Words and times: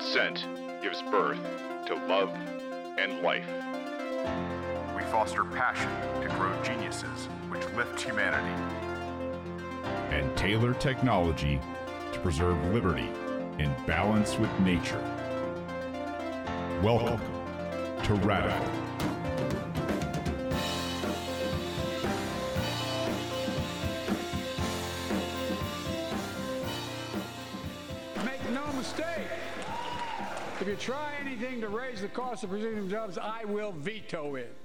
Consent 0.00 0.46
gives 0.80 1.02
birth 1.02 1.38
to 1.84 1.94
love 1.94 2.30
and 2.96 3.20
life. 3.20 3.46
We 4.96 5.02
foster 5.02 5.44
passion 5.44 5.90
to 6.22 6.28
grow 6.36 6.58
geniuses 6.62 7.26
which 7.50 7.62
lift 7.76 8.00
humanity. 8.00 8.48
And 10.08 10.34
tailor 10.38 10.72
technology 10.72 11.60
to 12.14 12.18
preserve 12.20 12.56
liberty 12.72 13.10
in 13.58 13.74
balance 13.86 14.38
with 14.38 14.50
nature. 14.60 15.04
Welcome 16.82 17.20
to 18.04 18.14
Radical. 18.14 19.19
Try 30.80 31.12
anything 31.20 31.60
to 31.60 31.68
raise 31.68 32.00
the 32.00 32.08
cost 32.08 32.42
of 32.42 32.50
producing 32.50 32.88
jobs, 32.88 33.18
I 33.18 33.44
will 33.44 33.72
veto 33.72 34.36
it. 34.36 34.56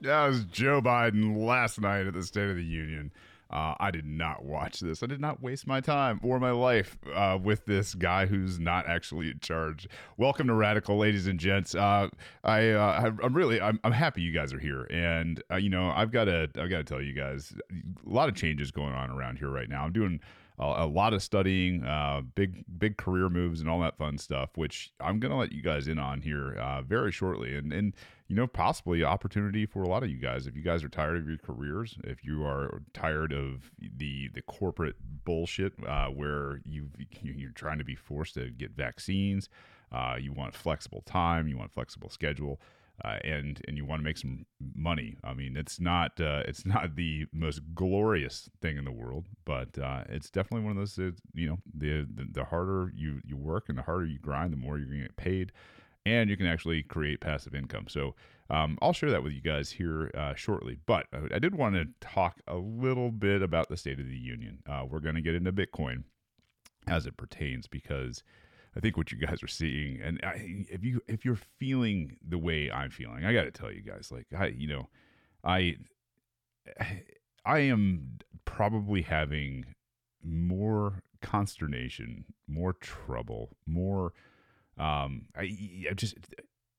That 0.00 0.26
was 0.26 0.44
Joe 0.44 0.80
Biden 0.80 1.44
last 1.44 1.80
night 1.80 2.06
at 2.06 2.14
the 2.14 2.22
State 2.22 2.48
of 2.48 2.56
the 2.56 2.64
Union. 2.64 3.12
Uh, 3.50 3.74
I 3.78 3.90
did 3.90 4.06
not 4.06 4.44
watch 4.44 4.80
this. 4.80 5.02
I 5.02 5.06
did 5.06 5.20
not 5.20 5.42
waste 5.42 5.66
my 5.66 5.80
time 5.80 6.20
or 6.22 6.40
my 6.40 6.52
life 6.52 6.96
uh, 7.14 7.38
with 7.40 7.66
this 7.66 7.94
guy 7.94 8.24
who's 8.26 8.58
not 8.58 8.86
actually 8.88 9.30
in 9.30 9.40
charge. 9.40 9.86
Welcome 10.16 10.46
to 10.46 10.54
Radical, 10.54 10.96
ladies 10.96 11.26
and 11.26 11.38
gents. 11.38 11.74
Uh, 11.74 12.08
I 12.42 12.70
uh, 12.70 13.12
I'm 13.22 13.34
really 13.34 13.60
I'm, 13.60 13.78
I'm 13.84 13.92
happy 13.92 14.22
you 14.22 14.32
guys 14.32 14.54
are 14.54 14.58
here, 14.58 14.84
and 14.84 15.42
uh, 15.50 15.56
you 15.56 15.68
know 15.68 15.92
I've 15.94 16.10
got 16.10 16.24
to 16.24 16.48
I've 16.56 16.70
got 16.70 16.78
to 16.78 16.84
tell 16.84 17.02
you 17.02 17.12
guys 17.12 17.54
a 17.70 18.08
lot 18.08 18.30
of 18.30 18.34
changes 18.34 18.70
going 18.70 18.94
on 18.94 19.10
around 19.10 19.36
here 19.36 19.50
right 19.50 19.68
now. 19.68 19.84
I'm 19.84 19.92
doing 19.92 20.20
a, 20.62 20.86
lot 20.86 21.12
of 21.12 21.22
studying, 21.22 21.84
uh, 21.84 22.22
big 22.34 22.64
big 22.78 22.96
career 22.96 23.28
moves, 23.28 23.60
and 23.60 23.68
all 23.68 23.80
that 23.80 23.96
fun 23.96 24.18
stuff, 24.18 24.50
which 24.56 24.92
I'm 25.00 25.20
to 25.30 25.36
let 25.36 25.52
you 25.52 25.62
guys 25.62 25.88
in 25.88 25.98
on 25.98 26.20
here 26.20 26.54
uh, 26.54 26.82
very 26.82 27.12
shortly, 27.12 27.56
and 27.56 27.72
and 27.72 27.94
you 28.28 28.36
know 28.36 28.46
possibly 28.46 29.04
opportunity 29.04 29.66
for 29.66 29.82
a 29.82 29.88
lot 29.88 30.02
of 30.02 30.10
you 30.10 30.18
guys. 30.18 30.46
If 30.46 30.56
you 30.56 30.62
guys 30.62 30.84
are 30.84 30.88
tired 30.88 31.16
of 31.16 31.28
your 31.28 31.38
careers, 31.38 31.96
if 32.04 32.24
you 32.24 32.44
are 32.44 32.82
tired 32.92 33.32
of 33.32 33.70
the 33.78 34.28
the 34.34 34.42
corporate 34.42 34.96
bullshit 35.24 35.72
uh, 35.86 36.08
where 36.08 36.60
you 36.64 36.88
you're 37.22 37.50
trying 37.50 37.78
to 37.78 37.84
be 37.84 37.94
forced 37.94 38.34
to 38.34 38.50
get 38.50 38.72
vaccines, 38.72 39.48
uh, 39.90 40.16
you 40.20 40.32
want 40.32 40.54
flexible 40.54 41.02
time, 41.06 41.48
you 41.48 41.56
want 41.56 41.72
flexible 41.72 42.10
schedule 42.10 42.60
uh, 43.04 43.18
and 43.24 43.60
and 43.66 43.76
you 43.76 43.84
want 43.84 44.00
to 44.00 44.04
make 44.04 44.18
some 44.18 44.46
money. 44.74 45.16
I 45.24 45.34
mean, 45.34 45.56
it's 45.56 45.80
not 45.80 46.20
uh, 46.20 46.42
it's 46.46 46.64
not 46.64 46.96
the 46.96 47.26
most 47.32 47.60
glorious 47.74 48.48
thing 48.60 48.76
in 48.76 48.84
the 48.84 48.92
world, 48.92 49.26
but 49.44 49.76
uh, 49.78 50.04
it's 50.08 50.30
definitely 50.30 50.64
one 50.64 50.76
of 50.76 50.78
those. 50.78 50.98
You 51.34 51.48
know, 51.48 51.58
the, 51.74 52.06
the 52.14 52.28
the 52.30 52.44
harder 52.44 52.92
you 52.94 53.20
you 53.24 53.36
work 53.36 53.68
and 53.68 53.76
the 53.78 53.82
harder 53.82 54.06
you 54.06 54.18
grind, 54.18 54.52
the 54.52 54.56
more 54.56 54.78
you're 54.78 54.86
going 54.86 55.00
to 55.00 55.06
get 55.06 55.16
paid. 55.16 55.52
And 56.04 56.28
you 56.28 56.36
can 56.36 56.46
actually 56.46 56.82
create 56.82 57.20
passive 57.20 57.54
income. 57.54 57.86
So 57.88 58.16
um, 58.50 58.76
I'll 58.82 58.92
share 58.92 59.10
that 59.12 59.22
with 59.22 59.32
you 59.32 59.40
guys 59.40 59.70
here 59.70 60.10
uh, 60.16 60.34
shortly. 60.34 60.76
But 60.84 61.06
I 61.32 61.38
did 61.38 61.54
want 61.54 61.76
to 61.76 61.86
talk 62.00 62.40
a 62.48 62.56
little 62.56 63.12
bit 63.12 63.40
about 63.40 63.68
the 63.68 63.76
State 63.76 64.00
of 64.00 64.06
the 64.06 64.18
Union. 64.18 64.58
Uh, 64.68 64.84
we're 64.88 64.98
going 64.98 65.14
to 65.14 65.20
get 65.20 65.36
into 65.36 65.52
Bitcoin 65.52 66.02
as 66.88 67.06
it 67.06 67.16
pertains 67.16 67.68
because 67.68 68.24
I 68.76 68.80
think 68.80 68.96
what 68.96 69.12
you 69.12 69.18
guys 69.18 69.42
are 69.42 69.48
seeing, 69.48 70.00
and 70.00 70.20
I, 70.22 70.64
if 70.70 70.82
you 70.82 71.02
if 71.06 71.24
you're 71.24 71.38
feeling 71.58 72.16
the 72.26 72.38
way 72.38 72.70
I'm 72.70 72.90
feeling, 72.90 73.24
I 73.24 73.32
got 73.34 73.44
to 73.44 73.50
tell 73.50 73.70
you 73.70 73.82
guys, 73.82 74.10
like 74.10 74.26
I, 74.36 74.46
you 74.46 74.68
know, 74.68 74.88
I, 75.44 75.76
I 77.44 77.58
am 77.58 78.18
probably 78.44 79.02
having 79.02 79.66
more 80.22 81.02
consternation, 81.20 82.24
more 82.46 82.72
trouble, 82.72 83.56
more, 83.66 84.12
um, 84.78 85.26
I, 85.36 85.86
I 85.90 85.94
just 85.94 86.14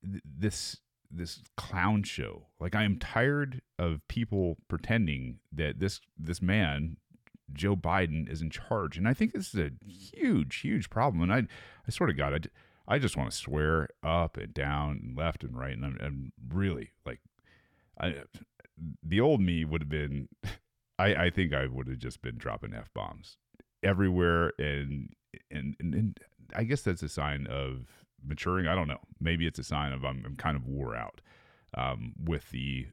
this 0.02 0.78
this 1.10 1.42
clown 1.56 2.02
show. 2.02 2.46
Like 2.58 2.74
I 2.74 2.82
am 2.82 2.98
tired 2.98 3.62
of 3.78 4.06
people 4.08 4.56
pretending 4.68 5.38
that 5.52 5.78
this 5.78 6.00
this 6.18 6.42
man 6.42 6.96
Joe 7.52 7.76
Biden 7.76 8.30
is 8.30 8.42
in 8.42 8.50
charge. 8.50 8.96
And 8.96 9.08
I 9.08 9.14
think 9.14 9.32
this 9.32 9.54
is 9.54 9.60
a 9.60 9.70
huge, 9.86 10.56
huge 10.56 10.90
problem. 10.90 11.22
And 11.22 11.32
I, 11.32 11.46
I 11.86 11.90
sort 11.90 12.10
of 12.10 12.16
got 12.16 12.32
it. 12.32 12.50
I 12.86 12.98
just 12.98 13.16
want 13.16 13.30
to 13.30 13.36
swear 13.36 13.88
up 14.02 14.36
and 14.36 14.52
down 14.52 15.00
and 15.02 15.16
left 15.16 15.42
and 15.44 15.56
right. 15.56 15.72
And 15.72 15.84
I'm, 15.84 15.98
I'm 16.00 16.32
really 16.48 16.90
like, 17.06 17.20
I, 18.00 18.14
the 19.02 19.20
old 19.20 19.40
me 19.40 19.64
would 19.64 19.82
have 19.82 19.88
been, 19.88 20.28
I, 20.98 21.14
I 21.14 21.30
think 21.30 21.52
I 21.52 21.66
would 21.66 21.88
have 21.88 21.98
just 21.98 22.22
been 22.22 22.36
dropping 22.36 22.74
F 22.74 22.92
bombs 22.94 23.36
everywhere. 23.82 24.52
And, 24.58 25.10
and, 25.50 25.76
and, 25.80 25.94
and, 25.94 26.20
I 26.54 26.64
guess 26.64 26.82
that's 26.82 27.02
a 27.02 27.08
sign 27.08 27.46
of 27.46 27.86
maturing. 28.22 28.68
I 28.68 28.74
don't 28.74 28.86
know. 28.86 29.00
Maybe 29.18 29.46
it's 29.46 29.58
a 29.58 29.64
sign 29.64 29.92
of 29.92 30.04
I'm, 30.04 30.22
I'm 30.26 30.36
kind 30.36 30.56
of 30.56 30.66
wore 30.66 30.94
out 30.94 31.20
um, 31.76 32.12
with 32.22 32.50
the 32.50 32.86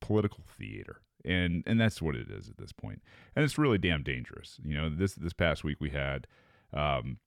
political 0.00 0.42
theater 0.58 1.02
and 1.26 1.62
and 1.66 1.80
that's 1.80 2.00
what 2.00 2.14
it 2.14 2.30
is 2.30 2.48
at 2.48 2.56
this 2.56 2.72
point. 2.72 3.02
and 3.34 3.44
it's 3.44 3.58
really 3.58 3.78
damn 3.78 4.02
dangerous. 4.02 4.58
You 4.64 4.76
know 4.76 4.88
this 4.88 5.14
this 5.14 5.32
past 5.32 5.64
week 5.64 5.78
we 5.80 5.90
had 5.90 6.26
um 6.72 7.18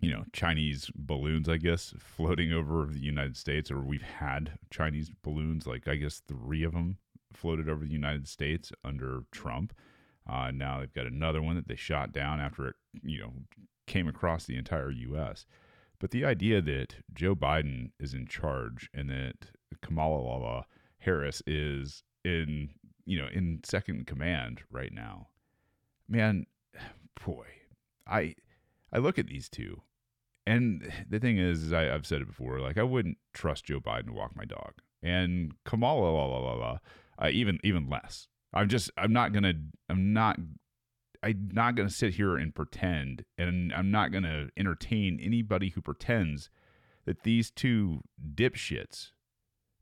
you 0.00 0.10
know 0.10 0.24
chinese 0.32 0.90
balloons 0.94 1.48
i 1.48 1.56
guess 1.56 1.94
floating 1.98 2.52
over 2.52 2.86
the 2.86 2.98
united 2.98 3.36
states 3.36 3.70
or 3.70 3.80
we've 3.80 4.02
had 4.02 4.58
chinese 4.70 5.10
balloons 5.22 5.66
like 5.66 5.88
i 5.88 5.94
guess 5.94 6.20
three 6.28 6.62
of 6.62 6.72
them 6.72 6.98
floated 7.32 7.68
over 7.68 7.84
the 7.84 7.92
united 7.92 8.28
states 8.28 8.72
under 8.84 9.24
trump. 9.32 9.72
Uh, 10.26 10.50
now 10.50 10.80
they've 10.80 10.94
got 10.94 11.06
another 11.06 11.42
one 11.42 11.54
that 11.54 11.68
they 11.68 11.76
shot 11.76 12.12
down 12.12 12.40
after 12.40 12.68
it 12.68 12.76
you 13.02 13.18
know 13.18 13.32
came 13.86 14.08
across 14.08 14.44
the 14.44 14.56
entire 14.56 14.90
us 14.90 15.46
but 15.98 16.10
the 16.10 16.24
idea 16.24 16.60
that 16.60 16.96
joe 17.12 17.34
biden 17.34 17.90
is 18.00 18.14
in 18.14 18.26
charge 18.26 18.90
and 18.94 19.10
that 19.10 19.50
kamala 19.82 20.64
harris 20.98 21.42
is 21.46 22.02
in 22.24 22.70
you 23.06 23.18
know, 23.20 23.28
in 23.32 23.60
second 23.64 24.06
command 24.06 24.62
right 24.70 24.92
now. 24.92 25.28
Man, 26.08 26.46
boy, 27.26 27.46
I 28.06 28.34
I 28.92 28.98
look 28.98 29.18
at 29.18 29.26
these 29.26 29.48
two, 29.48 29.82
and 30.46 30.90
the 31.08 31.18
thing 31.18 31.38
is, 31.38 31.62
is 31.62 31.72
I, 31.72 31.82
have 31.84 32.06
said 32.06 32.22
it 32.22 32.28
before, 32.28 32.60
like 32.60 32.78
I 32.78 32.82
wouldn't 32.82 33.18
trust 33.32 33.66
Joe 33.66 33.80
Biden 33.80 34.06
to 34.06 34.12
walk 34.12 34.36
my 34.36 34.44
dog, 34.44 34.74
and 35.02 35.52
Kamala, 35.64 36.10
la, 36.10 36.24
la, 36.24 36.38
la, 36.38 36.54
la, 36.54 36.78
uh, 37.18 37.28
even 37.30 37.58
even 37.62 37.88
less. 37.88 38.28
I'm 38.52 38.68
just 38.68 38.90
I'm 38.96 39.12
not 39.12 39.32
gonna 39.32 39.54
I'm 39.88 40.12
not 40.12 40.38
I'm 41.22 41.50
not 41.52 41.74
gonna 41.74 41.90
sit 41.90 42.14
here 42.14 42.36
and 42.36 42.54
pretend, 42.54 43.24
and 43.36 43.72
I'm 43.72 43.90
not 43.90 44.12
gonna 44.12 44.48
entertain 44.56 45.18
anybody 45.20 45.70
who 45.70 45.80
pretends 45.80 46.50
that 47.04 47.22
these 47.22 47.50
two 47.50 48.02
dipshits 48.34 49.10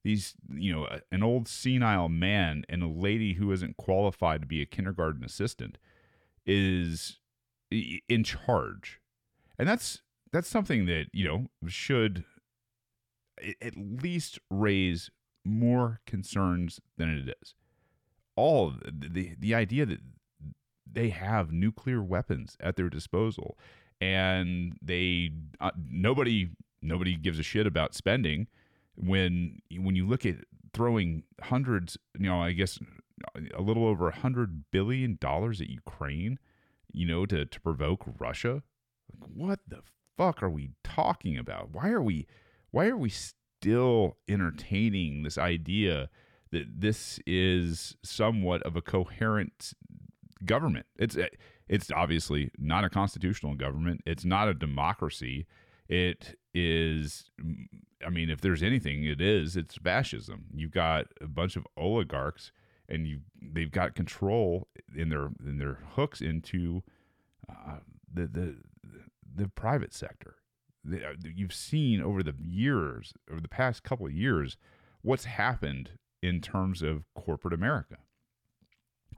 these 0.05 0.35
you 0.53 0.73
know 0.73 0.89
an 1.11 1.23
old 1.23 1.49
senile 1.49 2.09
man 2.09 2.65
and 2.69 2.83
a 2.83 2.89
lady 2.89 3.35
who 3.35 3.53
isn't 3.53 3.77
qualified 3.77 4.41
to 4.41 4.47
be 4.47 4.61
a 4.61 4.67
kindergarten 4.67 5.25
assistant 5.25 5.79
is 6.47 7.19
in 8.09 8.25
charge. 8.25 9.01
And 9.59 9.69
that's 9.69 10.03
that's 10.33 10.49
something 10.49 10.87
that 10.87 11.07
you 11.13 11.27
know 11.27 11.47
should 11.69 12.25
at 13.61 13.75
least 13.77 14.39
raise 14.51 15.11
more 15.45 16.01
concerns 16.07 16.81
than 16.97 17.09
it 17.09 17.37
is. 17.41 17.55
All 18.37 18.73
the 18.85 19.35
the 19.39 19.55
idea 19.55 19.87
that 19.87 20.01
they 20.91 21.11
have 21.11 21.53
nuclear 21.53 22.03
weapons 22.03 22.57
at 22.61 22.77
their 22.77 22.91
disposal 22.91 23.57
and 24.01 24.77
they 24.83 25.31
uh, 25.61 25.71
nobody 25.89 26.51
nobody 26.83 27.17
gives 27.17 27.39
a 27.39 27.43
shit 27.43 27.67
about 27.67 27.95
spending 27.95 28.49
when 28.95 29.61
when 29.79 29.97
you 29.97 30.07
look 30.07 30.27
at 30.27 30.37
throwing 30.73 31.25
hundreds, 31.41 31.99
you 32.19 32.29
know, 32.29 32.41
I 32.41 32.53
guess 32.53 32.79
a 33.55 33.63
little 33.63 33.87
over 33.87 34.09
a 34.09 34.17
hundred 34.17 34.65
billion 34.71 35.17
dollars 35.21 35.61
at 35.61 35.69
Ukraine, 35.69 36.39
you 36.93 37.07
know, 37.07 37.27
to 37.27 37.45
to 37.45 37.61
provoke 37.61 38.05
Russia. 38.19 38.63
Like, 39.21 39.31
what 39.35 39.61
the 39.67 39.83
fuck 40.17 40.43
are 40.43 40.51
we 40.51 40.71
talking 40.85 41.37
about? 41.39 41.71
Why 41.73 41.91
are 41.91 42.03
we 42.03 42.27
why 42.71 42.87
are 42.87 42.97
we 42.97 43.11
still 43.11 44.17
entertaining 44.29 45.23
this 45.23 45.39
idea 45.39 46.09
that 46.51 46.81
this 46.81 47.19
is 47.27 47.97
somewhat 48.03 48.63
of 48.63 48.77
a 48.77 48.83
coherent 48.83 49.73
government? 50.45 50.87
It's 50.97 51.17
it's 51.69 51.91
obviously 51.91 52.51
not 52.59 52.85
a 52.85 52.91
constitutional 52.91 53.55
government. 53.55 54.03
It's 54.05 54.25
not 54.25 54.49
a 54.49 54.55
democracy. 54.55 55.47
It 55.89 56.39
is 56.55 57.31
I 58.05 58.11
mean, 58.11 58.31
if 58.31 58.41
there's 58.41 58.63
anything, 58.63 59.05
it 59.05 59.21
is 59.21 59.57
it's 59.57 59.77
fascism. 59.77 60.47
You've 60.55 60.71
got 60.73 61.07
a 61.21 61.27
bunch 61.27 61.57
of 61.57 61.67
oligarchs, 61.77 62.53
and 62.89 63.07
you 63.07 63.21
they've 63.41 63.71
got 63.71 63.95
control 63.95 64.69
in 64.97 65.09
their 65.09 65.31
in 65.47 65.59
their 65.59 65.79
hooks 65.95 66.21
into 66.21 66.83
uh, 67.49 67.79
the 68.13 68.27
the 68.27 68.57
the 69.35 69.49
private 69.49 69.95
sector. 69.95 70.37
Uh, 70.91 71.15
you've 71.23 71.55
seen 71.55 72.03
over 72.03 72.23
the 72.23 72.35
years, 72.39 73.15
over 73.31 73.41
the 73.41 73.49
past 73.49 73.85
couple 73.85 74.07
of 74.07 74.13
years, 74.13 74.57
what's 75.03 75.25
happened 75.25 75.91
in 76.23 76.41
terms 76.41 76.83
of 76.83 77.05
corporate 77.15 77.55
America. 77.55 77.99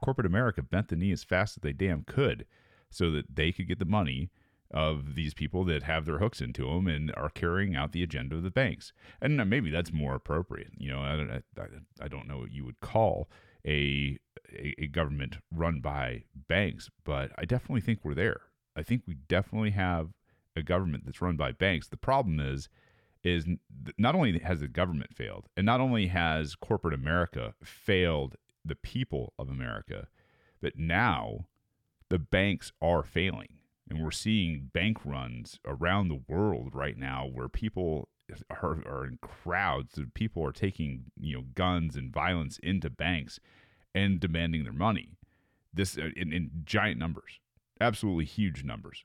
Corporate 0.03 0.27
America 0.27 0.61
bent 0.61 0.89
the 0.89 0.95
knee 0.95 1.11
as 1.11 1.23
fast 1.23 1.57
as 1.57 1.61
they 1.61 1.73
damn 1.73 2.03
could 2.03 2.45
so 2.89 3.11
that 3.11 3.35
they 3.35 3.51
could 3.51 3.67
get 3.67 3.79
the 3.79 3.85
money 3.85 4.29
of 4.71 5.15
these 5.15 5.33
people 5.33 5.63
that 5.65 5.83
have 5.83 6.05
their 6.05 6.17
hooks 6.17 6.41
into 6.41 6.65
them 6.65 6.87
and 6.87 7.13
are 7.15 7.29
carrying 7.29 7.75
out 7.75 7.91
the 7.91 8.03
agenda 8.03 8.35
of 8.35 8.43
the 8.43 8.51
banks. 8.51 8.93
And 9.21 9.39
uh, 9.39 9.45
maybe 9.45 9.69
that's 9.69 9.93
more 9.93 10.15
appropriate. 10.15 10.71
You 10.77 10.91
know, 10.91 11.01
I 11.01 11.15
don't, 11.15 11.31
I, 11.31 12.05
I 12.05 12.07
don't 12.07 12.27
know 12.27 12.39
what 12.39 12.51
you 12.51 12.65
would 12.65 12.79
call 12.79 13.29
a, 13.65 14.17
a, 14.51 14.73
a 14.79 14.87
government 14.87 15.37
run 15.51 15.79
by 15.79 16.23
banks, 16.47 16.89
but 17.03 17.31
I 17.37 17.45
definitely 17.45 17.81
think 17.81 17.99
we're 18.03 18.15
there. 18.15 18.41
I 18.75 18.83
think 18.83 19.03
we 19.07 19.15
definitely 19.27 19.71
have 19.71 20.09
a 20.55 20.63
government 20.63 21.05
that's 21.05 21.21
run 21.21 21.37
by 21.37 21.51
banks. 21.51 21.87
The 21.87 21.97
problem 21.97 22.39
is, 22.39 22.69
is 23.23 23.45
not 23.97 24.13
only 24.13 24.37
has 24.39 24.59
the 24.59 24.67
government 24.67 25.15
failed, 25.15 25.47
and 25.57 25.65
not 25.65 25.81
only 25.81 26.07
has 26.07 26.55
corporate 26.55 26.93
America 26.93 27.55
failed 27.63 28.35
the 28.63 28.75
people 28.75 29.33
of 29.39 29.49
America, 29.49 30.07
but 30.61 30.77
now 30.77 31.47
the 32.09 32.19
banks 32.19 32.71
are 32.81 33.03
failing. 33.03 33.57
And 33.89 34.03
we're 34.03 34.11
seeing 34.11 34.71
bank 34.73 34.97
runs 35.05 35.59
around 35.65 36.07
the 36.07 36.21
world 36.27 36.73
right 36.73 36.97
now 36.97 37.27
where 37.31 37.47
people 37.47 38.09
are, 38.49 38.81
are 38.85 39.05
in 39.05 39.19
crowds. 39.21 39.99
People 40.13 40.43
are 40.45 40.51
taking 40.51 41.05
you 41.19 41.37
know 41.37 41.43
guns 41.53 41.95
and 41.95 42.11
violence 42.11 42.59
into 42.63 42.89
banks 42.89 43.39
and 43.93 44.19
demanding 44.19 44.63
their 44.63 44.73
money. 44.73 45.17
This 45.73 45.97
uh, 45.97 46.09
in, 46.15 46.33
in 46.33 46.49
giant 46.63 46.99
numbers, 46.99 47.39
absolutely 47.79 48.25
huge 48.25 48.63
numbers. 48.63 49.03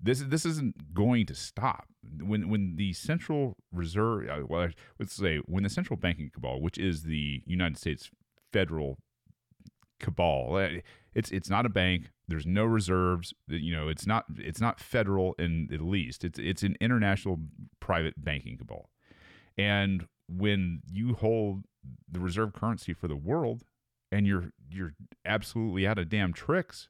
This 0.00 0.20
this 0.20 0.44
isn't 0.44 0.94
going 0.94 1.26
to 1.26 1.34
stop. 1.34 1.86
When 2.20 2.48
when 2.48 2.76
the 2.76 2.92
Central 2.92 3.56
Reserve, 3.72 4.28
uh, 4.28 4.46
well, 4.46 4.68
let's 4.98 5.14
say 5.14 5.38
when 5.46 5.62
the 5.62 5.70
central 5.70 5.96
banking 5.96 6.30
cabal, 6.32 6.60
which 6.60 6.78
is 6.78 7.02
the 7.02 7.42
United 7.46 7.78
States 7.78 8.10
federal 8.52 8.98
cabal, 9.98 10.56
uh, 10.56 10.80
it's 11.14 11.30
it's 11.30 11.50
not 11.50 11.66
a 11.66 11.70
bank. 11.70 12.10
There's 12.28 12.46
no 12.46 12.64
reserves. 12.64 13.32
You 13.46 13.74
know, 13.74 13.88
it's 13.88 14.06
not 14.06 14.24
it's 14.36 14.60
not 14.60 14.80
federal 14.80 15.34
in 15.38 15.68
at 15.72 15.80
least. 15.80 16.24
It's 16.24 16.38
it's 16.38 16.62
an 16.62 16.76
international 16.80 17.38
private 17.80 18.22
banking 18.22 18.58
cabal. 18.58 18.90
And 19.56 20.06
when 20.28 20.82
you 20.90 21.14
hold 21.14 21.64
the 22.10 22.20
reserve 22.20 22.52
currency 22.52 22.92
for 22.92 23.08
the 23.08 23.16
world 23.16 23.62
and 24.10 24.26
you're 24.26 24.50
you're 24.68 24.94
absolutely 25.24 25.86
out 25.86 25.98
of 25.98 26.08
damn 26.08 26.32
tricks, 26.32 26.88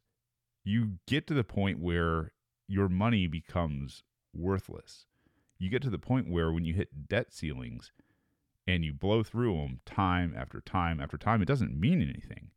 you 0.64 0.92
get 1.06 1.26
to 1.26 1.34
the 1.34 1.44
point 1.44 1.80
where 1.80 2.32
your 2.66 2.88
money 2.88 3.26
becomes 3.26 4.02
worthless. 4.34 5.06
You 5.58 5.70
get 5.70 5.82
to 5.82 5.90
the 5.90 5.98
point 5.98 6.30
where 6.30 6.50
when 6.52 6.64
you 6.64 6.74
hit 6.74 7.08
debt 7.08 7.32
ceilings 7.32 7.92
and 8.66 8.84
you 8.84 8.92
blow 8.92 9.22
through 9.22 9.56
them 9.56 9.80
time 9.86 10.34
after 10.36 10.60
time 10.60 11.00
after 11.00 11.16
time, 11.16 11.40
it 11.40 11.48
doesn't 11.48 11.78
mean 11.78 12.02
anything 12.02 12.50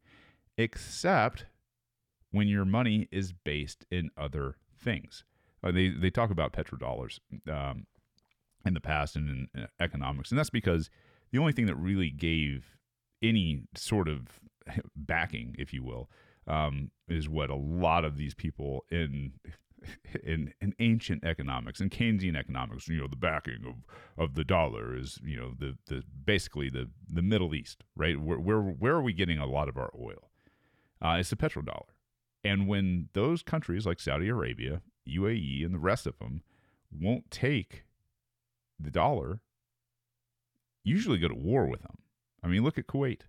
except 0.57 1.45
when 2.31 2.47
your 2.47 2.65
money 2.65 3.07
is 3.11 3.33
based 3.33 3.85
in 3.91 4.09
other 4.17 4.57
things. 4.77 5.23
Uh, 5.63 5.71
they 5.71 5.89
they 5.89 6.09
talk 6.09 6.31
about 6.31 6.53
petrodollars 6.53 7.19
um, 7.51 7.85
in 8.65 8.73
the 8.73 8.81
past 8.81 9.15
and 9.15 9.49
in 9.55 9.63
uh, 9.63 9.67
economics, 9.79 10.31
and 10.31 10.39
that's 10.39 10.49
because 10.49 10.89
the 11.31 11.39
only 11.39 11.51
thing 11.51 11.65
that 11.65 11.75
really 11.75 12.09
gave 12.09 12.77
any 13.21 13.63
sort 13.75 14.07
of 14.07 14.39
backing, 14.95 15.55
if 15.59 15.73
you 15.73 15.83
will, 15.83 16.09
um, 16.47 16.91
is 17.07 17.27
what 17.27 17.49
a 17.49 17.55
lot 17.55 18.05
of 18.05 18.17
these 18.17 18.33
people 18.33 18.85
in 18.89 19.33
in, 20.23 20.53
in 20.61 20.73
ancient 20.79 21.23
economics 21.23 21.79
and 21.79 21.91
Keynesian 21.91 22.37
economics, 22.37 22.87
you 22.87 22.99
know, 22.99 23.07
the 23.07 23.15
backing 23.15 23.65
of, 23.65 23.75
of 24.21 24.35
the 24.35 24.43
dollar 24.43 24.95
is, 24.95 25.19
you 25.23 25.37
know, 25.37 25.53
the, 25.57 25.77
the 25.87 26.03
basically 26.25 26.69
the, 26.69 26.89
the 27.07 27.21
Middle 27.21 27.55
East, 27.55 27.83
right? 27.95 28.19
Where, 28.19 28.39
where, 28.39 28.59
where 28.59 28.93
are 28.93 29.01
we 29.01 29.13
getting 29.13 29.37
a 29.37 29.45
lot 29.45 29.69
of 29.69 29.77
our 29.77 29.91
oil? 29.97 30.29
Uh, 31.01 31.17
it's 31.19 31.29
the 31.29 31.35
petrodollar. 31.35 31.85
And 32.43 32.67
when 32.67 33.09
those 33.13 33.43
countries 33.43 33.85
like 33.85 33.99
Saudi 33.99 34.29
Arabia, 34.29 34.81
UAE, 35.07 35.65
and 35.65 35.73
the 35.73 35.79
rest 35.79 36.07
of 36.07 36.17
them 36.19 36.43
won't 36.91 37.29
take 37.31 37.83
the 38.79 38.91
dollar, 38.91 39.41
usually 40.83 41.17
go 41.17 41.27
to 41.27 41.35
war 41.35 41.67
with 41.67 41.81
them. 41.81 41.97
I 42.41 42.47
mean, 42.47 42.63
look 42.63 42.77
at 42.77 42.87
Kuwait. 42.87 43.21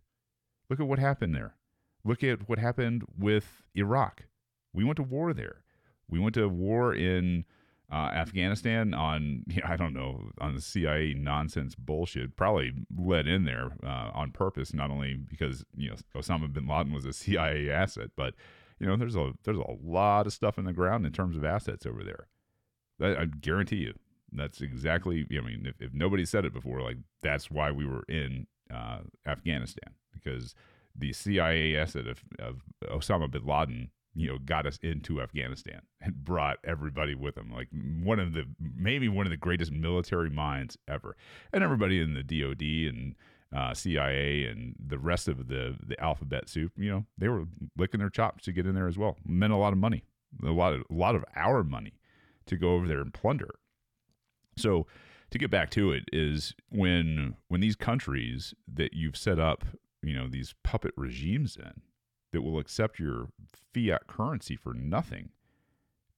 Look 0.68 0.80
at 0.80 0.86
what 0.86 0.98
happened 0.98 1.34
there. 1.34 1.56
Look 2.04 2.22
at 2.22 2.48
what 2.48 2.58
happened 2.58 3.04
with 3.18 3.62
Iraq. 3.74 4.24
We 4.72 4.84
went 4.84 4.96
to 4.96 5.02
war 5.02 5.34
there. 5.34 5.62
We 6.08 6.18
went 6.18 6.34
to 6.34 6.48
war 6.48 6.94
in 6.94 7.44
uh, 7.92 8.10
Afghanistan 8.14 8.94
on, 8.94 9.44
I 9.64 9.76
don't 9.76 9.92
know, 9.92 10.30
on 10.40 10.54
the 10.54 10.60
CIA 10.60 11.14
nonsense 11.14 11.74
bullshit, 11.74 12.36
probably 12.36 12.72
led 12.96 13.26
in 13.26 13.44
there 13.44 13.72
uh, 13.84 14.10
on 14.14 14.30
purpose, 14.30 14.72
not 14.72 14.90
only 14.90 15.14
because, 15.14 15.64
you 15.76 15.90
know, 15.90 15.96
Osama 16.14 16.52
bin 16.52 16.66
Laden 16.66 16.92
was 16.92 17.04
a 17.04 17.12
CIA 17.12 17.70
asset, 17.70 18.10
but 18.16 18.34
you 18.80 18.86
know, 18.86 18.96
there's 18.96 19.16
a 19.16 19.32
there's 19.44 19.58
a 19.58 19.76
lot 19.82 20.26
of 20.26 20.32
stuff 20.32 20.58
in 20.58 20.64
the 20.64 20.72
ground 20.72 21.06
in 21.06 21.12
terms 21.12 21.36
of 21.36 21.44
assets 21.44 21.86
over 21.86 22.02
there. 22.02 22.26
I, 23.00 23.22
I 23.22 23.24
guarantee 23.26 23.76
you, 23.76 23.94
that's 24.32 24.60
exactly. 24.60 25.26
I 25.30 25.40
mean, 25.40 25.66
if, 25.66 25.80
if 25.80 25.92
nobody 25.92 26.24
said 26.24 26.44
it 26.44 26.52
before, 26.52 26.80
like 26.80 26.96
that's 27.22 27.50
why 27.50 27.70
we 27.70 27.86
were 27.86 28.04
in 28.08 28.46
uh, 28.72 29.00
Afghanistan 29.26 29.94
because 30.12 30.54
the 30.96 31.12
CIA 31.12 31.76
asset 31.76 32.06
of, 32.06 32.22
of 32.38 32.62
Osama 32.84 33.30
bin 33.30 33.46
Laden, 33.46 33.90
you 34.14 34.28
know, 34.28 34.38
got 34.38 34.66
us 34.66 34.78
into 34.82 35.20
Afghanistan 35.20 35.82
and 36.00 36.24
brought 36.24 36.56
everybody 36.64 37.14
with 37.14 37.36
him. 37.36 37.52
Like 37.52 37.68
one 38.02 38.18
of 38.18 38.32
the 38.32 38.44
maybe 38.58 39.08
one 39.08 39.26
of 39.26 39.30
the 39.30 39.36
greatest 39.36 39.72
military 39.72 40.30
minds 40.30 40.78
ever, 40.88 41.16
and 41.52 41.62
everybody 41.62 42.00
in 42.00 42.14
the 42.14 42.22
DoD 42.22 42.62
and 42.94 43.14
uh, 43.54 43.74
CIA 43.74 44.44
and 44.44 44.76
the 44.78 44.98
rest 44.98 45.28
of 45.28 45.48
the 45.48 45.76
the 45.84 46.00
alphabet 46.00 46.48
soup, 46.48 46.72
you 46.76 46.90
know, 46.90 47.04
they 47.18 47.28
were 47.28 47.44
licking 47.76 48.00
their 48.00 48.10
chops 48.10 48.44
to 48.44 48.52
get 48.52 48.66
in 48.66 48.74
there 48.74 48.88
as 48.88 48.98
well. 48.98 49.16
It 49.24 49.30
meant 49.30 49.52
a 49.52 49.56
lot 49.56 49.72
of 49.72 49.78
money, 49.78 50.04
a 50.44 50.50
lot 50.50 50.72
of 50.72 50.82
a 50.90 50.94
lot 50.94 51.14
of 51.14 51.24
our 51.34 51.64
money 51.64 51.94
to 52.46 52.56
go 52.56 52.74
over 52.74 52.86
there 52.86 53.00
and 53.00 53.12
plunder. 53.12 53.56
So 54.56 54.86
to 55.30 55.38
get 55.38 55.50
back 55.50 55.70
to 55.70 55.92
it 55.92 56.04
is 56.12 56.54
when 56.70 57.36
when 57.48 57.60
these 57.60 57.76
countries 57.76 58.54
that 58.72 58.94
you've 58.94 59.16
set 59.16 59.38
up, 59.38 59.64
you 60.02 60.14
know, 60.14 60.28
these 60.28 60.54
puppet 60.62 60.92
regimes 60.96 61.56
in 61.56 61.82
that 62.32 62.42
will 62.42 62.58
accept 62.58 62.98
your 62.98 63.28
fiat 63.74 64.06
currency 64.06 64.56
for 64.56 64.74
nothing, 64.74 65.30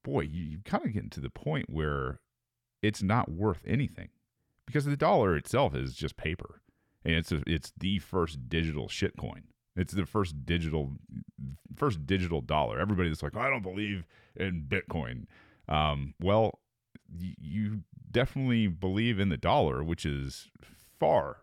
boy, 0.03 0.21
you, 0.23 0.45
you 0.45 0.59
kind 0.65 0.85
of 0.85 0.93
get 0.93 1.11
to 1.13 1.21
the 1.21 1.31
point 1.31 1.71
where 1.71 2.21
it's 2.83 3.03
not 3.03 3.31
worth 3.31 3.63
anything 3.67 4.09
because 4.67 4.85
the 4.85 4.97
dollar 4.97 5.37
itself 5.37 5.75
is 5.75 5.95
just 5.95 6.17
paper 6.17 6.62
and 7.05 7.15
it's 7.15 7.33
a, 7.33 7.43
it's 7.47 7.73
the 7.79 7.99
first 7.99 8.49
digital 8.49 8.89
shitcoin. 8.89 9.43
It's 9.77 9.93
the 9.95 10.07
first 10.07 10.45
digital 10.45 10.93
first 11.77 12.07
digital 12.07 12.41
dollar. 12.41 12.79
Everybody 12.79 13.09
that's 13.09 13.23
like, 13.23 13.37
I 13.37 13.49
don't 13.49 13.63
believe 13.63 14.05
in 14.37 14.67
Bitcoin. 14.69 15.25
Um, 15.69 16.15
well, 16.21 16.61
y- 17.11 17.35
you 17.41 17.81
definitely 18.11 18.67
believe 18.67 19.19
in 19.19 19.31
the 19.31 19.37
dollar, 19.39 19.83
which 19.83 20.05
is 20.05 20.51
far 20.99 21.39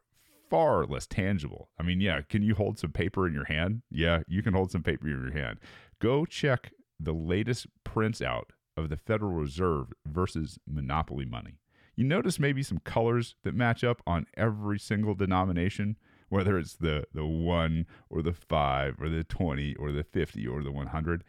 far 0.49 0.85
less 0.85 1.05
tangible. 1.05 1.69
I 1.79 1.83
mean, 1.83 2.01
yeah, 2.01 2.21
can 2.27 2.41
you 2.41 2.55
hold 2.55 2.79
some 2.79 2.91
paper 2.91 3.27
in 3.27 3.33
your 3.33 3.45
hand? 3.45 3.83
Yeah, 3.91 4.21
you 4.27 4.41
can 4.41 4.53
hold 4.53 4.71
some 4.71 4.81
paper 4.81 5.07
in 5.07 5.21
your 5.21 5.31
hand. 5.31 5.59
Go 5.99 6.25
check 6.25 6.71
the 6.99 7.13
latest 7.13 7.67
prints 7.83 8.21
out 8.21 8.51
of 8.75 8.89
the 8.89 8.97
Federal 8.97 9.31
Reserve 9.31 9.93
versus 10.07 10.57
monopoly 10.67 11.25
money 11.25 11.59
you 11.99 12.05
notice 12.05 12.39
maybe 12.39 12.63
some 12.63 12.79
colors 12.85 13.35
that 13.43 13.53
match 13.53 13.83
up 13.83 14.01
on 14.07 14.25
every 14.37 14.79
single 14.79 15.15
denomination, 15.15 15.97
whether 16.29 16.57
it's 16.57 16.75
the 16.75 17.03
the 17.13 17.25
one 17.25 17.85
or 18.09 18.21
the 18.21 18.31
five 18.31 18.95
or 19.01 19.09
the 19.09 19.25
twenty 19.25 19.75
or 19.75 19.91
the 19.91 20.05
fifty 20.05 20.47
or 20.47 20.63
the 20.63 20.71
one 20.71 20.87
hundred. 20.87 21.25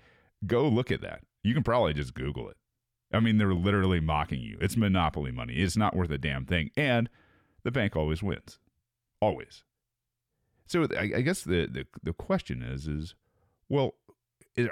Go 0.47 0.69
look 0.69 0.93
at 0.93 1.01
that. 1.01 1.23
You 1.43 1.55
can 1.55 1.65
probably 1.65 1.93
just 1.93 2.15
Google 2.15 2.49
it. 2.49 2.57
I 3.13 3.19
mean, 3.19 3.37
they're 3.37 3.53
literally 3.53 3.99
mocking 3.99 4.39
you. 4.39 4.59
It's 4.61 4.77
monopoly 4.77 5.33
money. 5.33 5.55
It's 5.55 5.77
not 5.77 5.97
worth 5.97 6.13
a 6.13 6.19
damn 6.19 6.47
thing, 6.47 6.71
and 6.77 7.11
the 7.65 7.73
bank 7.73 7.97
always 7.97 8.23
wins, 8.23 8.61
always. 9.21 9.65
So 10.69 10.87
I, 10.97 11.11
I 11.17 11.21
guess 11.23 11.43
the, 11.43 11.67
the 11.67 11.87
the 12.01 12.13
question 12.13 12.63
is 12.63 12.87
is 12.87 13.17
well, 13.69 13.97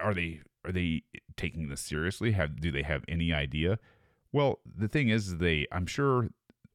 are 0.00 0.14
they 0.14 0.42
are 0.64 0.70
they 0.70 1.02
taking 1.36 1.70
this 1.70 1.80
seriously? 1.80 2.30
Have 2.32 2.60
do 2.60 2.70
they 2.70 2.84
have 2.84 3.02
any 3.08 3.32
idea? 3.32 3.80
Well, 4.38 4.60
the 4.64 4.86
thing 4.86 5.08
is, 5.08 5.38
they 5.38 5.66
I'm 5.72 5.86
sure 5.86 6.28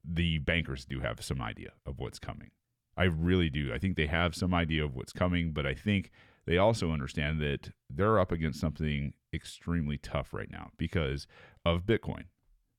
the 0.03 0.39
bankers 0.39 0.84
do 0.84 1.00
have 1.00 1.24
some 1.24 1.41
idea 1.41 1.72
of 1.86 1.98
what's 1.98 2.20
coming. 2.20 2.51
I 2.98 3.05
really 3.05 3.50
do. 3.50 3.72
I 3.74 3.77
think 3.77 3.96
they 3.96 4.08
have 4.08 4.36
some 4.36 4.53
idea 4.53 4.84
of 4.84 4.98
what's 4.98 5.13
coming, 5.13 5.53
but 5.53 5.65
I 5.65 5.74
think 5.74 6.12
they 6.46 6.58
also 6.58 6.91
understand 6.91 7.39
that 7.39 7.72
they're 7.89 8.20
up 8.20 8.34
against 8.34 8.60
something 8.60 9.13
extremely 9.34 9.98
tough 9.98 10.34
right 10.34 10.51
now 10.51 10.72
because 10.77 11.25
of 11.63 11.86
Bitcoin. 11.86 12.25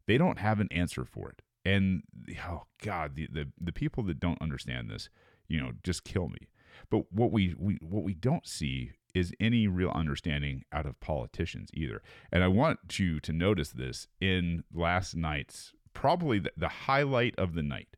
They 0.06 0.18
don't 0.18 0.38
have 0.38 0.60
an 0.60 0.68
answer 0.70 1.06
for 1.06 1.30
it. 1.30 1.40
And 1.64 2.02
oh 2.46 2.64
god, 2.82 3.14
the 3.14 3.26
the, 3.32 3.48
the 3.58 3.72
people 3.72 4.02
that 4.02 4.20
don't 4.20 4.42
understand 4.42 4.90
this, 4.90 5.08
you 5.48 5.58
know, 5.58 5.72
just 5.82 6.04
kill 6.04 6.28
me. 6.28 6.48
But 6.90 7.12
what 7.12 7.32
we, 7.32 7.54
we 7.58 7.78
what 7.82 8.04
we 8.04 8.14
don't 8.14 8.46
see 8.46 8.92
is 9.14 9.32
any 9.38 9.68
real 9.68 9.90
understanding 9.90 10.64
out 10.72 10.86
of 10.86 10.98
politicians 11.00 11.70
either. 11.72 12.02
And 12.32 12.42
I 12.42 12.48
want 12.48 12.98
you 12.98 13.20
to 13.20 13.32
notice 13.32 13.70
this 13.70 14.08
in 14.20 14.64
last 14.72 15.14
night's 15.14 15.72
probably 15.92 16.40
the, 16.40 16.52
the 16.56 16.68
highlight 16.68 17.34
of 17.38 17.54
the 17.54 17.62
night. 17.62 17.96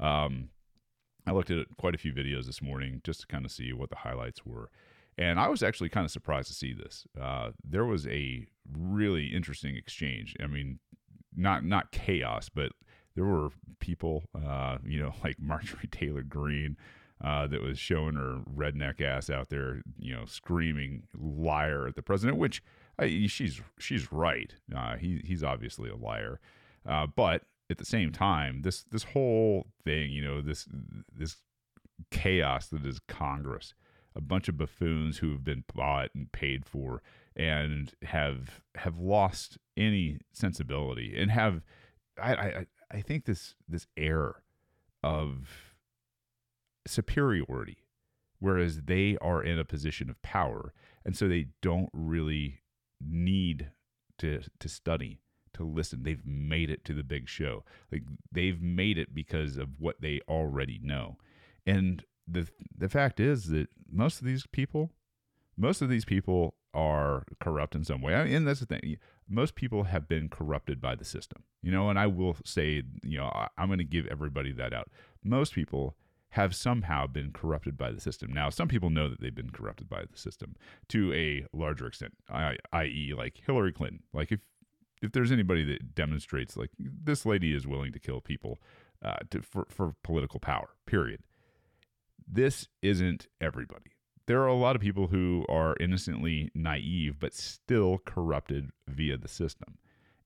Um, 0.00 0.48
I 1.26 1.32
looked 1.32 1.50
at 1.50 1.66
quite 1.76 1.94
a 1.94 1.98
few 1.98 2.12
videos 2.12 2.46
this 2.46 2.60
morning 2.60 3.00
just 3.04 3.20
to 3.20 3.26
kind 3.26 3.44
of 3.44 3.52
see 3.52 3.72
what 3.72 3.90
the 3.90 3.96
highlights 3.96 4.44
were. 4.44 4.70
And 5.16 5.38
I 5.38 5.48
was 5.48 5.62
actually 5.62 5.88
kind 5.88 6.04
of 6.04 6.10
surprised 6.10 6.48
to 6.48 6.54
see 6.54 6.72
this. 6.72 7.06
Uh, 7.20 7.50
there 7.62 7.84
was 7.84 8.06
a 8.06 8.46
really 8.72 9.26
interesting 9.26 9.76
exchange. 9.76 10.36
I 10.42 10.46
mean, 10.46 10.78
not 11.36 11.64
not 11.64 11.92
chaos, 11.92 12.48
but 12.48 12.72
there 13.14 13.24
were 13.24 13.50
people, 13.80 14.24
uh, 14.34 14.78
you 14.84 15.00
know, 15.00 15.12
like 15.24 15.40
Marjorie 15.40 15.88
Taylor 15.90 16.22
Greene, 16.22 16.76
uh, 17.22 17.46
that 17.46 17.62
was 17.62 17.78
showing 17.78 18.14
her 18.14 18.40
redneck 18.54 19.00
ass 19.00 19.28
out 19.28 19.48
there, 19.48 19.82
you 19.98 20.14
know, 20.14 20.24
screaming 20.24 21.02
liar 21.18 21.86
at 21.86 21.96
the 21.96 22.02
president, 22.02 22.38
which 22.38 22.62
I, 22.98 23.26
she's 23.28 23.60
she's 23.78 24.12
right. 24.12 24.54
Uh, 24.74 24.96
he 24.96 25.20
he's 25.24 25.42
obviously 25.42 25.90
a 25.90 25.96
liar, 25.96 26.40
uh, 26.86 27.06
but 27.06 27.44
at 27.70 27.78
the 27.78 27.84
same 27.84 28.12
time, 28.12 28.62
this 28.62 28.84
this 28.84 29.04
whole 29.04 29.66
thing, 29.84 30.10
you 30.10 30.22
know, 30.22 30.40
this 30.40 30.68
this 31.16 31.36
chaos 32.10 32.68
that 32.68 32.86
is 32.86 33.00
Congress, 33.08 33.74
a 34.14 34.20
bunch 34.20 34.48
of 34.48 34.56
buffoons 34.56 35.18
who 35.18 35.32
have 35.32 35.44
been 35.44 35.64
bought 35.74 36.10
and 36.14 36.30
paid 36.32 36.64
for, 36.64 37.02
and 37.36 37.94
have 38.02 38.60
have 38.76 38.98
lost 38.98 39.58
any 39.76 40.18
sensibility, 40.32 41.14
and 41.16 41.30
have 41.30 41.62
I 42.20 42.32
I, 42.32 42.66
I 42.92 43.00
think 43.00 43.24
this 43.24 43.54
this 43.68 43.86
air 43.96 44.42
of 45.02 45.67
superiority, 46.88 47.78
whereas 48.38 48.82
they 48.82 49.16
are 49.20 49.42
in 49.42 49.58
a 49.58 49.64
position 49.64 50.10
of 50.10 50.20
power, 50.22 50.72
and 51.04 51.16
so 51.16 51.28
they 51.28 51.48
don't 51.62 51.90
really 51.92 52.60
need 53.00 53.70
to 54.18 54.42
to 54.58 54.68
study 54.68 55.20
to 55.54 55.64
listen. 55.64 56.02
They've 56.02 56.24
made 56.24 56.70
it 56.70 56.84
to 56.86 56.94
the 56.94 57.02
big 57.02 57.28
show. 57.28 57.64
Like 57.92 58.02
they've 58.32 58.60
made 58.60 58.98
it 58.98 59.14
because 59.14 59.56
of 59.56 59.68
what 59.78 60.00
they 60.00 60.20
already 60.28 60.80
know. 60.82 61.18
And 61.66 62.04
the 62.26 62.48
the 62.76 62.88
fact 62.88 63.20
is 63.20 63.48
that 63.48 63.68
most 63.90 64.20
of 64.20 64.26
these 64.26 64.46
people, 64.46 64.92
most 65.56 65.82
of 65.82 65.88
these 65.88 66.04
people 66.04 66.54
are 66.74 67.24
corrupt 67.40 67.74
in 67.74 67.84
some 67.84 68.02
way. 68.02 68.14
I 68.14 68.24
mean, 68.24 68.34
and 68.34 68.46
that's 68.46 68.60
the 68.60 68.66
thing. 68.66 68.96
Most 69.28 69.54
people 69.54 69.84
have 69.84 70.08
been 70.08 70.28
corrupted 70.28 70.80
by 70.80 70.94
the 70.94 71.04
system. 71.04 71.42
You 71.62 71.72
know, 71.72 71.90
and 71.90 71.98
I 71.98 72.06
will 72.06 72.36
say, 72.44 72.82
you 73.02 73.18
know, 73.18 73.26
I, 73.26 73.48
I'm 73.58 73.68
going 73.68 73.78
to 73.78 73.84
give 73.84 74.06
everybody 74.06 74.52
that 74.52 74.72
out. 74.72 74.90
Most 75.24 75.54
people 75.54 75.96
have 76.30 76.54
somehow 76.54 77.06
been 77.06 77.32
corrupted 77.32 77.76
by 77.76 77.90
the 77.90 78.00
system. 78.00 78.32
Now, 78.32 78.50
some 78.50 78.68
people 78.68 78.90
know 78.90 79.08
that 79.08 79.20
they've 79.20 79.34
been 79.34 79.50
corrupted 79.50 79.88
by 79.88 80.02
the 80.10 80.18
system 80.18 80.54
to 80.88 81.12
a 81.12 81.46
larger 81.56 81.86
extent, 81.86 82.14
i.e., 82.30 83.14
like 83.16 83.40
Hillary 83.44 83.72
Clinton. 83.72 84.02
Like 84.12 84.32
if 84.32 84.40
if 85.00 85.12
there's 85.12 85.30
anybody 85.30 85.64
that 85.64 85.94
demonstrates 85.94 86.56
like 86.56 86.70
this 86.78 87.24
lady 87.24 87.54
is 87.54 87.66
willing 87.66 87.92
to 87.92 88.00
kill 88.00 88.20
people 88.20 88.58
uh, 89.02 89.16
to, 89.30 89.42
for 89.42 89.66
for 89.70 89.94
political 90.02 90.40
power, 90.40 90.70
period. 90.86 91.20
This 92.30 92.68
isn't 92.82 93.26
everybody. 93.40 93.92
There 94.26 94.42
are 94.42 94.48
a 94.48 94.54
lot 94.54 94.76
of 94.76 94.82
people 94.82 95.06
who 95.06 95.46
are 95.48 95.74
innocently 95.80 96.50
naive 96.54 97.18
but 97.18 97.32
still 97.32 97.98
corrupted 98.04 98.70
via 98.86 99.16
the 99.16 99.28
system. 99.28 99.78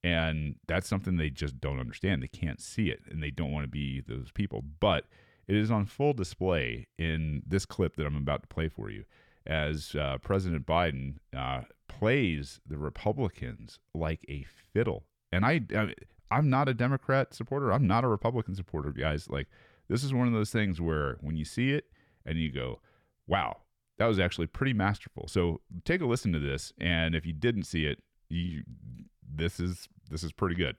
And 0.02 0.56
that's 0.66 0.88
something 0.88 1.16
they 1.16 1.30
just 1.30 1.61
don't 1.61 1.78
understand. 1.78 2.21
They 2.21 2.26
can't 2.26 2.61
see 2.61 2.88
it 2.88 3.02
and 3.09 3.23
they 3.23 3.30
don't 3.30 3.52
want 3.52 3.62
to 3.62 3.68
be 3.68 4.00
those 4.00 4.32
people. 4.32 4.64
But 4.80 5.04
it 5.49 5.56
is 5.56 5.70
on 5.70 5.87
full 5.87 6.12
display 6.12 6.87
in 6.99 7.42
this 7.46 7.66
clip 7.66 7.96
that 7.96 8.06
I'm 8.06 8.16
about 8.16 8.42
to 8.42 8.49
play 8.49 8.68
for 8.68 8.90
you 8.90 9.04
as 9.46 9.94
uh, 9.94 10.18
President 10.22 10.66
Biden 10.66 11.16
uh, 11.37 11.62
plays 11.88 12.61
the 12.66 12.78
Republicans 12.78 13.78
like 13.94 14.25
a 14.28 14.44
fiddle. 14.72 15.04
And 15.32 15.44
I, 15.44 15.62
I, 15.75 15.94
I'm 16.30 16.49
not 16.49 16.68
a 16.68 16.75
Democrat 16.75 17.34
supporter. 17.34 17.72
I'm 17.72 17.87
not 17.87 18.04
a 18.04 18.08
Republican 18.08 18.54
supporter, 18.54 18.92
guys. 18.92 19.28
Like 19.28 19.49
this 19.88 20.04
is 20.04 20.14
one 20.14 20.26
of 20.26 20.32
those 20.32 20.50
things 20.50 20.80
where 20.80 21.18
when 21.20 21.37
you 21.37 21.44
see 21.44 21.72
it 21.72 21.87
and 22.25 22.38
you 22.38 22.52
go, 22.52 22.80
"Wow, 23.26 23.58
that 23.99 24.06
was 24.06 24.18
actually 24.18 24.46
pretty 24.46 24.72
masterful." 24.72 25.26
So 25.28 25.61
take 25.84 26.00
a 26.00 26.06
listen 26.06 26.32
to 26.32 26.38
this, 26.38 26.72
and 26.78 27.14
if 27.14 27.26
you 27.26 27.32
didn't 27.32 27.64
see 27.64 27.87
it, 27.87 27.99
you, 28.28 28.62
this 29.34 29.58
is 29.58 29.88
this 30.11 30.22
is 30.22 30.32
pretty 30.32 30.54
good. 30.54 30.76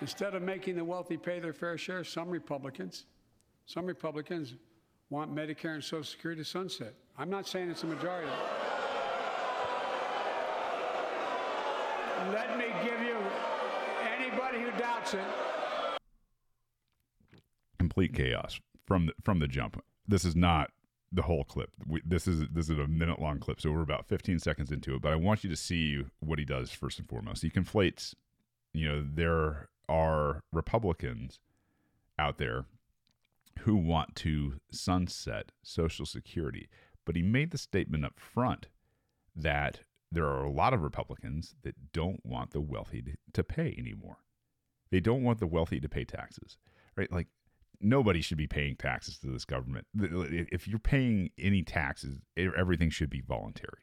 Instead 0.00 0.34
of 0.34 0.42
making 0.42 0.76
the 0.76 0.84
wealthy 0.84 1.16
pay 1.16 1.40
their 1.40 1.52
fair 1.52 1.76
share, 1.76 2.04
some 2.04 2.28
Republicans, 2.28 3.06
some 3.66 3.86
Republicans 3.86 4.54
want 5.10 5.34
Medicare 5.34 5.74
and 5.74 5.84
Social 5.84 6.04
Security 6.04 6.42
to 6.42 6.48
sunset. 6.48 6.94
I'm 7.18 7.30
not 7.30 7.46
saying 7.46 7.70
it's 7.70 7.82
a 7.82 7.86
majority. 7.86 8.30
Let 12.32 12.56
me 12.56 12.66
give 12.82 13.00
you 13.00 13.16
anybody 14.18 14.60
who 14.60 14.70
doubts 14.78 15.14
it. 15.14 15.20
Complete 17.78 18.14
chaos 18.14 18.60
from 18.86 19.06
the, 19.06 19.12
from 19.22 19.40
the 19.40 19.48
jump. 19.48 19.82
This 20.06 20.24
is 20.24 20.36
not 20.36 20.70
the 21.10 21.22
whole 21.22 21.44
clip. 21.44 21.70
We, 21.86 22.00
this 22.04 22.26
is 22.26 22.44
this 22.52 22.70
is 22.70 22.78
a 22.78 22.86
minute 22.86 23.20
long 23.20 23.38
clip, 23.38 23.60
so 23.60 23.70
we're 23.70 23.82
about 23.82 24.06
15 24.06 24.38
seconds 24.38 24.72
into 24.72 24.94
it. 24.94 25.02
But 25.02 25.12
I 25.12 25.16
want 25.16 25.44
you 25.44 25.50
to 25.50 25.56
see 25.56 26.04
what 26.20 26.38
he 26.38 26.44
does 26.44 26.70
first 26.70 26.98
and 26.98 27.08
foremost. 27.08 27.42
He 27.42 27.50
conflates. 27.50 28.14
You 28.72 28.88
know, 28.88 29.06
there 29.14 29.68
are 29.88 30.40
Republicans 30.52 31.38
out 32.18 32.38
there 32.38 32.64
who 33.60 33.76
want 33.76 34.16
to 34.16 34.60
sunset 34.70 35.52
Social 35.62 36.06
Security, 36.06 36.68
but 37.04 37.16
he 37.16 37.22
made 37.22 37.50
the 37.50 37.58
statement 37.58 38.04
up 38.04 38.18
front 38.18 38.68
that 39.34 39.80
there 40.10 40.26
are 40.26 40.44
a 40.44 40.50
lot 40.50 40.74
of 40.74 40.82
Republicans 40.82 41.54
that 41.62 41.92
don't 41.92 42.24
want 42.24 42.50
the 42.50 42.60
wealthy 42.60 43.02
to, 43.32 43.44
pay 43.44 43.74
anymore. 43.78 44.18
They 44.90 45.00
don't 45.00 45.22
want 45.22 45.38
the 45.40 45.46
wealthy 45.46 45.80
to 45.80 45.88
pay 45.88 46.04
taxes, 46.04 46.58
right? 46.96 47.10
Like 47.10 47.28
nobody 47.80 48.20
should 48.20 48.36
be 48.36 48.46
paying 48.46 48.76
taxes 48.76 49.18
to 49.18 49.28
this 49.28 49.46
government. 49.46 49.86
If 49.94 50.68
you're 50.68 50.78
paying 50.78 51.30
any 51.38 51.62
taxes, 51.62 52.18
everything 52.36 52.90
should 52.90 53.10
be 53.10 53.22
voluntary. 53.22 53.82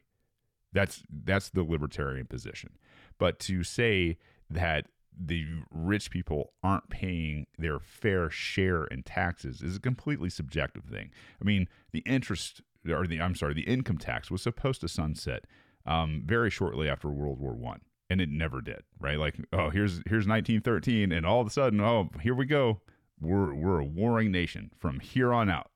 That's 0.72 1.02
that's 1.24 1.50
the 1.50 1.64
libertarian 1.64 2.26
position. 2.26 2.78
But 3.18 3.40
to 3.40 3.64
say 3.64 4.18
that 4.48 4.86
the 5.22 5.46
rich 5.70 6.10
people 6.10 6.54
aren't 6.62 6.88
paying 6.88 7.46
their 7.58 7.78
fair 7.78 8.30
share 8.30 8.84
in 8.84 9.02
taxes 9.02 9.60
is 9.60 9.76
a 9.76 9.80
completely 9.80 10.30
subjective 10.30 10.84
thing. 10.84 11.10
I 11.40 11.44
mean, 11.44 11.68
the 11.92 12.02
interest 12.06 12.62
or 12.88 13.06
the 13.06 13.20
I'm 13.20 13.34
sorry, 13.34 13.54
the 13.54 13.62
income 13.62 13.98
tax 13.98 14.30
was 14.30 14.42
supposed 14.42 14.80
to 14.80 14.88
sunset 14.88 15.44
um, 15.86 16.22
very 16.24 16.50
shortly 16.50 16.88
after 16.88 17.08
World 17.10 17.38
War 17.38 17.54
One, 17.54 17.80
and 18.08 18.20
it 18.20 18.28
never 18.28 18.60
did. 18.60 18.82
Right? 18.98 19.18
Like, 19.18 19.36
oh, 19.52 19.70
here's 19.70 19.98
here's 20.06 20.26
1913, 20.26 21.12
and 21.12 21.26
all 21.26 21.40
of 21.40 21.46
a 21.46 21.50
sudden, 21.50 21.80
oh, 21.80 22.08
here 22.22 22.34
we 22.34 22.46
go. 22.46 22.80
We're 23.20 23.54
we're 23.54 23.80
a 23.80 23.84
warring 23.84 24.32
nation 24.32 24.70
from 24.78 25.00
here 25.00 25.32
on 25.32 25.50
out, 25.50 25.70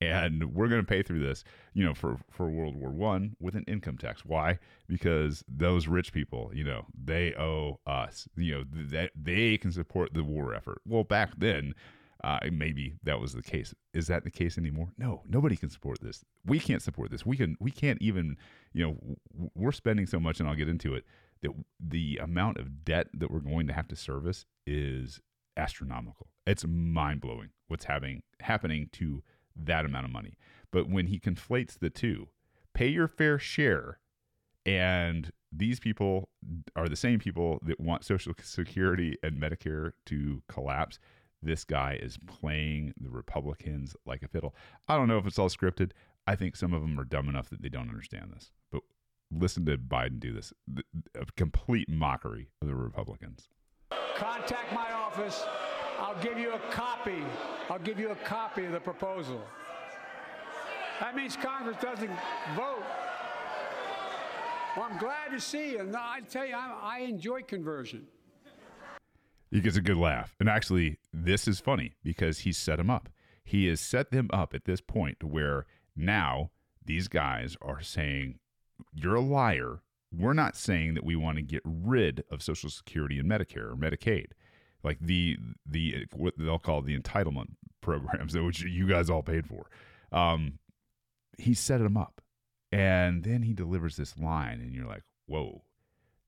and 0.00 0.54
we're 0.54 0.68
going 0.68 0.80
to 0.80 0.86
pay 0.86 1.02
through 1.02 1.20
this. 1.20 1.44
You 1.74 1.84
know, 1.84 1.94
for 1.94 2.18
for 2.30 2.48
World 2.48 2.76
War 2.76 2.90
One 2.90 3.36
with 3.40 3.54
an 3.54 3.64
income 3.66 3.98
tax. 3.98 4.24
Why? 4.24 4.58
Because 4.86 5.44
those 5.48 5.88
rich 5.88 6.12
people, 6.12 6.50
you 6.54 6.64
know, 6.64 6.86
they 7.04 7.34
owe 7.34 7.80
us. 7.86 8.28
You 8.36 8.54
know, 8.54 8.64
that 8.90 9.10
they 9.20 9.56
can 9.58 9.72
support 9.72 10.14
the 10.14 10.24
war 10.24 10.54
effort. 10.54 10.80
Well, 10.86 11.04
back 11.04 11.32
then 11.38 11.74
uh, 12.24 12.38
maybe 12.52 12.96
that 13.02 13.20
was 13.20 13.32
the 13.34 13.42
case. 13.42 13.74
Is 13.92 14.06
that 14.08 14.24
the 14.24 14.30
case 14.30 14.58
anymore? 14.58 14.88
No, 14.98 15.22
nobody 15.28 15.56
can 15.56 15.70
support 15.70 16.00
this. 16.00 16.24
We 16.44 16.58
can't 16.58 16.82
support 16.82 17.10
this. 17.10 17.26
We 17.26 17.36
can. 17.36 17.56
We 17.60 17.70
can't 17.70 18.00
even. 18.00 18.36
You 18.72 18.86
know, 18.86 19.16
we're 19.54 19.72
spending 19.72 20.06
so 20.06 20.18
much, 20.18 20.40
and 20.40 20.48
I'll 20.48 20.54
get 20.54 20.68
into 20.68 20.94
it. 20.94 21.04
That 21.42 21.52
the 21.78 22.18
amount 22.22 22.58
of 22.58 22.84
debt 22.84 23.08
that 23.14 23.30
we're 23.30 23.40
going 23.40 23.66
to 23.66 23.72
have 23.72 23.88
to 23.88 23.96
service 23.96 24.46
is 24.66 25.20
astronomical. 25.56 26.28
It's 26.46 26.64
mind 26.66 27.20
blowing 27.20 27.50
what's 27.68 27.84
having 27.84 28.22
happening 28.40 28.88
to 28.92 29.22
that 29.56 29.84
amount 29.84 30.04
of 30.04 30.12
money. 30.12 30.36
But 30.70 30.88
when 30.88 31.06
he 31.06 31.18
conflates 31.18 31.78
the 31.78 31.90
two, 31.90 32.28
pay 32.74 32.88
your 32.88 33.08
fair 33.08 33.38
share, 33.38 33.98
and 34.64 35.30
these 35.52 35.80
people 35.80 36.28
are 36.74 36.88
the 36.88 36.96
same 36.96 37.18
people 37.18 37.58
that 37.62 37.80
want 37.80 38.04
Social 38.04 38.34
Security 38.42 39.16
and 39.22 39.40
Medicare 39.40 39.92
to 40.06 40.42
collapse 40.48 40.98
this 41.42 41.64
guy 41.64 41.98
is 42.02 42.18
playing 42.26 42.92
the 43.00 43.10
Republicans 43.10 43.96
like 44.04 44.22
a 44.22 44.28
fiddle. 44.28 44.54
I 44.88 44.96
don't 44.96 45.08
know 45.08 45.18
if 45.18 45.26
it's 45.26 45.38
all 45.38 45.48
scripted. 45.48 45.92
I 46.26 46.34
think 46.34 46.56
some 46.56 46.72
of 46.72 46.82
them 46.82 46.98
are 46.98 47.04
dumb 47.04 47.28
enough 47.28 47.50
that 47.50 47.62
they 47.62 47.68
don't 47.68 47.88
understand 47.88 48.32
this. 48.34 48.50
But 48.72 48.82
listen 49.30 49.64
to 49.66 49.78
Biden 49.78 50.18
do 50.18 50.32
this 50.32 50.52
a 51.14 51.24
complete 51.36 51.88
mockery 51.88 52.48
of 52.60 52.68
the 52.68 52.74
Republicans. 52.74 53.48
Contact 54.16 54.72
my 54.72 54.92
office. 54.92 55.44
I'll 55.98 56.20
give 56.22 56.38
you 56.38 56.52
a 56.52 56.58
copy. 56.70 57.22
I'll 57.70 57.78
give 57.78 57.98
you 57.98 58.10
a 58.10 58.16
copy 58.16 58.64
of 58.64 58.72
the 58.72 58.80
proposal. 58.80 59.42
That 61.00 61.14
means 61.14 61.36
Congress 61.36 61.76
doesn't 61.80 62.10
vote. 62.54 62.84
Well, 64.76 64.88
I'm 64.90 64.98
glad 64.98 65.30
to 65.30 65.40
see 65.40 65.72
you. 65.72 65.84
No, 65.84 65.98
I 65.98 66.20
tell 66.20 66.46
you, 66.46 66.54
I, 66.54 66.78
I 66.82 66.98
enjoy 67.00 67.42
conversion. 67.42 68.06
He 69.50 69.60
gets 69.60 69.76
a 69.76 69.80
good 69.80 69.96
laugh. 69.96 70.34
And 70.38 70.48
actually, 70.48 70.98
this 71.12 71.48
is 71.48 71.60
funny 71.60 71.94
because 72.02 72.40
he 72.40 72.52
set 72.52 72.78
him 72.78 72.90
up. 72.90 73.08
He 73.44 73.68
has 73.68 73.80
set 73.80 74.10
them 74.10 74.28
up 74.32 74.54
at 74.54 74.64
this 74.64 74.80
point 74.80 75.22
where 75.22 75.66
now 75.94 76.50
these 76.84 77.08
guys 77.08 77.56
are 77.62 77.80
saying, 77.80 78.38
You're 78.94 79.14
a 79.14 79.20
liar. 79.20 79.80
We're 80.12 80.34
not 80.34 80.56
saying 80.56 80.94
that 80.94 81.04
we 81.04 81.16
want 81.16 81.36
to 81.36 81.42
get 81.42 81.62
rid 81.64 82.24
of 82.30 82.42
Social 82.42 82.70
Security 82.70 83.18
and 83.18 83.30
Medicare 83.30 83.72
or 83.72 83.76
Medicaid, 83.76 84.28
like 84.82 84.98
the 85.00 85.36
the 85.64 86.06
what 86.12 86.34
they'll 86.38 86.58
call 86.58 86.82
the 86.82 86.98
entitlement 86.98 87.50
programs, 87.80 88.36
which 88.38 88.62
you 88.62 88.88
guys 88.88 89.10
all 89.10 89.22
paid 89.22 89.46
for. 89.46 89.66
Um, 90.12 90.58
he 91.38 91.54
set 91.54 91.78
them 91.78 91.96
up, 91.96 92.20
and 92.72 93.24
then 93.24 93.42
he 93.42 93.52
delivers 93.52 93.96
this 93.96 94.18
line, 94.18 94.60
and 94.60 94.74
you're 94.74 94.86
like, 94.86 95.02
"Whoa, 95.26 95.62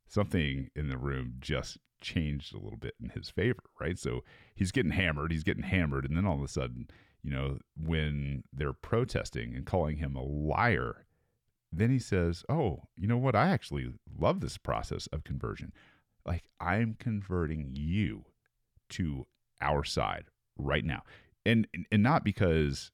something 0.07 0.71
in 0.75 0.89
the 0.89 0.99
room 0.99 1.35
just 1.41 1.79
changed 2.01 2.55
a 2.55 2.59
little 2.59 2.79
bit 2.79 2.95
in 3.03 3.11
his 3.11 3.29
favor, 3.29 3.63
right? 3.81 3.99
So 3.99 4.23
he's 4.55 4.73
getting 4.73 4.93
hammered, 4.93 5.33
he's 5.33 5.43
getting 5.45 5.65
hammered, 5.65 6.05
and 6.05 6.17
then 6.17 6.27
all 6.27 6.37
of 6.37 6.45
a 6.45 6.49
sudden, 6.49 6.89
you 7.23 7.31
know, 7.31 7.59
when 7.77 8.45
they're 8.53 8.73
protesting 8.73 9.55
and 9.55 9.67
calling 9.67 9.97
him 9.97 10.15
a 10.15 10.23
liar, 10.23 11.07
then 11.73 11.91
he 11.91 11.99
says, 11.99 12.45
"Oh, 12.49 12.85
you 12.97 13.07
know 13.07 13.19
what? 13.19 13.37
I 13.37 13.49
actually 13.49 13.93
love 14.19 14.41
this 14.41 14.59
process 14.59 15.07
of 15.09 15.25
conversion. 15.25 15.73
Like 16.25 16.45
I'm 16.61 16.95
converting 16.99 17.71
you 17.73 18.27
to 18.91 19.27
our 19.61 19.85
side 19.85 20.27
right 20.57 20.85
now." 20.85 21.03
And 21.47 21.67
and 21.91 22.03
not 22.03 22.25
because, 22.25 22.91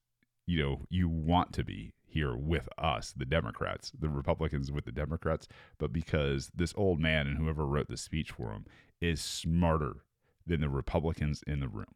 you 0.47 0.63
know, 0.63 0.83
you 0.89 1.09
want 1.09 1.53
to 1.55 1.65
be 1.65 1.95
here 2.15 2.37
with 2.37 2.69
us, 2.79 3.13
the 3.17 3.25
Democrats, 3.25 3.91
the 3.99 4.09
Republicans 4.09 4.71
with 4.71 4.85
the 4.85 4.93
Democrats, 4.93 5.49
but 5.79 5.93
because 5.93 6.51
this 6.55 6.73
old 6.77 7.01
man 7.01 7.27
and 7.27 7.37
whoever 7.37 7.67
wrote 7.67 7.89
the 7.89 7.97
speech 7.97 8.31
for 8.31 8.53
him 8.53 8.65
is 9.01 9.21
smarter 9.21 10.05
than 10.47 10.61
the 10.61 10.69
Republicans 10.69 11.43
in 11.47 11.59
the 11.59 11.69
room. 11.69 11.95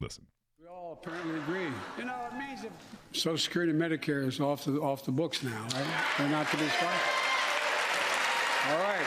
Listen. 0.00 0.26
We 0.60 0.68
all 0.68 0.92
apparently 1.02 1.36
agree. 1.40 1.66
You 1.98 2.04
know, 2.04 2.28
it 2.30 2.38
means 2.38 2.62
that 2.62 2.72
Social 3.12 3.38
Security 3.38 3.72
and 3.72 3.80
Medicare 3.80 4.26
is 4.26 4.40
off 4.40 4.64
the 4.64 4.80
off 4.80 5.04
the 5.04 5.12
books 5.12 5.42
now, 5.42 5.62
right? 5.74 5.86
They're 6.16 6.28
not 6.28 6.48
to 6.50 6.56
be 6.56 6.68
sponsored. 6.68 7.00
All 8.68 8.78
right. 8.78 9.06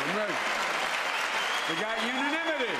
I'm 0.00 0.16
ready. 0.16 0.34
We 1.68 1.74
got 1.74 1.98
unanimity. 2.02 2.72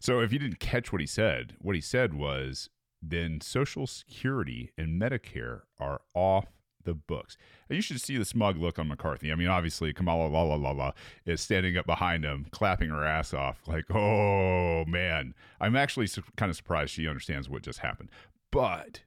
So 0.00 0.20
if 0.20 0.32
you 0.32 0.38
didn't 0.38 0.58
catch 0.58 0.92
what 0.92 1.00
he 1.00 1.06
said, 1.06 1.54
what 1.58 1.74
he 1.74 1.80
said 1.80 2.12
was 2.12 2.68
then 3.00 3.40
Social 3.40 3.86
Security 3.86 4.72
and 4.76 5.00
Medicare 5.00 5.62
are 5.80 6.00
off 6.14 6.46
the 6.84 6.94
books. 6.94 7.36
You 7.70 7.80
should 7.80 8.00
see 8.00 8.18
the 8.18 8.24
smug 8.24 8.58
look 8.58 8.78
on 8.78 8.88
McCarthy. 8.88 9.32
I 9.32 9.34
mean, 9.34 9.48
obviously, 9.48 9.92
Kamala 9.92 10.28
la 10.28 10.42
la 10.42 10.56
la 10.56 10.72
la 10.72 10.92
is 11.24 11.40
standing 11.40 11.76
up 11.76 11.86
behind 11.86 12.24
him, 12.24 12.46
clapping 12.50 12.90
her 12.90 13.04
ass 13.04 13.32
off, 13.32 13.62
like, 13.66 13.84
oh 13.94 14.84
man. 14.86 15.34
I'm 15.60 15.76
actually 15.76 16.08
su- 16.08 16.24
kind 16.36 16.50
of 16.50 16.56
surprised 16.56 16.90
she 16.90 17.08
understands 17.08 17.48
what 17.48 17.62
just 17.62 17.78
happened. 17.78 18.10
But 18.50 19.02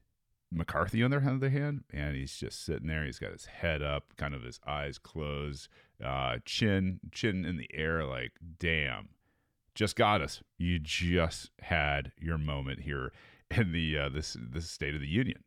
McCarthy, 0.52 1.02
on 1.02 1.10
the 1.10 1.16
other 1.16 1.50
hand, 1.50 1.84
and 1.92 2.16
he's 2.16 2.36
just 2.36 2.64
sitting 2.64 2.86
there. 2.86 3.04
He's 3.04 3.18
got 3.18 3.32
his 3.32 3.46
head 3.46 3.82
up, 3.82 4.16
kind 4.16 4.34
of 4.34 4.42
his 4.42 4.60
eyes 4.66 4.98
closed, 4.98 5.68
uh, 6.02 6.36
chin 6.44 7.00
chin 7.12 7.44
in 7.44 7.56
the 7.56 7.68
air, 7.74 8.04
like, 8.04 8.32
damn, 8.58 9.08
just 9.74 9.96
got 9.96 10.20
us. 10.20 10.42
You 10.58 10.78
just 10.78 11.50
had 11.60 12.12
your 12.20 12.38
moment 12.38 12.80
here 12.80 13.12
in 13.50 13.72
the 13.72 13.98
uh, 13.98 14.08
this 14.08 14.36
this 14.40 14.70
State 14.70 14.94
of 14.94 15.00
the 15.00 15.08
Union, 15.08 15.42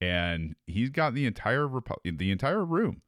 and 0.00 0.54
he's 0.66 0.90
got 0.90 1.14
the 1.14 1.26
entire 1.26 1.66
Repu- 1.66 2.18
the 2.18 2.30
entire 2.30 2.64
room. 2.64 3.02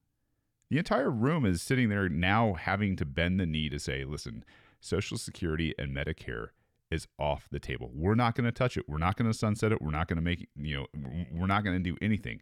The 0.71 0.79
entire 0.79 1.11
room 1.11 1.45
is 1.45 1.63
sitting 1.63 1.89
there 1.91 2.09
now, 2.09 2.55
having 2.55 2.97
to 2.97 3.05
bend 3.05 3.39
the 3.39 3.47
knee 3.47 3.69
to 3.69 3.79
say, 3.79 4.05
"Listen, 4.05 4.45
Social 4.81 5.19
Security 5.19 5.75
and 5.79 5.95
Medicare 5.95 6.49
is 6.95 7.07
off 7.19 7.49
the 7.51 7.61
table. 7.61 7.91
We're 7.93 8.15
not 8.15 8.35
going 8.35 8.47
to 8.47 8.53
touch 8.53 8.77
it. 8.77 8.89
We're 8.89 8.99
not 8.99 9.17
going 9.17 9.31
to 9.31 9.37
sunset 9.37 9.73
it. 9.73 9.83
We're 9.83 9.91
not 9.91 10.09
going 10.09 10.17
to 10.19 10.23
make 10.23 10.49
you 10.57 10.77
know. 10.77 10.87
We're 11.33 11.47
not 11.47 11.65
going 11.65 11.77
to 11.77 11.91
do 11.91 11.97
anything." 12.01 12.41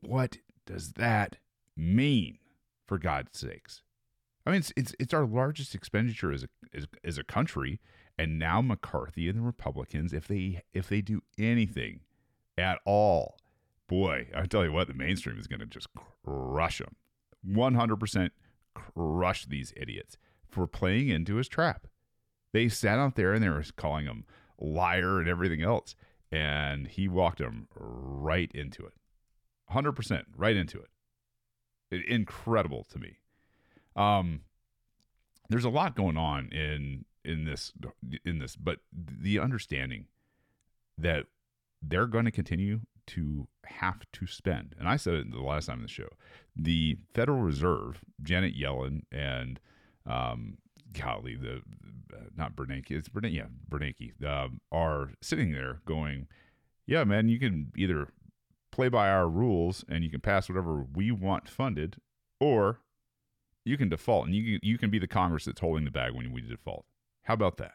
What 0.00 0.38
does 0.66 0.92
that 0.94 1.38
mean? 1.76 2.38
For 2.88 2.98
God's 2.98 3.36
sakes, 3.36 3.82
I 4.46 4.50
mean, 4.50 4.58
it's 4.60 4.72
it's, 4.76 4.94
it's 5.00 5.12
our 5.12 5.26
largest 5.26 5.74
expenditure 5.74 6.30
as 6.30 6.44
a 6.44 6.48
as, 6.72 6.86
as 7.02 7.18
a 7.18 7.24
country, 7.24 7.80
and 8.16 8.38
now 8.38 8.60
McCarthy 8.60 9.28
and 9.28 9.36
the 9.36 9.42
Republicans, 9.42 10.12
if 10.12 10.28
they 10.28 10.62
if 10.72 10.88
they 10.88 11.00
do 11.00 11.20
anything 11.36 12.02
at 12.56 12.78
all, 12.84 13.38
boy, 13.88 14.28
I 14.32 14.46
tell 14.46 14.64
you 14.64 14.70
what, 14.70 14.86
the 14.86 14.94
mainstream 14.94 15.36
is 15.40 15.48
going 15.48 15.58
to 15.58 15.66
just 15.66 15.88
crush 16.24 16.78
them, 16.78 16.94
one 17.42 17.74
hundred 17.74 17.98
percent 17.98 18.32
crush 18.72 19.46
these 19.46 19.72
idiots 19.76 20.16
for 20.48 20.68
playing 20.68 21.08
into 21.08 21.34
his 21.34 21.48
trap. 21.48 21.88
They 22.56 22.70
sat 22.70 22.98
out 22.98 23.16
there 23.16 23.34
and 23.34 23.44
they 23.44 23.50
were 23.50 23.62
calling 23.76 24.06
him 24.06 24.24
liar 24.58 25.20
and 25.20 25.28
everything 25.28 25.60
else, 25.60 25.94
and 26.32 26.86
he 26.88 27.06
walked 27.06 27.36
them 27.36 27.68
right 27.74 28.50
into 28.54 28.86
it, 28.86 28.94
hundred 29.66 29.92
percent 29.92 30.24
right 30.34 30.56
into 30.56 30.80
it. 30.80 32.06
Incredible 32.08 32.82
to 32.84 32.98
me. 32.98 33.18
Um, 33.94 34.40
there's 35.50 35.66
a 35.66 35.68
lot 35.68 35.96
going 35.96 36.16
on 36.16 36.48
in 36.48 37.04
in 37.26 37.44
this 37.44 37.74
in 38.24 38.38
this, 38.38 38.56
but 38.56 38.78
the 38.90 39.38
understanding 39.38 40.06
that 40.96 41.26
they're 41.82 42.06
going 42.06 42.24
to 42.24 42.30
continue 42.30 42.80
to 43.08 43.48
have 43.66 44.00
to 44.14 44.26
spend, 44.26 44.74
and 44.78 44.88
I 44.88 44.96
said 44.96 45.12
it 45.12 45.30
the 45.30 45.42
last 45.42 45.66
time 45.66 45.80
in 45.80 45.82
the 45.82 45.88
show, 45.88 46.08
the 46.56 46.96
Federal 47.12 47.42
Reserve, 47.42 48.02
Janet 48.22 48.54
Yellen, 48.58 49.02
and 49.12 49.60
um, 50.06 50.56
golly, 50.92 51.36
the 51.36 51.62
uh, 52.12 52.20
not 52.36 52.56
Bernanke, 52.56 52.90
it's 52.90 53.08
Bernanke, 53.08 53.34
yeah, 53.34 53.46
Bernanke, 53.68 54.24
um, 54.24 54.60
are 54.70 55.10
sitting 55.20 55.52
there 55.52 55.80
going, 55.86 56.28
yeah, 56.86 57.04
man, 57.04 57.28
you 57.28 57.38
can 57.38 57.72
either 57.76 58.08
play 58.70 58.88
by 58.88 59.08
our 59.08 59.28
rules 59.28 59.84
and 59.88 60.04
you 60.04 60.10
can 60.10 60.20
pass 60.20 60.48
whatever 60.48 60.84
we 60.94 61.10
want 61.10 61.48
funded, 61.48 61.96
or 62.40 62.80
you 63.64 63.76
can 63.76 63.88
default 63.88 64.26
and 64.26 64.34
you 64.34 64.58
you 64.62 64.78
can 64.78 64.90
be 64.90 64.98
the 64.98 65.08
Congress 65.08 65.44
that's 65.44 65.60
holding 65.60 65.84
the 65.84 65.90
bag 65.90 66.12
when 66.12 66.32
we 66.32 66.40
default. 66.40 66.84
How 67.24 67.34
about 67.34 67.56
that? 67.56 67.74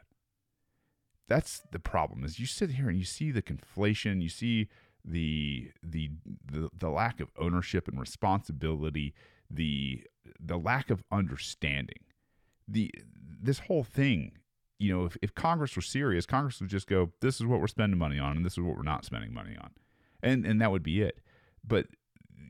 That's 1.28 1.62
the 1.72 1.80
problem. 1.80 2.24
Is 2.24 2.40
you 2.40 2.46
sit 2.46 2.72
here 2.72 2.90
and 2.90 2.98
you 2.98 3.06
see 3.06 3.32
the 3.32 3.42
conflation, 3.42 4.22
you 4.22 4.30
see 4.30 4.70
the 5.04 5.72
the 5.84 6.12
the, 6.50 6.70
the 6.78 6.90
lack 6.90 7.20
of 7.20 7.32
ownership 7.38 7.88
and 7.88 8.00
responsibility, 8.00 9.14
the 9.50 10.04
the 10.40 10.58
lack 10.58 10.90
of 10.90 11.04
understanding. 11.12 12.04
The 12.72 12.92
this 13.42 13.60
whole 13.60 13.84
thing, 13.84 14.34
you 14.80 14.94
know, 14.94 15.06
if, 15.06 15.18
if 15.22 15.36
Congress 15.36 15.76
were 15.76 15.82
serious, 15.82 16.26
Congress 16.26 16.60
would 16.62 16.70
just 16.70 16.88
go, 16.88 17.12
this 17.22 17.40
is 17.40 17.46
what 17.46 17.60
we're 17.60 17.68
spending 17.68 17.98
money 17.98 18.20
on 18.20 18.38
and 18.38 18.46
this 18.46 18.54
is 18.54 18.60
what 18.60 18.78
we're 18.78 18.84
not 18.84 19.06
spending 19.06 19.34
money 19.34 19.56
on. 19.62 19.72
And 20.24 20.46
and 20.46 20.62
that 20.62 20.72
would 20.72 20.84
be 20.84 21.02
it. 21.02 21.20
But 21.66 21.88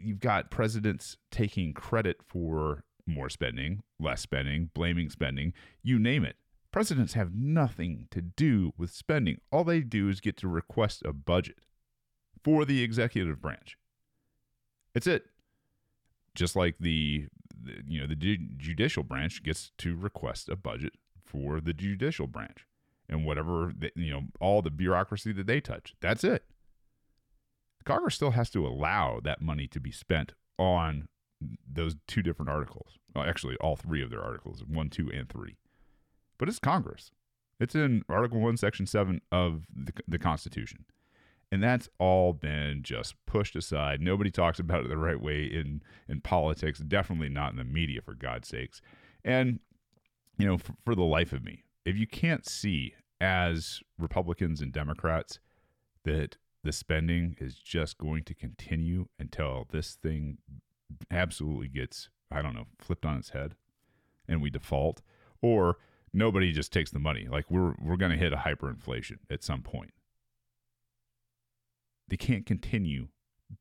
you've 0.03 0.19
got 0.19 0.51
presidents 0.51 1.17
taking 1.31 1.73
credit 1.73 2.17
for 2.25 2.83
more 3.05 3.29
spending, 3.29 3.83
less 3.99 4.21
spending, 4.21 4.69
blaming 4.73 5.09
spending, 5.09 5.53
you 5.83 5.99
name 5.99 6.23
it. 6.23 6.35
Presidents 6.71 7.13
have 7.13 7.33
nothing 7.33 8.07
to 8.11 8.21
do 8.21 8.73
with 8.77 8.91
spending. 8.91 9.41
All 9.51 9.63
they 9.63 9.81
do 9.81 10.07
is 10.07 10.21
get 10.21 10.37
to 10.37 10.47
request 10.47 11.01
a 11.03 11.11
budget 11.11 11.59
for 12.43 12.63
the 12.63 12.81
executive 12.81 13.41
branch. 13.41 13.77
It's 14.95 15.07
it. 15.07 15.25
Just 16.33 16.55
like 16.55 16.75
the, 16.79 17.27
you 17.87 17.99
know 17.99 18.07
the 18.07 18.15
judicial 18.15 19.03
branch 19.03 19.43
gets 19.43 19.71
to 19.77 19.95
request 19.95 20.49
a 20.49 20.55
budget 20.55 20.93
for 21.23 21.61
the 21.61 21.73
judicial 21.73 22.27
branch 22.27 22.65
and 23.09 23.25
whatever 23.25 23.71
the, 23.77 23.91
you 23.95 24.11
know 24.11 24.23
all 24.39 24.61
the 24.61 24.69
bureaucracy 24.69 25.31
that 25.33 25.47
they 25.47 25.61
touch. 25.61 25.95
That's 26.01 26.23
it. 26.23 26.45
Congress 27.83 28.15
still 28.15 28.31
has 28.31 28.49
to 28.51 28.65
allow 28.65 29.19
that 29.23 29.41
money 29.41 29.67
to 29.67 29.79
be 29.79 29.91
spent 29.91 30.33
on 30.57 31.07
those 31.67 31.95
two 32.07 32.21
different 32.21 32.49
articles. 32.49 32.99
Well, 33.15 33.25
actually, 33.25 33.55
all 33.57 33.75
three 33.75 34.03
of 34.03 34.09
their 34.09 34.21
articles 34.21 34.63
one, 34.67 34.89
two, 34.89 35.11
and 35.11 35.27
three. 35.27 35.57
But 36.37 36.47
it's 36.47 36.59
Congress. 36.59 37.11
It's 37.59 37.75
in 37.75 38.03
Article 38.09 38.39
1, 38.39 38.57
Section 38.57 38.87
7 38.87 39.21
of 39.31 39.67
the, 39.71 39.93
the 40.07 40.17
Constitution. 40.17 40.85
And 41.51 41.61
that's 41.61 41.89
all 41.99 42.31
been 42.31 42.81
just 42.81 43.15
pushed 43.25 43.55
aside. 43.55 43.99
Nobody 43.99 44.31
talks 44.31 44.59
about 44.59 44.85
it 44.85 44.89
the 44.89 44.97
right 44.97 45.21
way 45.21 45.43
in, 45.43 45.81
in 46.07 46.21
politics, 46.21 46.79
definitely 46.79 47.27
not 47.29 47.51
in 47.51 47.57
the 47.57 47.65
media, 47.65 48.01
for 48.01 48.13
God's 48.13 48.47
sakes. 48.47 48.81
And, 49.25 49.59
you 50.37 50.45
know, 50.47 50.57
for, 50.57 50.73
for 50.85 50.95
the 50.95 51.03
life 51.03 51.33
of 51.33 51.43
me, 51.43 51.63
if 51.85 51.97
you 51.97 52.07
can't 52.07 52.47
see 52.47 52.93
as 53.19 53.81
Republicans 53.99 54.61
and 54.61 54.71
Democrats 54.71 55.39
that 56.05 56.37
the 56.63 56.71
spending 56.71 57.35
is 57.39 57.55
just 57.55 57.97
going 57.97 58.23
to 58.23 58.33
continue 58.33 59.07
until 59.19 59.67
this 59.71 59.95
thing 59.95 60.37
absolutely 61.09 61.67
gets, 61.67 62.09
I 62.31 62.41
don't 62.41 62.55
know, 62.55 62.67
flipped 62.79 63.05
on 63.05 63.17
its 63.17 63.29
head 63.31 63.55
and 64.27 64.41
we 64.41 64.49
default, 64.49 65.01
or 65.41 65.77
nobody 66.13 66.51
just 66.51 66.71
takes 66.71 66.91
the 66.91 66.99
money. 66.99 67.27
Like 67.29 67.49
we're 67.49 67.73
we're 67.81 67.97
going 67.97 68.11
to 68.11 68.17
hit 68.17 68.33
a 68.33 68.37
hyperinflation 68.37 69.17
at 69.29 69.43
some 69.43 69.61
point. 69.61 69.91
They 72.11 72.17
can't 72.17 72.45
continue 72.45 73.07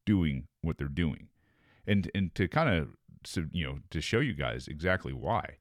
doing 0.05 0.49
what 0.61 0.77
they're 0.77 0.89
doing, 0.89 1.29
and 1.87 2.11
and 2.17 2.35
to 2.35 2.49
kind 2.49 2.69
of 2.69 2.89
so, 3.25 3.45
you 3.53 3.65
know 3.65 3.79
to 3.91 4.01
show 4.01 4.19
you 4.19 4.35
guys 4.35 4.67
exactly 4.67 5.13
why 5.13 5.59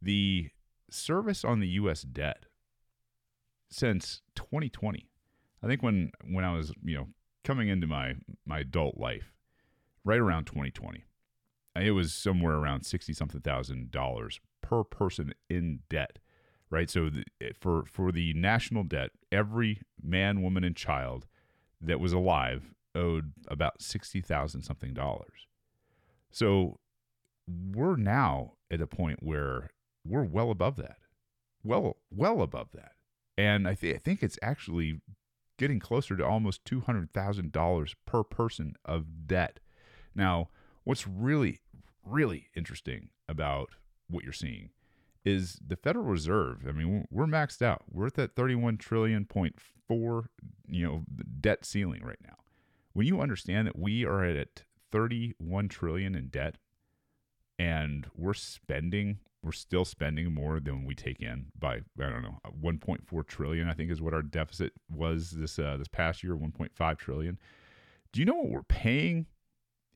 the 0.00 0.48
service 0.90 1.44
on 1.44 1.60
the 1.60 1.68
U.S. 1.68 2.00
debt 2.00 2.46
since 3.70 4.22
2020. 4.36 5.10
I 5.62 5.66
think 5.66 5.82
when 5.82 6.12
when 6.24 6.46
I 6.46 6.56
was 6.56 6.72
you 6.82 6.96
know 6.96 7.08
coming 7.44 7.68
into 7.68 7.86
my 7.86 8.14
my 8.46 8.60
adult 8.60 8.96
life, 8.96 9.34
right 10.02 10.18
around 10.18 10.46
2020, 10.46 11.04
it 11.76 11.90
was 11.90 12.14
somewhere 12.14 12.54
around 12.54 12.86
sixty 12.86 13.12
something 13.12 13.42
thousand 13.42 13.90
dollars 13.90 14.40
per 14.62 14.82
person 14.82 15.34
in 15.50 15.80
debt 15.90 16.20
right? 16.70 16.88
So 16.88 17.10
the, 17.10 17.24
for 17.60 17.84
for 17.84 18.12
the 18.12 18.32
national 18.34 18.84
debt, 18.84 19.10
every 19.32 19.82
man, 20.00 20.40
woman, 20.40 20.62
and 20.62 20.76
child 20.76 21.26
that 21.80 22.00
was 22.00 22.12
alive 22.12 22.74
owed 22.94 23.32
about 23.48 23.80
sixty 23.82 24.20
thousand 24.20 24.62
something 24.62 24.92
dollars. 24.92 25.46
So 26.30 26.78
we're 27.48 27.96
now 27.96 28.52
at 28.70 28.80
a 28.80 28.86
point 28.86 29.22
where 29.22 29.70
we're 30.06 30.24
well 30.24 30.50
above 30.50 30.76
that, 30.76 30.98
well 31.62 31.96
well 32.10 32.42
above 32.42 32.68
that, 32.72 32.92
and 33.36 33.66
I, 33.66 33.74
th- 33.74 33.94
I 33.94 33.98
think 33.98 34.22
it's 34.22 34.38
actually 34.42 35.00
getting 35.58 35.80
closer 35.80 36.16
to 36.16 36.24
almost 36.24 36.64
two 36.64 36.80
hundred 36.80 37.12
thousand 37.12 37.52
dollars 37.52 37.94
per 38.06 38.22
person 38.22 38.74
of 38.84 39.26
debt. 39.26 39.60
Now, 40.14 40.48
what's 40.84 41.06
really 41.06 41.60
really 42.04 42.48
interesting 42.56 43.10
about 43.28 43.70
what 44.08 44.24
you're 44.24 44.32
seeing 44.32 44.70
is 45.24 45.58
the 45.64 45.76
Federal 45.76 46.04
Reserve. 46.04 46.64
I 46.68 46.72
mean, 46.72 47.06
we're 47.10 47.26
maxed 47.26 47.62
out. 47.62 47.82
We're 47.90 48.06
at 48.06 48.14
that 48.14 48.34
31 48.34 48.78
trillion 48.78 49.24
point 49.24 49.56
four, 49.86 50.30
you 50.68 50.86
know, 50.86 51.02
debt 51.40 51.64
ceiling 51.64 52.02
right 52.04 52.18
now. 52.24 52.36
When 52.92 53.06
you 53.06 53.20
understand 53.20 53.66
that 53.66 53.78
we 53.78 54.04
are 54.04 54.24
at 54.24 54.64
31 54.92 55.68
trillion 55.68 56.14
in 56.14 56.28
debt 56.28 56.56
and 57.58 58.06
we're 58.16 58.34
spending 58.34 59.18
we're 59.42 59.52
still 59.52 59.86
spending 59.86 60.34
more 60.34 60.60
than 60.60 60.84
we 60.84 60.94
take 60.94 61.20
in 61.20 61.46
by 61.58 61.76
I 61.76 62.08
don't 62.10 62.22
know 62.22 62.38
1.4 62.62 63.26
trillion 63.26 63.68
I 63.68 63.74
think 63.74 63.90
is 63.90 64.02
what 64.02 64.14
our 64.14 64.22
deficit 64.22 64.72
was 64.90 65.30
this 65.30 65.58
uh, 65.58 65.76
this 65.78 65.88
past 65.88 66.22
year 66.22 66.34
1.5 66.34 66.98
trillion. 66.98 67.38
Do 68.12 68.20
you 68.20 68.26
know 68.26 68.34
what 68.34 68.50
we're 68.50 68.62
paying 68.62 69.26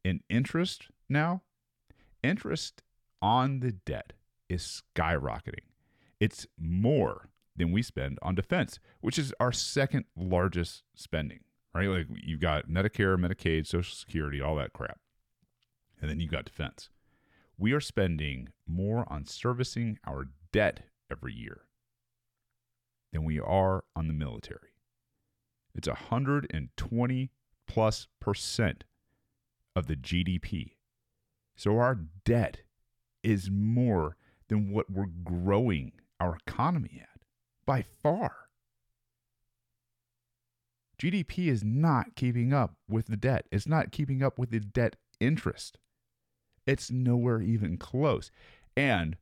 in 0.05 0.21
interest 0.29 0.89
now? 1.09 1.43
Interest 2.23 2.83
on 3.21 3.61
the 3.61 3.73
debt 3.73 4.13
is 4.55 4.83
skyrocketing. 4.97 5.67
It's 6.21 6.47
more 6.59 7.29
than 7.57 7.73
we 7.73 7.83
spend 7.83 8.19
on 8.23 8.35
defense, 8.35 8.79
which 9.01 9.19
is 9.19 9.35
our 9.39 9.53
second 9.53 10.05
largest 10.17 10.83
spending, 10.95 11.41
right? 11.75 11.89
Like 11.89 12.07
you've 12.23 12.41
got 12.41 12.69
Medicare, 12.69 13.19
Medicaid, 13.19 13.67
Social 13.67 13.95
Security, 13.95 14.41
all 14.41 14.57
that 14.57 14.73
crap. 14.73 14.99
And 16.01 16.11
then 16.11 16.21
you've 16.21 16.33
got 16.33 16.45
defense. 16.45 16.89
We 17.57 17.73
are 17.73 17.81
spending 17.81 18.49
more 18.67 19.07
on 19.09 19.27
servicing 19.27 19.99
our 20.07 20.29
debt 20.53 20.81
every 21.11 21.35
year 21.35 21.63
than 23.13 23.25
we 23.25 23.39
are 23.39 23.85
on 23.95 24.09
the 24.09 24.15
military. 24.15 24.71
It's 25.75 25.89
120 25.89 27.31
plus 27.67 28.09
percent 28.21 28.85
of 29.77 29.87
the 29.87 29.97
GDP. 29.97 30.73
So 31.57 31.79
our 31.79 31.99
debt 32.25 32.63
is 33.23 33.51
more 33.51 34.17
than 34.49 34.71
what 34.73 34.91
we're 34.91 35.07
growing 35.25 35.93
our 36.21 36.37
economy 36.47 37.01
at 37.03 37.21
by 37.67 37.83
far. 37.83 38.35
GDP 40.99 41.49
is 41.49 41.65
not 41.65 42.15
keeping 42.15 42.53
up 42.53 42.77
with 42.89 43.07
the 43.07 43.17
debt. 43.17 43.47
It's 43.51 43.67
not 43.67 43.93
keeping 43.93 44.23
up 44.23 44.39
with 44.39 44.51
the 44.51 44.61
debt 44.61 44.97
interest. 45.21 45.79
It's 46.67 46.91
nowhere 46.91 47.43
even 47.43 47.77
close. 47.77 48.31
And 48.77 49.17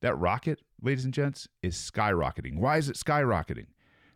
that 0.00 0.18
rocket, 0.18 0.60
ladies 0.82 1.04
and 1.04 1.14
gents, 1.14 1.48
is 1.62 1.76
skyrocketing. 1.76 2.58
Why 2.58 2.76
is 2.76 2.88
it 2.88 2.96
skyrocketing? 2.96 3.66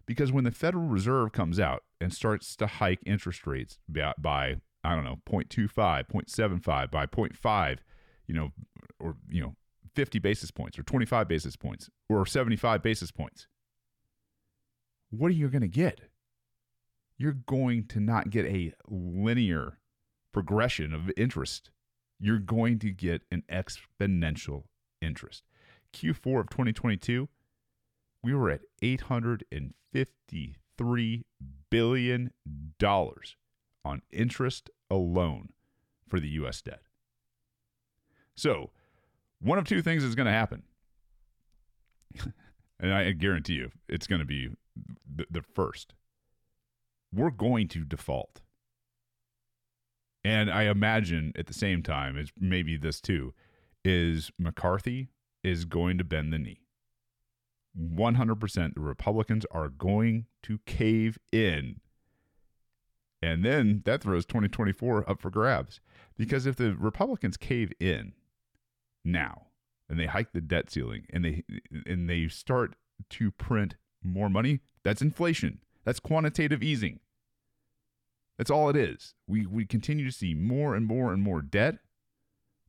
Because 0.06 0.32
when 0.32 0.44
the 0.44 0.50
Federal 0.50 0.86
Reserve 0.86 1.32
comes 1.32 1.58
out 1.58 1.82
and 2.00 2.12
starts 2.12 2.56
to 2.56 2.66
hike 2.66 3.00
interest 3.04 3.46
rates 3.46 3.78
by, 3.88 4.56
I 4.84 4.94
don't 4.94 5.04
know, 5.04 5.18
0.25, 5.28 5.70
0.75, 5.74 6.90
by 6.90 7.06
0.5, 7.06 7.78
you 8.26 8.34
know, 8.34 8.52
or, 9.00 9.16
you 9.28 9.40
know, 9.40 9.54
50 9.94 10.18
basis 10.18 10.50
points 10.50 10.78
or 10.78 10.82
25 10.82 11.28
basis 11.28 11.56
points 11.56 11.88
or 12.08 12.26
75 12.26 12.82
basis 12.82 13.10
points, 13.10 13.46
what 15.10 15.28
are 15.28 15.34
you 15.34 15.48
going 15.48 15.62
to 15.62 15.68
get? 15.68 16.00
You're 17.16 17.32
going 17.32 17.86
to 17.88 18.00
not 18.00 18.30
get 18.30 18.46
a 18.46 18.72
linear 18.86 19.78
progression 20.32 20.94
of 20.94 21.10
interest. 21.16 21.70
You're 22.20 22.38
going 22.38 22.78
to 22.80 22.90
get 22.90 23.22
an 23.30 23.44
exponential 23.50 24.64
interest. 25.00 25.44
Q4 25.92 26.40
of 26.40 26.50
2022, 26.50 27.28
we 28.22 28.34
were 28.34 28.50
at 28.50 28.60
$853 28.82 31.24
billion 31.70 32.30
on 33.84 34.02
interest 34.10 34.70
alone 34.90 35.50
for 36.06 36.20
the 36.20 36.28
U.S. 36.28 36.62
debt. 36.62 36.82
So, 38.34 38.70
one 39.40 39.58
of 39.58 39.64
two 39.64 39.82
things 39.82 40.04
is 40.04 40.14
going 40.14 40.26
to 40.26 40.32
happen. 40.32 40.62
and 42.80 42.92
I 42.92 43.12
guarantee 43.12 43.54
you, 43.54 43.70
it's 43.88 44.06
going 44.06 44.20
to 44.20 44.26
be 44.26 44.50
the, 45.14 45.26
the 45.30 45.42
first. 45.42 45.94
We're 47.12 47.30
going 47.30 47.68
to 47.68 47.84
default. 47.84 48.40
And 50.24 50.50
I 50.50 50.64
imagine 50.64 51.32
at 51.36 51.46
the 51.46 51.54
same 51.54 51.82
time, 51.82 52.16
it's 52.16 52.32
maybe 52.38 52.76
this 52.76 53.00
too, 53.00 53.32
is 53.84 54.30
McCarthy 54.38 55.08
is 55.42 55.64
going 55.64 55.98
to 55.98 56.04
bend 56.04 56.32
the 56.32 56.38
knee. 56.38 56.60
100% 57.78 58.74
the 58.74 58.80
Republicans 58.80 59.46
are 59.50 59.68
going 59.68 60.26
to 60.42 60.58
cave 60.66 61.18
in. 61.32 61.80
And 63.22 63.44
then 63.44 63.82
that 63.84 64.02
throws 64.02 64.26
2024 64.26 65.08
up 65.08 65.20
for 65.20 65.30
grabs. 65.30 65.80
Because 66.16 66.46
if 66.46 66.56
the 66.56 66.74
Republicans 66.74 67.36
cave 67.36 67.72
in, 67.80 68.12
now 69.04 69.46
and 69.88 69.98
they 69.98 70.06
hike 70.06 70.32
the 70.32 70.40
debt 70.40 70.70
ceiling 70.70 71.06
and 71.10 71.24
they 71.24 71.44
and 71.86 72.08
they 72.08 72.28
start 72.28 72.74
to 73.10 73.30
print 73.30 73.76
more 74.02 74.28
money, 74.28 74.60
that's 74.82 75.02
inflation. 75.02 75.60
That's 75.84 76.00
quantitative 76.00 76.62
easing. 76.62 77.00
That's 78.36 78.50
all 78.50 78.68
it 78.68 78.76
is. 78.76 79.14
We 79.26 79.46
we 79.46 79.64
continue 79.64 80.04
to 80.04 80.12
see 80.12 80.34
more 80.34 80.74
and 80.74 80.86
more 80.86 81.12
and 81.12 81.22
more 81.22 81.42
debt. 81.42 81.78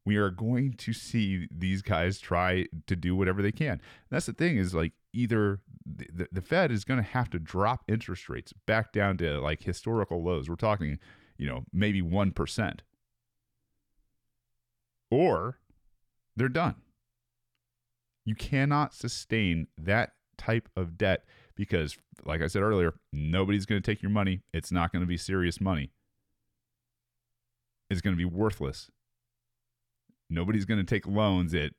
We 0.05 0.15
are 0.15 0.31
going 0.31 0.73
to 0.73 0.93
see 0.93 1.47
these 1.51 1.81
guys 1.81 2.19
try 2.19 2.65
to 2.87 2.95
do 2.95 3.15
whatever 3.15 3.41
they 3.41 3.51
can. 3.51 3.73
And 3.73 3.81
that's 4.09 4.25
the 4.25 4.33
thing 4.33 4.57
is 4.57 4.73
like 4.73 4.93
either 5.13 5.59
the, 5.85 6.27
the 6.31 6.41
Fed 6.41 6.71
is 6.71 6.83
going 6.83 7.01
to 7.01 7.07
have 7.09 7.29
to 7.31 7.39
drop 7.39 7.83
interest 7.87 8.29
rates 8.29 8.53
back 8.65 8.91
down 8.91 9.17
to 9.17 9.39
like 9.39 9.61
historical 9.63 10.23
lows. 10.23 10.49
We're 10.49 10.55
talking, 10.55 10.97
you 11.37 11.47
know, 11.47 11.65
maybe 11.71 12.01
1%. 12.01 12.79
Or 15.11 15.59
they're 16.39 16.49
done. 16.49 16.75
You 18.25 18.35
cannot 18.35 18.93
sustain 18.93 19.67
that 19.77 20.13
type 20.37 20.69
of 20.75 20.97
debt 20.97 21.25
because, 21.55 21.97
like 22.23 22.41
I 22.41 22.47
said 22.47 22.61
earlier, 22.61 22.93
nobody's 23.11 23.65
going 23.65 23.81
to 23.81 23.85
take 23.85 24.01
your 24.01 24.11
money. 24.11 24.41
It's 24.53 24.71
not 24.71 24.91
going 24.91 25.01
to 25.01 25.07
be 25.07 25.17
serious 25.17 25.59
money. 25.59 25.91
It's 27.89 28.01
going 28.01 28.15
to 28.15 28.17
be 28.17 28.25
worthless. 28.25 28.89
Nobody's 30.29 30.65
going 30.65 30.79
to 30.79 30.85
take 30.85 31.07
loans 31.07 31.53
at 31.53 31.71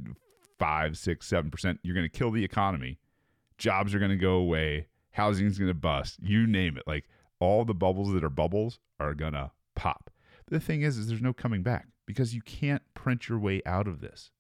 five, 0.59 0.99
six, 0.99 1.27
seven 1.27 1.51
percent. 1.51 1.81
You're 1.83 1.95
going 1.95 2.09
to 2.09 2.19
kill 2.19 2.31
the 2.31 2.45
economy. 2.45 2.99
Jobs 3.59 3.95
are 3.95 3.99
going 3.99 4.11
to 4.11 4.17
go 4.17 4.33
away. 4.35 4.89
Housing's 5.13 5.59
going 5.59 5.71
to 5.71 5.75
bust. 5.75 6.19
You 6.21 6.47
name 6.47 6.77
it. 6.77 6.83
Like 6.87 7.07
all 7.39 7.65
the 7.65 7.75
bubbles 7.75 8.13
that 8.13 8.25
are 8.25 8.29
bubbles 8.31 8.79
are 8.99 9.15
going 9.15 9.33
to 9.33 9.53
pop. 9.75 10.11
The 10.49 10.61
thing 10.61 10.83
is, 10.83 10.99
is 10.99 11.09
there's 11.09 11.23
no 11.23 11.33
coming 11.33 11.63
back 11.63 11.87
because 12.07 12.35
you 12.35 12.43
can't 12.43 12.83
print 12.95 13.29
your 13.29 13.39
way 13.39 13.63
out 13.65 13.87
of 13.87 14.01
this. 14.01 14.33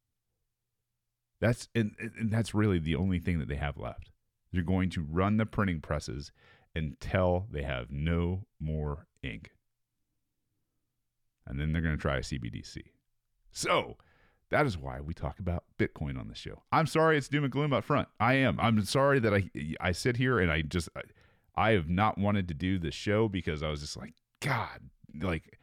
That's 1.40 1.68
and, 1.74 1.94
and 1.98 2.31
that's 2.31 2.55
really 2.55 2.79
the 2.79 2.96
only 2.96 3.18
thing 3.18 3.38
that 3.38 3.48
they 3.48 3.57
have 3.57 3.79
left. 3.79 4.11
They're 4.53 4.62
going 4.62 4.90
to 4.90 5.07
run 5.09 5.37
the 5.37 5.46
printing 5.46 5.81
presses 5.81 6.33
until 6.74 7.46
they 7.50 7.62
have 7.62 7.90
no 7.90 8.44
more 8.61 9.07
ink. 9.22 9.50
And 11.46 11.59
then 11.59 11.72
they're 11.72 11.83
going 11.83 11.96
to 11.96 12.00
try 12.00 12.16
a 12.16 12.20
CBDC. 12.20 12.83
So 13.53 13.96
that 14.50 14.66
is 14.66 14.76
why 14.76 15.00
we 15.00 15.14
talk 15.14 15.38
about 15.38 15.64
Bitcoin 15.79 16.18
on 16.18 16.29
the 16.29 16.35
show. 16.35 16.62
I'm 16.72 16.87
sorry 16.87 17.16
it's 17.16 17.29
doom 17.29 17.44
and 17.44 17.53
gloom 17.53 17.72
up 17.72 17.85
front. 17.85 18.09
I 18.18 18.35
am. 18.35 18.59
I'm 18.61 18.85
sorry 18.85 19.18
that 19.20 19.33
I 19.33 19.50
I 19.81 19.92
sit 19.92 20.16
here 20.16 20.38
and 20.38 20.50
I 20.50 20.62
just 20.62 20.88
I, 20.94 21.03
I 21.57 21.70
have 21.72 21.88
not 21.88 22.18
wanted 22.18 22.48
to 22.48 22.55
do 22.55 22.79
the 22.79 22.90
show 22.90 23.29
because 23.29 23.62
I 23.62 23.70
was 23.70 23.81
just 23.81 23.96
like, 23.96 24.14
God, 24.40 24.90
like 25.20 25.59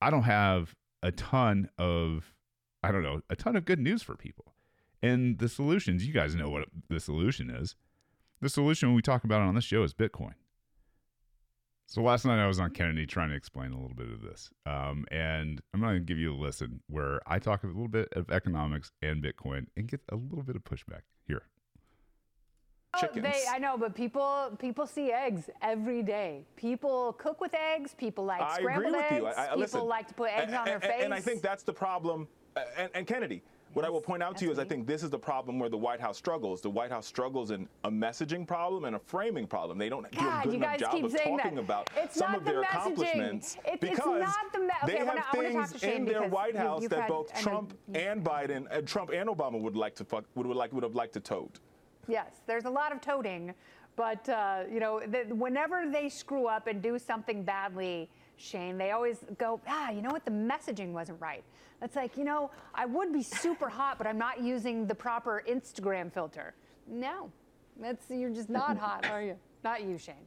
I 0.00 0.10
don't 0.10 0.22
have 0.22 0.74
a 1.02 1.12
ton 1.12 1.68
of 1.78 2.34
I 2.82 2.90
don't 2.90 3.02
know, 3.02 3.20
a 3.30 3.36
ton 3.36 3.54
of 3.54 3.64
good 3.64 3.78
news 3.78 4.02
for 4.02 4.16
people. 4.16 4.51
And 5.02 5.38
the 5.38 5.48
solutions, 5.48 6.06
you 6.06 6.12
guys 6.12 6.34
know 6.34 6.48
what 6.48 6.68
the 6.88 7.00
solution 7.00 7.50
is. 7.50 7.74
The 8.40 8.48
solution 8.48 8.94
we 8.94 9.02
talk 9.02 9.24
about 9.24 9.40
on 9.40 9.54
this 9.54 9.64
show 9.64 9.82
is 9.82 9.94
Bitcoin. 9.94 10.34
So 11.86 12.00
last 12.02 12.24
night 12.24 12.42
I 12.42 12.46
was 12.46 12.58
on 12.58 12.70
Kennedy 12.70 13.06
trying 13.06 13.28
to 13.30 13.34
explain 13.34 13.72
a 13.72 13.78
little 13.78 13.94
bit 13.94 14.10
of 14.10 14.22
this. 14.22 14.50
Um, 14.64 15.04
and 15.10 15.60
I'm 15.74 15.80
going 15.80 15.94
to 15.94 16.00
give 16.00 16.18
you 16.18 16.32
a 16.32 16.38
listen 16.38 16.80
where 16.88 17.20
I 17.26 17.38
talk 17.38 17.64
a 17.64 17.66
little 17.66 17.88
bit 17.88 18.08
of 18.14 18.30
economics 18.30 18.92
and 19.02 19.22
Bitcoin 19.22 19.66
and 19.76 19.88
get 19.88 20.00
a 20.10 20.16
little 20.16 20.42
bit 20.42 20.56
of 20.56 20.64
pushback 20.64 21.02
here. 21.26 21.42
Chickens. 22.98 23.22
They, 23.22 23.44
I 23.50 23.58
know, 23.58 23.78
but 23.78 23.94
people 23.94 24.56
people 24.58 24.86
see 24.86 25.12
eggs 25.12 25.48
every 25.62 26.02
day. 26.02 26.44
People 26.56 27.14
cook 27.14 27.40
with 27.40 27.54
eggs. 27.54 27.94
People 27.94 28.24
like 28.24 28.42
I 28.42 28.56
scrambled 28.56 28.94
agree 28.94 29.00
with 29.00 29.12
eggs. 29.12 29.20
you. 29.20 29.26
I, 29.26 29.30
I, 29.30 29.44
people 29.44 29.58
listen, 29.60 29.84
like 29.86 30.08
to 30.08 30.14
put 30.14 30.30
eggs 30.30 30.48
and, 30.48 30.54
on 30.56 30.64
their 30.66 30.74
and, 30.74 30.84
face. 30.84 31.02
And 31.02 31.14
I 31.14 31.20
think 31.20 31.40
that's 31.40 31.62
the 31.62 31.72
problem. 31.72 32.28
And, 32.76 32.90
and 32.94 33.06
Kennedy, 33.06 33.42
What 33.74 33.86
I 33.86 33.88
will 33.88 34.02
point 34.02 34.22
out 34.22 34.36
to 34.36 34.44
you 34.44 34.50
is 34.50 34.58
I 34.58 34.64
think 34.64 34.86
this 34.86 35.02
is 35.02 35.08
the 35.08 35.18
problem 35.18 35.58
where 35.58 35.70
the 35.70 35.78
White 35.78 36.00
House 36.00 36.18
struggles. 36.18 36.60
The 36.60 36.68
White 36.68 36.90
House 36.90 37.06
struggles 37.06 37.50
in 37.50 37.66
a 37.84 37.90
messaging 37.90 38.46
problem 38.46 38.84
and 38.84 38.96
a 38.96 38.98
framing 38.98 39.46
problem. 39.46 39.78
They 39.78 39.88
don't 39.88 40.10
God, 40.12 40.42
do 40.42 40.50
a 40.50 40.52
good 40.52 40.54
enough 40.54 40.78
job 40.78 41.04
of 41.04 41.12
talking 41.12 41.54
that. 41.54 41.58
about 41.58 41.90
it's 41.96 42.16
some 42.16 42.34
of 42.34 42.44
their 42.44 42.56
the 42.56 42.60
accomplishments 42.60 43.56
it's, 43.64 43.80
because 43.80 44.22
it's 44.22 44.36
the 44.52 44.58
okay, 44.84 44.98
they 44.98 45.04
have 45.04 45.70
things 45.70 45.82
in 45.82 46.04
their 46.04 46.28
White 46.28 46.54
House 46.56 46.86
that 46.88 47.00
had, 47.02 47.08
both 47.08 47.32
Trump 47.40 47.74
and 47.94 48.22
Biden, 48.22 48.66
and 48.70 48.86
Trump 48.86 49.10
and 49.10 49.28
Obama 49.30 49.58
would 49.58 49.76
like 49.76 49.94
to 49.96 50.04
fuck, 50.04 50.24
would, 50.34 50.46
would 50.46 50.56
like 50.56 50.72
would 50.74 50.82
have 50.82 50.94
liked 50.94 51.14
to 51.14 51.20
tote. 51.20 51.60
Yes, 52.08 52.42
there's 52.46 52.66
a 52.66 52.70
lot 52.70 52.92
of 52.92 53.00
toting, 53.00 53.54
but 53.96 54.28
uh, 54.28 54.64
you 54.70 54.80
know, 54.80 55.00
the, 55.00 55.34
whenever 55.34 55.90
they 55.90 56.10
screw 56.10 56.46
up 56.46 56.66
and 56.66 56.82
do 56.82 56.98
something 56.98 57.42
badly, 57.42 58.10
Shane, 58.42 58.76
they 58.76 58.90
always 58.90 59.18
go, 59.38 59.60
ah, 59.68 59.90
you 59.90 60.02
know 60.02 60.10
what, 60.10 60.24
the 60.24 60.30
messaging 60.30 60.92
wasn't 60.92 61.20
right. 61.20 61.44
It's 61.80 61.96
like, 61.96 62.16
you 62.16 62.24
know, 62.24 62.50
I 62.74 62.86
would 62.86 63.12
be 63.12 63.22
super 63.22 63.68
hot, 63.80 63.98
but 63.98 64.06
I'm 64.06 64.18
not 64.18 64.42
using 64.42 64.86
the 64.86 64.94
proper 64.94 65.42
Instagram 65.48 66.12
filter. 66.12 66.54
No, 66.88 67.30
that's 67.80 68.06
you're 68.10 68.30
just 68.30 68.50
not 68.50 68.76
hot, 68.76 69.08
are 69.08 69.22
you? 69.22 69.36
Not 69.62 69.84
you, 69.84 69.96
Shane. 69.96 70.26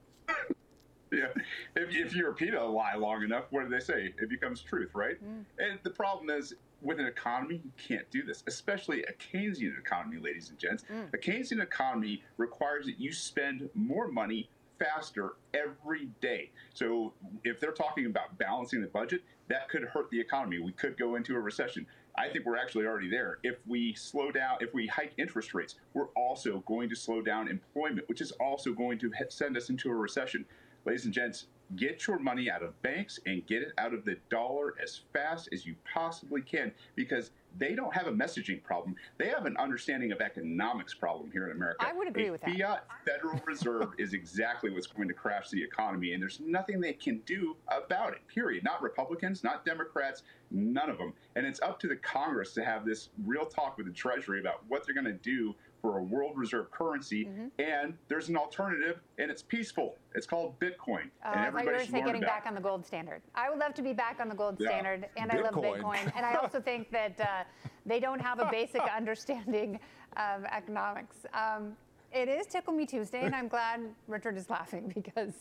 Yeah. 1.12 1.28
If, 1.75 1.95
if 1.95 2.15
you 2.15 2.25
repeat 2.25 2.54
a 2.54 2.63
lie 2.63 2.95
long 2.95 3.23
enough, 3.23 3.45
what 3.51 3.63
do 3.63 3.69
they 3.69 3.80
say? 3.84 4.13
It 4.17 4.30
becomes 4.30 4.62
truth, 4.62 4.91
right? 4.95 5.15
Mm. 5.23 5.45
And 5.60 5.80
the 5.84 5.91
problem 5.91 6.30
is, 6.30 6.54
with 6.82 6.99
an 6.99 7.06
economy, 7.06 7.62
you 7.63 7.71
can't 7.78 8.10
do 8.12 8.23
this, 8.23 8.43
especially 8.47 9.04
a 9.04 9.13
Keynesian 9.13 9.78
economy, 9.78 10.17
ladies 10.17 10.49
and 10.49 10.60
gents. 10.60 10.84
Mm. 10.91 11.13
A 11.13 11.17
Keynesian 11.17 11.62
economy 11.62 12.23
requires 12.38 12.86
that 12.86 12.99
you 12.99 13.13
spend 13.13 13.69
more 13.73 14.08
money 14.08 14.49
faster 14.79 15.33
every 15.53 16.09
day. 16.21 16.51
So 16.73 17.13
if 17.43 17.59
they're 17.59 17.71
talking 17.71 18.05
about 18.05 18.38
balancing 18.38 18.81
the 18.81 18.88
budget, 18.88 19.21
that 19.47 19.69
could 19.69 19.83
hurt 19.83 20.09
the 20.09 20.19
economy. 20.19 20.59
We 20.59 20.71
could 20.71 20.97
go 20.97 21.15
into 21.15 21.35
a 21.35 21.39
recession. 21.39 21.85
I 22.17 22.29
think 22.29 22.45
we're 22.45 22.57
actually 22.57 22.85
already 22.85 23.09
there. 23.09 23.39
If 23.43 23.57
we 23.67 23.93
slow 23.93 24.31
down, 24.31 24.57
if 24.61 24.73
we 24.73 24.88
hike 24.88 25.13
interest 25.17 25.53
rates, 25.53 25.75
we're 25.93 26.09
also 26.15 26.63
going 26.65 26.89
to 26.89 26.95
slow 26.95 27.21
down 27.21 27.49
employment, 27.49 28.07
which 28.07 28.21
is 28.21 28.31
also 28.33 28.73
going 28.73 28.97
to 28.99 29.11
send 29.29 29.57
us 29.57 29.69
into 29.69 29.89
a 29.89 29.95
recession. 29.95 30.45
Ladies 30.85 31.05
and 31.05 31.13
gents, 31.13 31.47
get 31.75 32.07
your 32.07 32.19
money 32.19 32.49
out 32.49 32.63
of 32.63 32.79
banks 32.81 33.19
and 33.25 33.45
get 33.47 33.61
it 33.61 33.73
out 33.77 33.93
of 33.93 34.05
the 34.05 34.17
dollar 34.29 34.75
as 34.81 35.01
fast 35.13 35.49
as 35.51 35.65
you 35.65 35.75
possibly 35.91 36.41
can 36.41 36.71
because 36.95 37.31
they 37.58 37.76
don't 37.76 37.94
have 37.94 38.08
a 38.08 38.12
messaging 38.12 38.62
problem. 38.63 38.96
They 39.18 39.28
have 39.28 39.46
an 39.46 39.56
understanding 39.58 40.12
of 40.12 40.22
economics 40.22 40.94
problem 40.94 41.32
here 41.32 41.46
in 41.46 41.56
America. 41.56 41.86
I 41.86 41.94
would 41.94 42.08
agree 42.08 42.28
a 42.28 42.32
with 42.32 42.41
that. 42.41 42.58
Fiat 42.58 42.86
Federal 43.06 43.39
Reserve 43.46 43.94
is 43.98 44.13
exactly 44.13 44.70
what's 44.72 44.88
going 44.88 45.08
to 45.08 45.13
crash 45.13 45.50
the 45.50 45.63
economy, 45.63 46.13
and 46.13 46.22
there's 46.22 46.39
nothing 46.39 46.80
they 46.80 46.94
can 46.94 47.22
do 47.26 47.56
about 47.68 48.13
it, 48.13 48.28
period. 48.28 48.63
Not 48.63 48.82
Republicans, 48.82 49.44
not 49.44 49.65
Democrats, 49.65 50.24
none 50.52 50.89
of 50.89 50.98
them. 50.98 51.13
And 51.36 51.46
it's 51.46 51.62
up 51.62 51.80
to 51.80 51.88
the 51.88 51.96
Congress 51.96 52.54
to 52.54 52.63
have 52.63 52.86
this 52.86 53.10
real 53.26 53.46
talk 53.46 53.78
with 53.78 53.88
the 53.88 53.94
Treasury 53.94 54.39
about 54.39 54.63
what 54.68 54.86
they're 54.86 54.96
going 54.96 55.06
to 55.06 55.13
do 55.13 55.56
for 55.86 56.00
a 56.00 56.04
world 56.04 56.32
reserve 56.36 56.71
currency, 56.71 57.26
mm-hmm. 57.26 57.48
and 57.60 57.93
there's 58.08 58.30
an 58.30 58.36
alternative, 58.36 59.02
and 59.19 59.30
it's 59.30 59.43
peaceful. 59.43 59.95
It's 60.15 60.26
called 60.26 60.60
Bitcoin, 60.60 61.10
uh, 61.24 61.34
and 61.34 61.45
everybody 61.45 61.86
should 61.86 61.93
learn 61.93 62.06
getting 62.06 62.24
about 62.24 62.43
back 62.43 62.48
on 62.48 62.56
the 62.56 62.62
gold 62.62 62.86
standard. 62.86 63.21
I 63.36 63.52
would 63.52 63.60
love 63.60 63.76
to 63.76 63.84
be 63.84 63.93
back 63.93 64.17
on 64.19 64.28
the 64.28 64.34
gold 64.34 64.56
yeah. 64.60 64.69
standard, 64.69 65.08
and 65.15 65.30
Bitcoin. 65.30 65.38
I 65.38 65.41
love 65.41 65.54
Bitcoin, 65.54 66.12
and 66.15 66.26
I 66.26 66.36
also 66.41 66.60
think 66.60 66.89
that 66.91 67.19
uh, 67.19 67.69
they 67.86 68.00
don't 68.00 68.19
have 68.19 68.39
a 68.39 68.50
basic 68.52 68.82
understanding 68.98 69.80
of 70.17 70.43
economics. 70.45 71.17
Um, 71.36 71.74
it 72.12 72.30
is 72.30 72.48
Tickle 72.48 72.74
Me 72.74 72.88
Tuesday, 72.88 73.21
and 73.21 73.36
I'm 73.36 73.48
glad 73.48 73.82
Richard 74.08 74.38
is 74.38 74.50
laughing 74.50 74.91
because 74.95 75.34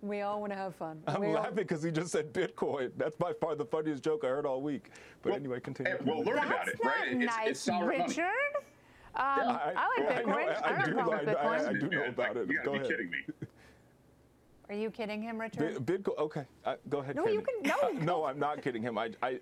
we 0.00 0.20
all 0.20 0.40
want 0.40 0.52
to 0.52 0.56
have 0.56 0.76
fun. 0.76 1.02
I'm 1.08 1.20
we 1.20 1.28
laughing 1.28 1.54
because 1.56 1.82
he 1.82 1.90
just 1.90 2.12
said 2.12 2.32
Bitcoin. 2.32 2.92
That's 2.96 3.16
by 3.16 3.32
far 3.32 3.56
the 3.56 3.64
funniest 3.64 4.04
joke 4.04 4.22
I 4.24 4.28
heard 4.28 4.46
all 4.46 4.62
week. 4.62 4.90
But 5.22 5.30
well, 5.30 5.40
anyway, 5.40 5.58
continue. 5.58 5.92
Hey, 5.92 5.98
well, 6.04 6.22
learn 6.22 6.36
That's 6.36 6.46
about 6.46 6.68
it, 6.68 6.78
right? 6.84 7.16
Nice, 7.16 7.48
it's, 7.48 7.68
it's 7.68 7.82
Richard. 7.82 8.18
Money. 8.18 8.28
Um, 9.18 9.24
yeah, 9.26 9.44
I, 9.44 9.72
I, 9.74 10.04
like 10.04 10.24
Bitcoin. 10.24 10.32
I, 10.32 10.68
I, 10.68 10.80
I 10.80 10.84
do, 10.84 10.94
know, 10.94 11.12
I, 11.12 11.72
do 11.72 11.88
know 11.88 12.04
about 12.04 12.36
it. 12.36 12.48
You 12.48 12.60
Go 12.64 12.72
be 12.72 12.78
ahead. 12.78 12.90
kidding 12.90 13.10
me. 13.10 13.16
Are 14.68 14.74
you 14.76 14.90
kidding 14.90 15.22
him, 15.22 15.40
Richard? 15.40 15.74
Bitcoin. 15.84 16.18
Okay, 16.18 16.44
uh, 16.64 16.76
go 16.88 16.98
ahead. 16.98 17.16
No, 17.16 17.24
Kenny. 17.24 17.34
you 17.34 17.42
can. 17.42 17.62
No, 17.62 17.76
uh, 17.82 17.92
no, 18.04 18.24
I'm 18.24 18.38
not 18.38 18.62
kidding 18.62 18.80
him. 18.80 18.96
I, 18.96 19.10
I 19.20 19.40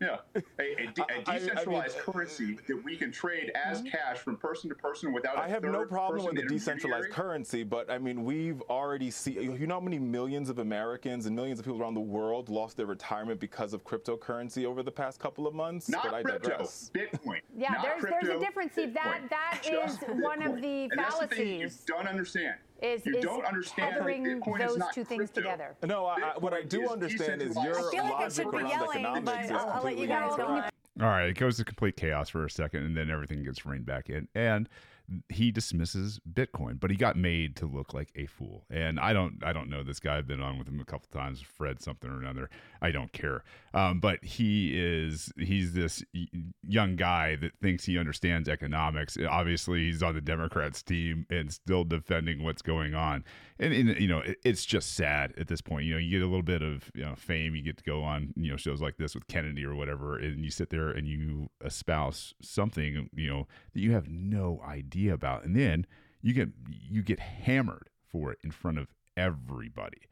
yeah, 0.00 0.16
a, 0.34 0.40
a, 0.60 0.86
de- 0.92 1.02
a 1.02 1.38
decentralized 1.38 1.56
I, 1.58 1.66
I 1.66 1.66
mean, 1.66 1.88
currency 2.04 2.58
that 2.66 2.84
we 2.84 2.96
can 2.96 3.10
trade 3.10 3.50
as 3.54 3.78
mm-hmm. 3.78 3.88
cash 3.88 4.18
from 4.18 4.36
person 4.36 4.68
to 4.68 4.76
person 4.76 5.12
without. 5.12 5.36
I 5.36 5.48
have 5.48 5.64
no 5.64 5.84
problem 5.84 6.24
with 6.24 6.36
the 6.36 6.42
decentralized 6.42 7.10
currency, 7.10 7.64
but 7.64 7.90
I 7.90 7.98
mean, 7.98 8.24
we've 8.24 8.62
already 8.62 9.10
seen. 9.10 9.56
You 9.58 9.66
know 9.66 9.74
how 9.74 9.80
many 9.80 9.98
millions 9.98 10.50
of 10.50 10.60
Americans 10.60 11.26
and 11.26 11.34
millions 11.34 11.58
of 11.58 11.64
people 11.64 11.80
around 11.80 11.94
the 11.94 12.00
world 12.00 12.48
lost 12.48 12.76
their 12.76 12.86
retirement 12.86 13.40
because 13.40 13.72
of 13.72 13.84
cryptocurrency 13.84 14.64
over 14.64 14.82
the 14.82 14.92
past 14.92 15.18
couple 15.18 15.46
of 15.46 15.54
months? 15.54 15.88
Not 15.88 16.04
but 16.04 16.14
I 16.14 16.22
crypto, 16.22 16.50
digress. 16.50 16.90
Bitcoin. 16.94 17.40
Yeah, 17.56 17.72
Not 17.72 17.82
there's 17.82 18.00
crypto, 18.00 18.18
there's 18.22 18.36
a 18.36 18.44
difference. 18.44 18.74
See, 18.74 18.86
that 18.86 19.22
that 19.30 19.62
is 19.64 19.98
one 20.22 20.42
of 20.42 20.60
the 20.60 20.84
and 20.84 20.92
fallacies. 20.92 21.18
That's 21.18 21.30
the 21.30 21.36
thing 21.36 21.60
you 21.60 21.70
don't 21.86 22.06
understand. 22.06 22.54
Is, 22.80 23.04
you 23.04 23.16
is 23.16 23.24
don't 23.24 23.44
understand 23.44 23.94
tethering 23.94 24.40
those 24.40 24.80
two 24.92 25.04
things 25.04 25.30
together. 25.30 25.76
No, 25.84 26.06
I, 26.06 26.34
what 26.38 26.54
I 26.54 26.62
do 26.62 26.88
understand 26.88 27.42
is 27.42 27.56
your 27.56 27.88
I 27.88 27.90
feel 27.90 28.04
like 28.04 28.14
I 28.14 28.28
should 28.28 28.50
be 28.50 28.58
yelling, 28.58 29.24
but 29.24 29.50
I'll, 29.50 29.70
I'll 29.70 29.82
let 29.82 29.98
you 29.98 30.06
guys 30.06 30.36
go 30.36 30.46
on. 30.46 30.70
All 31.00 31.06
right, 31.06 31.28
it 31.28 31.36
goes 31.36 31.56
to 31.58 31.64
complete 31.64 31.96
chaos 31.96 32.28
for 32.28 32.44
a 32.44 32.50
second, 32.50 32.84
and 32.84 32.96
then 32.96 33.10
everything 33.10 33.42
gets 33.44 33.64
reined 33.64 33.86
back 33.86 34.10
in. 34.10 34.28
And 34.34 34.68
he 35.28 35.50
dismisses 35.50 36.20
Bitcoin, 36.32 36.78
but 36.78 36.90
he 36.90 36.96
got 36.96 37.16
made 37.16 37.56
to 37.56 37.66
look 37.66 37.94
like 37.94 38.10
a 38.14 38.26
fool. 38.26 38.64
And 38.70 39.00
I 39.00 39.12
don't, 39.12 39.42
I 39.42 39.52
don't 39.52 39.70
know 39.70 39.82
this 39.82 40.00
guy. 40.00 40.18
I've 40.18 40.26
been 40.26 40.42
on 40.42 40.58
with 40.58 40.68
him 40.68 40.80
a 40.80 40.84
couple 40.84 41.08
times, 41.10 41.40
Fred 41.40 41.80
something 41.80 42.10
or 42.10 42.20
another. 42.20 42.50
I 42.80 42.90
don't 42.90 43.12
care. 43.12 43.44
Um, 43.74 44.00
but 44.00 44.24
he 44.24 44.72
is, 44.74 45.32
he's 45.36 45.72
this 45.72 46.02
young 46.66 46.96
guy 46.96 47.36
that 47.36 47.52
thinks 47.60 47.84
he 47.84 47.98
understands 47.98 48.48
economics. 48.48 49.16
Obviously, 49.28 49.84
he's 49.84 50.02
on 50.02 50.14
the 50.14 50.20
Democrats 50.20 50.82
team 50.82 51.26
and 51.30 51.52
still 51.52 51.84
defending 51.84 52.42
what's 52.42 52.62
going 52.62 52.94
on. 52.94 53.24
And, 53.58 53.74
and 53.74 54.00
you 54.00 54.08
know, 54.08 54.20
it, 54.20 54.38
it's 54.44 54.64
just 54.64 54.94
sad 54.94 55.34
at 55.36 55.48
this 55.48 55.60
point. 55.60 55.86
You 55.86 55.94
know, 55.94 55.98
you 55.98 56.10
get 56.10 56.24
a 56.24 56.28
little 56.28 56.42
bit 56.42 56.62
of 56.62 56.90
you 56.94 57.04
know 57.04 57.14
fame. 57.14 57.54
You 57.54 57.62
get 57.62 57.76
to 57.78 57.84
go 57.84 58.02
on 58.02 58.32
you 58.36 58.50
know 58.50 58.56
shows 58.56 58.80
like 58.80 58.96
this 58.96 59.14
with 59.14 59.26
Kennedy 59.26 59.64
or 59.64 59.74
whatever, 59.74 60.16
and 60.16 60.44
you 60.44 60.50
sit 60.50 60.70
there 60.70 60.90
and 60.90 61.06
you 61.06 61.50
espouse 61.64 62.34
something 62.40 63.08
you 63.14 63.28
know 63.28 63.46
that 63.74 63.80
you 63.80 63.92
have 63.92 64.08
no 64.08 64.62
idea 64.66 65.12
about, 65.12 65.44
and 65.44 65.56
then 65.56 65.86
you 66.22 66.32
get 66.32 66.48
you 66.68 67.02
get 67.02 67.20
hammered 67.20 67.90
for 68.10 68.32
it 68.32 68.38
in 68.42 68.50
front 68.50 68.78
of 68.78 68.88
everybody. 69.16 70.02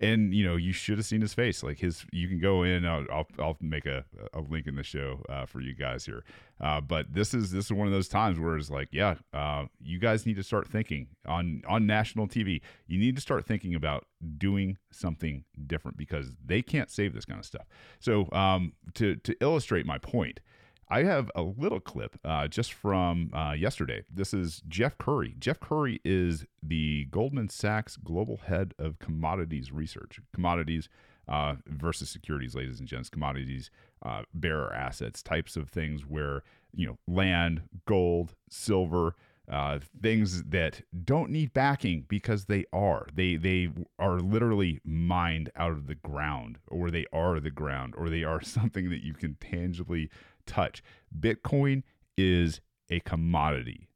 And 0.00 0.34
you 0.34 0.44
know 0.44 0.56
you 0.56 0.72
should 0.72 0.98
have 0.98 1.06
seen 1.06 1.20
his 1.20 1.34
face. 1.34 1.62
Like 1.62 1.78
his, 1.78 2.04
you 2.12 2.28
can 2.28 2.38
go 2.38 2.62
in. 2.62 2.84
I'll 2.84 3.04
I'll, 3.10 3.26
I'll 3.38 3.56
make 3.60 3.86
a, 3.86 4.04
a 4.32 4.40
link 4.40 4.66
in 4.66 4.76
the 4.76 4.82
show 4.82 5.22
uh, 5.28 5.46
for 5.46 5.60
you 5.60 5.74
guys 5.74 6.04
here. 6.04 6.24
Uh, 6.60 6.80
but 6.80 7.12
this 7.12 7.34
is 7.34 7.50
this 7.50 7.66
is 7.66 7.72
one 7.72 7.86
of 7.86 7.92
those 7.92 8.08
times 8.08 8.38
where 8.38 8.56
it's 8.56 8.70
like, 8.70 8.88
yeah, 8.90 9.16
uh, 9.34 9.66
you 9.82 9.98
guys 9.98 10.24
need 10.26 10.36
to 10.36 10.42
start 10.42 10.68
thinking 10.68 11.08
on 11.26 11.62
on 11.68 11.86
national 11.86 12.26
TV. 12.26 12.60
You 12.86 12.98
need 12.98 13.16
to 13.16 13.22
start 13.22 13.46
thinking 13.46 13.74
about 13.74 14.06
doing 14.38 14.78
something 14.90 15.44
different 15.66 15.96
because 15.96 16.32
they 16.44 16.62
can't 16.62 16.90
save 16.90 17.14
this 17.14 17.24
kind 17.24 17.38
of 17.38 17.46
stuff. 17.46 17.66
So 18.00 18.28
um, 18.32 18.72
to 18.94 19.16
to 19.16 19.36
illustrate 19.40 19.86
my 19.86 19.98
point, 19.98 20.40
I 20.88 21.02
have 21.02 21.30
a 21.34 21.42
little 21.42 21.80
clip 21.80 22.18
uh, 22.24 22.46
just 22.46 22.72
from 22.72 23.32
uh, 23.34 23.52
yesterday. 23.52 24.04
This 24.12 24.32
is 24.32 24.62
Jeff 24.68 24.96
Currie. 24.98 25.34
Jeff 25.38 25.58
Currie 25.58 26.00
is 26.04 26.46
the 26.62 27.06
Goldman 27.06 27.48
Sachs 27.48 27.96
Global 27.96 28.36
Head 28.36 28.72
of 28.78 28.98
Commodities 29.00 29.72
Research. 29.72 30.20
Commodities 30.32 30.88
uh, 31.28 31.56
versus 31.66 32.08
securities, 32.08 32.54
ladies 32.54 32.78
and 32.78 32.88
gents. 32.88 33.08
Commodities, 33.08 33.70
uh, 34.04 34.22
bearer 34.32 34.72
assets, 34.72 35.24
types 35.24 35.56
of 35.56 35.70
things 35.70 36.02
where, 36.02 36.44
you 36.72 36.86
know, 36.86 36.98
land, 37.08 37.62
gold, 37.86 38.36
silver, 38.48 39.16
uh, 39.50 39.78
things 40.00 40.44
that 40.44 40.82
don't 41.04 41.30
need 41.30 41.52
backing 41.52 42.04
because 42.08 42.44
they 42.46 42.64
are. 42.72 43.06
They 43.14 43.36
they 43.36 43.70
are 43.98 44.18
literally 44.18 44.80
mined 44.84 45.50
out 45.56 45.72
of 45.72 45.86
the 45.86 45.94
ground, 45.94 46.58
or 46.68 46.90
they 46.90 47.06
are 47.12 47.38
the 47.40 47.50
ground, 47.50 47.94
or 47.96 48.08
they 48.08 48.24
are 48.24 48.40
something 48.42 48.90
that 48.90 49.04
you 49.04 49.14
can 49.14 49.36
tangibly 49.36 50.10
touch. 50.46 50.82
Bitcoin 51.18 51.82
is 52.16 52.60
a 52.90 53.00
commodity. 53.00 53.88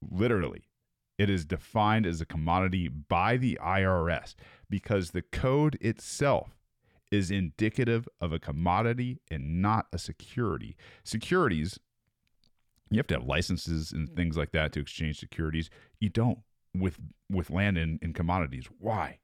Literally, 0.00 0.68
it 1.18 1.30
is 1.30 1.44
defined 1.44 2.06
as 2.06 2.20
a 2.20 2.26
commodity 2.26 2.88
by 2.88 3.36
the 3.36 3.58
IRS 3.62 4.34
because 4.68 5.10
the 5.10 5.22
code 5.22 5.78
itself 5.80 6.56
is 7.10 7.30
indicative 7.30 8.08
of 8.20 8.32
a 8.32 8.38
commodity 8.38 9.20
and 9.30 9.60
not 9.60 9.86
a 9.92 9.98
security. 9.98 10.76
Securities, 11.04 11.78
you 12.90 12.96
have 12.96 13.06
to 13.06 13.14
have 13.14 13.24
licenses 13.24 13.92
and 13.92 14.08
mm. 14.08 14.16
things 14.16 14.36
like 14.36 14.52
that 14.52 14.72
to 14.72 14.80
exchange 14.80 15.20
securities. 15.20 15.68
You 16.00 16.08
don't 16.08 16.38
with 16.74 16.98
with 17.30 17.50
land 17.50 17.76
and, 17.76 17.98
and 18.02 18.14
commodities. 18.14 18.68
Why? 18.78 19.18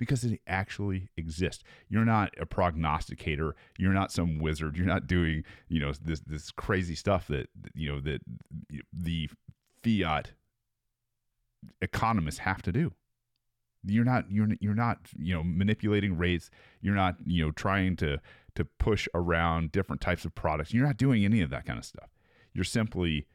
Because 0.00 0.24
it 0.24 0.40
actually 0.46 1.10
exists. 1.18 1.62
You're 1.90 2.06
not 2.06 2.32
a 2.40 2.46
prognosticator. 2.46 3.54
You're 3.78 3.92
not 3.92 4.10
some 4.10 4.38
wizard. 4.38 4.76
You're 4.76 4.86
not 4.86 5.06
doing, 5.06 5.44
you 5.68 5.78
know, 5.78 5.92
this 6.02 6.20
this 6.20 6.50
crazy 6.50 6.94
stuff 6.94 7.28
that 7.28 7.50
you 7.74 7.92
know 7.92 8.00
that 8.00 8.22
the 8.92 9.28
fiat 9.84 10.32
economists 11.82 12.38
have 12.38 12.62
to 12.62 12.72
do. 12.72 12.92
You're 13.84 14.06
not 14.06 14.24
you're 14.30 14.48
you're 14.58 14.74
not 14.74 14.98
you 15.18 15.34
know 15.34 15.44
manipulating 15.44 16.16
rates. 16.16 16.50
You're 16.80 16.94
not 16.94 17.16
you 17.26 17.44
know 17.44 17.52
trying 17.52 17.96
to 17.96 18.18
to 18.54 18.64
push 18.64 19.06
around 19.14 19.70
different 19.70 20.00
types 20.00 20.24
of 20.24 20.34
products. 20.34 20.72
You're 20.72 20.86
not 20.86 20.96
doing 20.96 21.26
any 21.26 21.42
of 21.42 21.50
that 21.50 21.66
kind 21.66 21.78
of 21.78 21.84
stuff. 21.84 22.08
You're 22.54 22.64
simply 22.64 23.26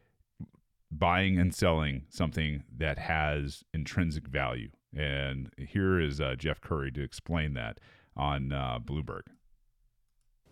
buying 0.92 1.38
and 1.38 1.54
selling 1.54 2.06
something 2.10 2.64
that 2.76 2.98
has 2.98 3.64
intrinsic 3.72 4.28
value. 4.28 4.70
And 4.96 5.52
here 5.58 6.00
is 6.00 6.22
uh, 6.22 6.36
Jeff 6.38 6.62
Currie 6.62 6.92
to 6.92 7.04
explain 7.04 7.54
that 7.56 7.80
on 8.16 8.52
uh, 8.52 8.80
Bloomberg. 8.80 9.24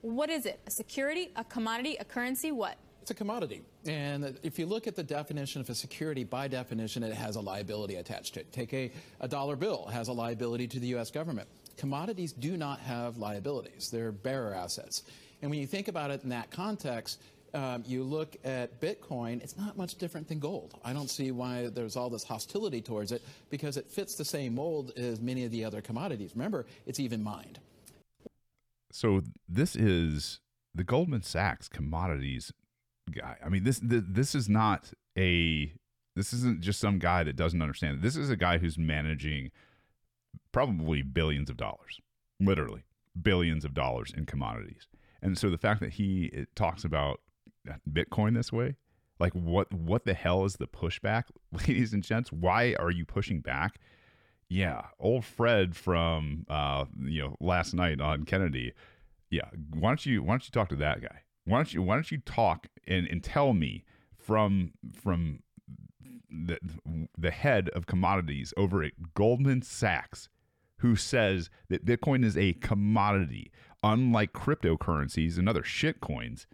What 0.01 0.29
is 0.29 0.45
it? 0.45 0.59
A 0.67 0.71
security, 0.71 1.29
a 1.37 1.45
commodity, 1.45 1.95
a 1.97 2.03
currency? 2.03 2.51
What? 2.51 2.77
It's 3.01 3.11
a 3.11 3.13
commodity. 3.13 3.61
And 3.85 4.37
if 4.43 4.59
you 4.59 4.65
look 4.65 4.87
at 4.87 4.95
the 4.95 5.03
definition 5.03 5.61
of 5.61 5.69
a 5.69 5.75
security, 5.75 6.23
by 6.23 6.47
definition, 6.47 7.03
it 7.03 7.13
has 7.13 7.35
a 7.35 7.41
liability 7.41 7.95
attached 7.95 8.33
to 8.35 8.41
it. 8.41 8.51
Take 8.51 8.73
a, 8.73 8.91
a 9.21 9.27
dollar 9.27 9.55
bill, 9.55 9.87
has 9.87 10.09
a 10.09 10.13
liability 10.13 10.67
to 10.67 10.79
the 10.79 10.87
U.S. 10.87 11.11
government. 11.11 11.47
Commodities 11.75 12.31
do 12.31 12.55
not 12.55 12.79
have 12.79 13.17
liabilities, 13.17 13.89
they're 13.89 14.11
bearer 14.11 14.53
assets. 14.53 15.03
And 15.41 15.49
when 15.49 15.59
you 15.59 15.67
think 15.67 15.89
about 15.89 16.11
it 16.11 16.23
in 16.23 16.29
that 16.29 16.51
context, 16.51 17.21
um, 17.53 17.83
you 17.85 18.03
look 18.03 18.35
at 18.43 18.81
Bitcoin, 18.81 19.41
it's 19.43 19.57
not 19.57 19.77
much 19.77 19.95
different 19.95 20.27
than 20.27 20.39
gold. 20.39 20.79
I 20.83 20.93
don't 20.93 21.09
see 21.09 21.31
why 21.31 21.67
there's 21.67 21.95
all 21.95 22.09
this 22.09 22.23
hostility 22.23 22.81
towards 22.81 23.11
it 23.11 23.21
because 23.49 23.77
it 23.77 23.89
fits 23.89 24.15
the 24.15 24.25
same 24.25 24.55
mold 24.55 24.91
as 24.97 25.21
many 25.21 25.45
of 25.45 25.51
the 25.51 25.63
other 25.63 25.81
commodities. 25.81 26.31
Remember, 26.35 26.65
it's 26.85 26.99
even 26.99 27.23
mined. 27.23 27.59
So 28.91 29.21
this 29.47 29.75
is 29.75 30.39
the 30.73 30.83
Goldman 30.83 31.23
Sachs 31.23 31.67
commodities 31.67 32.51
guy. 33.11 33.37
I 33.43 33.49
mean, 33.49 33.63
this 33.63 33.79
this 33.83 34.33
is 34.35 34.49
not 34.49 34.91
a 35.17 35.73
this 36.15 36.33
isn't 36.33 36.61
just 36.61 36.79
some 36.79 36.99
guy 36.99 37.23
that 37.23 37.35
doesn't 37.35 37.61
understand. 37.61 38.01
This 38.01 38.15
is 38.15 38.29
a 38.29 38.35
guy 38.35 38.59
who's 38.59 38.77
managing 38.77 39.51
probably 40.51 41.01
billions 41.01 41.49
of 41.49 41.57
dollars, 41.57 41.99
literally 42.39 42.83
billions 43.19 43.65
of 43.65 43.73
dollars 43.73 44.13
in 44.15 44.25
commodities. 44.25 44.87
And 45.21 45.37
so 45.37 45.49
the 45.49 45.57
fact 45.57 45.79
that 45.79 45.93
he 45.93 46.45
talks 46.55 46.83
about 46.83 47.19
Bitcoin 47.89 48.35
this 48.35 48.51
way? 48.51 48.75
Like 49.19 49.33
what 49.33 49.73
what 49.73 50.05
the 50.05 50.13
hell 50.13 50.45
is 50.45 50.55
the 50.55 50.67
pushback, 50.67 51.23
ladies 51.51 51.93
and 51.93 52.03
gents? 52.03 52.31
Why 52.31 52.75
are 52.79 52.91
you 52.91 53.05
pushing 53.05 53.39
back? 53.41 53.79
Yeah, 54.49 54.87
old 54.99 55.25
Fred 55.25 55.75
from 55.75 56.45
uh, 56.49 56.85
you 56.99 57.21
know 57.21 57.37
last 57.39 57.73
night 57.73 58.01
on 58.01 58.23
Kennedy. 58.23 58.73
Yeah, 59.29 59.49
why 59.71 59.89
don't 59.89 60.05
you 60.05 60.21
why 60.21 60.33
don't 60.33 60.45
you 60.45 60.51
talk 60.51 60.69
to 60.69 60.75
that 60.77 61.01
guy? 61.01 61.21
Why 61.45 61.57
don't 61.57 61.73
you 61.73 61.81
why 61.81 61.95
don't 61.95 62.11
you 62.11 62.19
talk 62.19 62.67
and, 62.87 63.07
and 63.07 63.23
tell 63.23 63.53
me 63.53 63.83
from 64.17 64.73
from 64.93 65.39
the 66.29 66.59
the 67.17 67.31
head 67.31 67.69
of 67.69 67.85
commodities 67.85 68.53
over 68.57 68.83
at 68.83 69.13
Goldman 69.13 69.61
Sachs 69.61 70.29
who 70.77 70.95
says 70.97 71.49
that 71.69 71.85
Bitcoin 71.85 72.25
is 72.25 72.37
a 72.37 72.53
commodity, 72.53 73.51
unlike 73.83 74.33
cryptocurrencies 74.33 75.37
and 75.37 75.47
other 75.47 75.63
shit 75.63 76.01
coins 76.01 76.45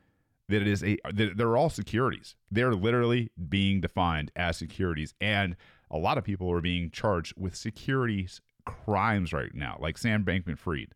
that 0.49 0.61
it 0.61 0.67
is 0.67 0.83
a 0.83 0.97
they're 1.13 1.55
all 1.55 1.69
securities. 1.69 2.35
They're 2.51 2.73
literally 2.73 3.31
being 3.47 3.81
defined 3.81 4.31
as 4.35 4.57
securities, 4.57 5.13
and 5.21 5.55
a 5.89 5.97
lot 5.97 6.17
of 6.17 6.23
people 6.23 6.51
are 6.51 6.61
being 6.61 6.91
charged 6.91 7.33
with 7.37 7.55
securities 7.55 8.41
crimes 8.65 9.31
right 9.31 9.53
now, 9.53 9.77
like 9.79 9.97
Sam 9.97 10.23
Bankman-Fried. 10.23 10.93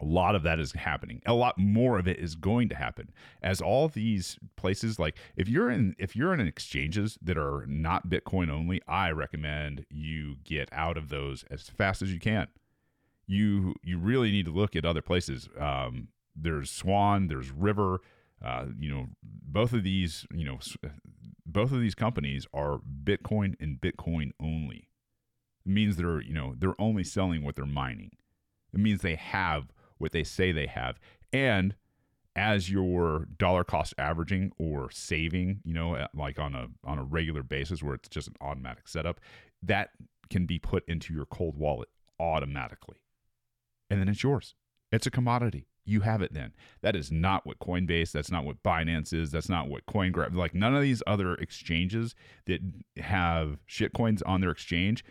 A 0.00 0.04
lot 0.04 0.36
of 0.36 0.44
that 0.44 0.60
is 0.60 0.72
happening. 0.72 1.20
A 1.26 1.34
lot 1.34 1.58
more 1.58 1.98
of 1.98 2.06
it 2.06 2.18
is 2.18 2.36
going 2.36 2.68
to 2.68 2.76
happen 2.76 3.10
as 3.42 3.60
all 3.60 3.88
these 3.88 4.38
places 4.56 5.00
like 5.00 5.16
if 5.36 5.48
you're 5.48 5.70
in 5.70 5.96
if 5.98 6.14
you're 6.14 6.32
in 6.32 6.40
exchanges 6.40 7.18
that 7.20 7.36
are 7.36 7.64
not 7.66 8.08
Bitcoin 8.08 8.48
only, 8.48 8.80
I 8.86 9.10
recommend 9.10 9.86
you 9.90 10.36
get 10.44 10.68
out 10.70 10.96
of 10.96 11.08
those 11.08 11.44
as 11.50 11.68
fast 11.68 12.00
as 12.00 12.12
you 12.12 12.20
can. 12.20 12.46
You 13.26 13.74
you 13.82 13.98
really 13.98 14.30
need 14.30 14.44
to 14.44 14.52
look 14.52 14.76
at 14.76 14.84
other 14.84 15.02
places. 15.02 15.48
Um, 15.58 16.08
there's 16.40 16.70
Swan, 16.70 17.28
there's 17.28 17.50
River. 17.50 18.00
Uh, 18.44 18.66
you 18.78 18.88
know, 18.88 19.06
both 19.22 19.72
of 19.72 19.82
these, 19.82 20.26
you 20.32 20.44
know, 20.44 20.58
both 21.44 21.72
of 21.72 21.80
these 21.80 21.94
companies 21.94 22.46
are 22.52 22.78
Bitcoin 23.04 23.54
and 23.60 23.80
Bitcoin 23.80 24.30
only. 24.40 24.88
It 25.66 25.72
means 25.72 25.96
they're, 25.96 26.20
you 26.20 26.34
know, 26.34 26.54
they're 26.56 26.80
only 26.80 27.04
selling 27.04 27.42
what 27.42 27.56
they're 27.56 27.66
mining. 27.66 28.12
It 28.72 28.80
means 28.80 29.00
they 29.00 29.16
have 29.16 29.72
what 29.98 30.12
they 30.12 30.24
say 30.24 30.52
they 30.52 30.66
have. 30.66 31.00
And 31.32 31.74
as 32.36 32.70
your 32.70 33.26
dollar 33.36 33.64
cost 33.64 33.94
averaging 33.98 34.52
or 34.58 34.90
saving, 34.90 35.60
you 35.64 35.74
know, 35.74 36.06
like 36.14 36.38
on 36.38 36.54
a 36.54 36.68
on 36.84 36.98
a 36.98 37.04
regular 37.04 37.42
basis 37.42 37.82
where 37.82 37.94
it's 37.94 38.08
just 38.08 38.28
an 38.28 38.34
automatic 38.40 38.86
setup, 38.86 39.20
that 39.62 39.90
can 40.30 40.46
be 40.46 40.58
put 40.58 40.88
into 40.88 41.12
your 41.12 41.26
cold 41.26 41.56
wallet 41.56 41.88
automatically. 42.20 42.98
And 43.90 44.00
then 44.00 44.08
it's 44.08 44.22
yours. 44.22 44.54
It's 44.92 45.06
a 45.06 45.10
commodity 45.10 45.66
you 45.88 46.00
have 46.00 46.22
it 46.22 46.34
then. 46.34 46.52
That 46.82 46.96
is 46.96 47.10
not 47.10 47.46
what 47.46 47.58
Coinbase, 47.58 48.12
that's 48.12 48.30
not 48.30 48.44
what 48.44 48.62
Binance 48.62 49.12
is, 49.12 49.30
that's 49.30 49.48
not 49.48 49.68
what 49.68 49.86
CoinGrab, 49.86 50.34
like 50.34 50.54
none 50.54 50.74
of 50.74 50.82
these 50.82 51.02
other 51.06 51.34
exchanges 51.34 52.14
that 52.46 52.60
have 52.98 53.58
shitcoins 53.68 54.22
on 54.26 54.40
their 54.40 54.50
exchange, 54.50 55.04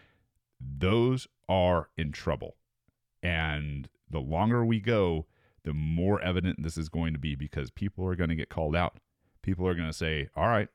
those 0.59 1.27
are 1.49 1.89
in 1.97 2.11
trouble. 2.11 2.55
And 3.21 3.89
the 4.09 4.19
longer 4.19 4.65
we 4.65 4.79
go, 4.79 5.25
the 5.63 5.73
more 5.73 6.21
evident 6.21 6.63
this 6.63 6.77
is 6.77 6.89
going 6.89 7.13
to 7.13 7.19
be 7.19 7.35
because 7.35 7.71
people 7.71 8.05
are 8.07 8.15
going 8.15 8.29
to 8.29 8.35
get 8.35 8.49
called 8.49 8.75
out. 8.75 8.99
People 9.41 9.67
are 9.67 9.75
going 9.75 9.89
to 9.89 9.93
say, 9.93 10.29
"All 10.35 10.47
right, 10.47 10.69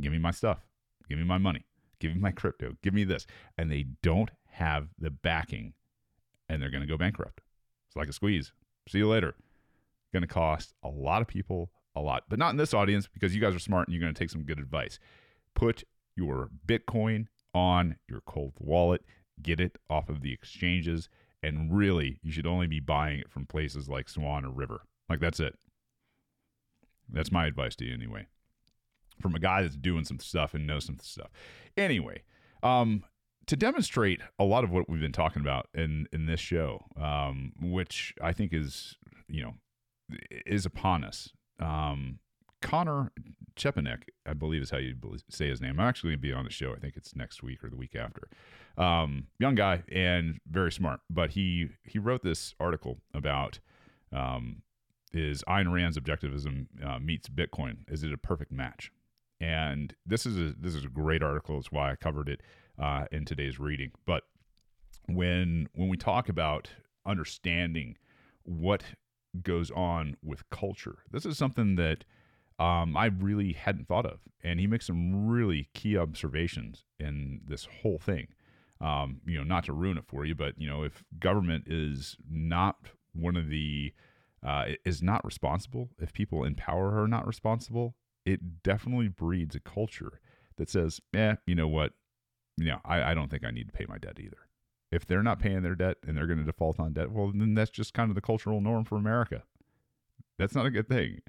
give 0.00 0.12
me 0.12 0.18
my 0.18 0.30
stuff. 0.30 0.66
Give 1.08 1.18
me 1.18 1.24
my 1.24 1.38
money. 1.38 1.66
Give 1.98 2.14
me 2.14 2.20
my 2.20 2.30
crypto. 2.30 2.76
Give 2.82 2.94
me 2.94 3.04
this." 3.04 3.26
And 3.58 3.70
they 3.70 3.86
don't 4.02 4.30
have 4.52 4.88
the 4.98 5.10
backing 5.10 5.74
and 6.48 6.60
they're 6.60 6.70
going 6.70 6.82
to 6.82 6.86
go 6.86 6.96
bankrupt. 6.96 7.40
It's 7.86 7.96
like 7.96 8.08
a 8.08 8.12
squeeze. 8.12 8.52
See 8.90 8.98
you 8.98 9.08
later. 9.08 9.36
Going 10.12 10.22
to 10.22 10.26
cost 10.26 10.74
a 10.82 10.88
lot 10.88 11.22
of 11.22 11.28
people 11.28 11.70
a 11.94 12.00
lot, 12.00 12.24
but 12.28 12.40
not 12.40 12.50
in 12.50 12.56
this 12.56 12.74
audience 12.74 13.06
because 13.06 13.32
you 13.32 13.40
guys 13.40 13.54
are 13.54 13.60
smart 13.60 13.86
and 13.86 13.94
you're 13.94 14.02
going 14.02 14.12
to 14.12 14.18
take 14.18 14.30
some 14.30 14.42
good 14.42 14.58
advice. 14.58 14.98
Put 15.54 15.84
your 16.16 16.50
Bitcoin 16.66 17.26
on 17.54 17.96
your 18.08 18.20
cold 18.22 18.54
wallet, 18.58 19.04
get 19.40 19.60
it 19.60 19.78
off 19.88 20.08
of 20.08 20.22
the 20.22 20.32
exchanges, 20.32 21.08
and 21.40 21.72
really, 21.72 22.18
you 22.22 22.32
should 22.32 22.48
only 22.48 22.66
be 22.66 22.80
buying 22.80 23.20
it 23.20 23.30
from 23.30 23.46
places 23.46 23.88
like 23.88 24.08
Swan 24.08 24.44
or 24.44 24.50
River. 24.50 24.82
Like, 25.08 25.20
that's 25.20 25.38
it. 25.38 25.56
That's 27.08 27.30
my 27.30 27.46
advice 27.46 27.76
to 27.76 27.84
you, 27.84 27.94
anyway. 27.94 28.26
From 29.20 29.36
a 29.36 29.40
guy 29.40 29.62
that's 29.62 29.76
doing 29.76 30.04
some 30.04 30.18
stuff 30.18 30.52
and 30.52 30.66
knows 30.66 30.84
some 30.84 30.98
stuff. 31.00 31.30
Anyway, 31.76 32.24
um, 32.62 33.04
to 33.50 33.56
demonstrate 33.56 34.20
a 34.38 34.44
lot 34.44 34.62
of 34.62 34.70
what 34.70 34.88
we've 34.88 35.00
been 35.00 35.10
talking 35.10 35.42
about 35.42 35.68
in 35.74 36.06
in 36.12 36.26
this 36.26 36.38
show, 36.38 36.84
um, 36.96 37.52
which 37.60 38.14
I 38.22 38.32
think 38.32 38.54
is 38.54 38.96
you 39.26 39.42
know 39.42 39.54
is 40.46 40.64
upon 40.64 41.02
us. 41.02 41.30
Um, 41.58 42.20
Connor 42.62 43.10
Chepenik, 43.56 44.02
I 44.24 44.34
believe 44.34 44.62
is 44.62 44.70
how 44.70 44.78
you 44.78 44.94
say 45.28 45.48
his 45.48 45.60
name. 45.60 45.80
I'm 45.80 45.88
actually 45.88 46.10
going 46.10 46.18
to 46.18 46.28
be 46.28 46.32
on 46.32 46.44
the 46.44 46.52
show. 46.52 46.72
I 46.72 46.78
think 46.78 46.96
it's 46.96 47.16
next 47.16 47.42
week 47.42 47.64
or 47.64 47.70
the 47.70 47.76
week 47.76 47.96
after. 47.96 48.28
Um, 48.78 49.26
young 49.40 49.56
guy 49.56 49.82
and 49.90 50.38
very 50.48 50.70
smart, 50.70 51.00
but 51.10 51.30
he 51.30 51.70
he 51.82 51.98
wrote 51.98 52.22
this 52.22 52.54
article 52.60 52.98
about 53.12 53.58
um, 54.12 54.62
is 55.12 55.42
Ayn 55.48 55.72
Rand's 55.72 55.98
objectivism 55.98 56.68
uh, 56.86 57.00
meets 57.00 57.28
Bitcoin. 57.28 57.78
Is 57.88 58.04
it 58.04 58.12
a 58.12 58.16
perfect 58.16 58.52
match? 58.52 58.92
And 59.40 59.92
this 60.06 60.24
is 60.24 60.38
a 60.38 60.54
this 60.56 60.76
is 60.76 60.84
a 60.84 60.88
great 60.88 61.24
article. 61.24 61.58
It's 61.58 61.72
why 61.72 61.90
I 61.90 61.96
covered 61.96 62.28
it 62.28 62.42
uh, 62.80 63.04
in 63.12 63.24
today's 63.24 63.60
reading. 63.60 63.92
But 64.06 64.24
when 65.06 65.68
when 65.74 65.88
we 65.88 65.96
talk 65.96 66.28
about 66.28 66.70
understanding 67.06 67.96
what 68.42 68.82
goes 69.42 69.70
on 69.70 70.16
with 70.22 70.48
culture, 70.50 70.98
this 71.10 71.26
is 71.26 71.38
something 71.38 71.76
that 71.76 72.04
um, 72.58 72.96
I 72.96 73.06
really 73.06 73.52
hadn't 73.52 73.88
thought 73.88 74.06
of, 74.06 74.20
and 74.42 74.60
he 74.60 74.66
makes 74.66 74.86
some 74.86 75.28
really 75.28 75.68
key 75.74 75.96
observations 75.96 76.84
in 76.98 77.40
this 77.46 77.66
whole 77.82 77.98
thing. 77.98 78.28
Um, 78.80 79.20
you 79.26 79.36
know, 79.36 79.44
not 79.44 79.64
to 79.64 79.74
ruin 79.74 79.98
it 79.98 80.04
for 80.06 80.24
you, 80.24 80.34
but 80.34 80.54
you 80.58 80.68
know, 80.68 80.82
if 80.82 81.04
government 81.18 81.64
is 81.66 82.16
not 82.30 82.76
one 83.12 83.36
of 83.36 83.48
the 83.48 83.92
uh, 84.46 84.66
is 84.86 85.02
not 85.02 85.24
responsible, 85.24 85.90
if 85.98 86.12
people 86.14 86.44
in 86.44 86.54
power 86.54 86.98
are 87.02 87.08
not 87.08 87.26
responsible, 87.26 87.94
it 88.24 88.62
definitely 88.62 89.08
breeds 89.08 89.54
a 89.54 89.60
culture 89.60 90.20
that 90.56 90.70
says, 90.70 91.00
"Eh, 91.14 91.36
you 91.46 91.54
know 91.54 91.68
what? 91.68 91.92
You 92.60 92.72
know, 92.72 92.80
I, 92.84 93.02
I 93.02 93.14
don't 93.14 93.30
think 93.30 93.44
I 93.44 93.50
need 93.50 93.68
to 93.68 93.72
pay 93.72 93.86
my 93.88 93.96
debt 93.96 94.18
either. 94.20 94.36
If 94.92 95.06
they're 95.06 95.22
not 95.22 95.38
paying 95.38 95.62
their 95.62 95.74
debt 95.74 95.96
and 96.06 96.16
they're 96.16 96.26
going 96.26 96.40
to 96.40 96.44
default 96.44 96.78
on 96.78 96.92
debt, 96.92 97.10
well, 97.10 97.32
then 97.34 97.54
that's 97.54 97.70
just 97.70 97.94
kind 97.94 98.10
of 98.10 98.14
the 98.14 98.20
cultural 98.20 98.60
norm 98.60 98.84
for 98.84 98.96
America. 98.96 99.44
That's 100.38 100.54
not 100.54 100.66
a 100.66 100.70
good 100.70 100.88
thing. 100.88 101.22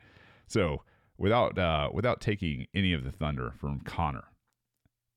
So, 0.47 0.83
without 1.17 1.57
uh, 1.57 1.89
without 1.93 2.19
taking 2.19 2.67
any 2.73 2.93
of 2.93 3.03
the 3.03 3.11
thunder 3.11 3.53
from 3.57 3.79
Connor, 3.81 4.25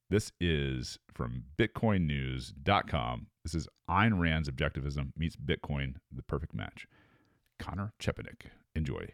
this 0.09 0.31
is 0.41 0.99
from 1.13 1.45
BitcoinNews.com. 1.59 3.27
This 3.43 3.55
is 3.55 3.67
Ayn 3.91 4.21
Rand's 4.21 4.49
objectivism 4.49 5.13
meets 5.17 5.37
Bitcoin, 5.37 5.97
the 6.15 6.23
perfect 6.23 6.55
match. 6.55 6.87
Connor 7.59 7.93
Chepenik. 8.01 8.47
Enjoy. 8.77 9.09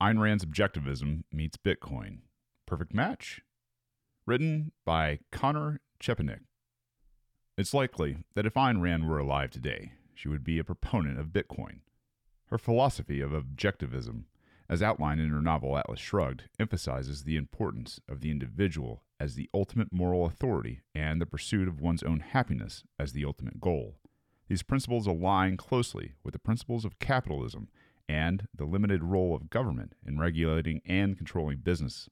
Ayn 0.00 0.20
Rand's 0.20 0.44
objectivism 0.44 1.24
meets 1.32 1.56
Bitcoin. 1.56 2.18
Perfect 2.66 2.94
match 2.94 3.40
written 4.26 4.72
by 4.84 5.20
Connor 5.30 5.80
Chepenik. 6.00 6.40
It's 7.56 7.72
likely 7.72 8.18
that 8.34 8.46
if 8.46 8.54
Ayn 8.54 8.80
Rand 8.80 9.08
were 9.08 9.18
alive 9.18 9.50
today, 9.50 9.92
she 10.14 10.28
would 10.28 10.44
be 10.44 10.58
a 10.58 10.64
proponent 10.64 11.18
of 11.18 11.28
Bitcoin. 11.28 11.80
Her 12.46 12.58
philosophy 12.58 13.20
of 13.20 13.30
objectivism 13.30 14.24
as 14.68 14.82
outlined 14.82 15.20
in 15.20 15.30
her 15.30 15.42
novel 15.42 15.76
Atlas 15.76 16.00
Shrugged, 16.00 16.44
emphasizes 16.58 17.22
the 17.22 17.36
importance 17.36 18.00
of 18.08 18.20
the 18.20 18.30
individual 18.30 19.02
as 19.20 19.34
the 19.34 19.48
ultimate 19.54 19.92
moral 19.92 20.26
authority 20.26 20.82
and 20.94 21.20
the 21.20 21.26
pursuit 21.26 21.68
of 21.68 21.80
one's 21.80 22.02
own 22.02 22.20
happiness 22.20 22.84
as 22.98 23.12
the 23.12 23.24
ultimate 23.24 23.60
goal. 23.60 23.98
These 24.48 24.62
principles 24.62 25.06
align 25.06 25.56
closely 25.56 26.14
with 26.24 26.32
the 26.32 26.38
principles 26.38 26.84
of 26.84 26.98
capitalism 26.98 27.68
and 28.08 28.46
the 28.54 28.64
limited 28.64 29.02
role 29.02 29.34
of 29.34 29.50
government 29.50 29.94
in 30.06 30.18
regulating 30.18 30.80
and 30.84 31.16
controlling 31.16 31.58
business. 31.58 32.08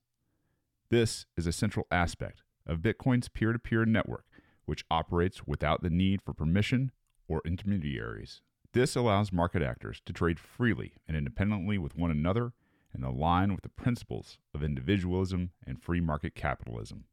This 0.95 1.27
is 1.37 1.49
a 1.49 1.53
central 1.53 1.89
aspect 1.91 2.45
of 2.69 2.79
Bitcoin's 2.79 3.29
peer 3.29 3.53
to 3.53 3.59
peer 3.59 3.85
network, 3.85 4.27
which 4.65 4.85
operates 4.93 5.45
without 5.45 5.83
the 5.83 5.91
need 5.91 6.23
for 6.23 6.33
permission 6.33 6.93
or 7.27 7.43
intermediaries. 7.45 8.43
This 8.75 8.95
allows 8.95 9.33
market 9.33 9.61
actors 9.61 10.01
to 10.07 10.13
trade 10.13 10.39
freely 10.39 10.93
and 11.09 11.17
independently 11.17 11.79
with 11.79 11.97
one 11.97 12.13
another 12.13 12.53
and 12.93 13.05
align 13.05 13.53
with 13.53 13.63
the 13.63 13.71
principles 13.71 14.39
of 14.55 14.63
individualism 14.63 15.51
and 15.67 15.83
free 15.83 16.01
market 16.01 16.37
capitalism. 16.37 17.07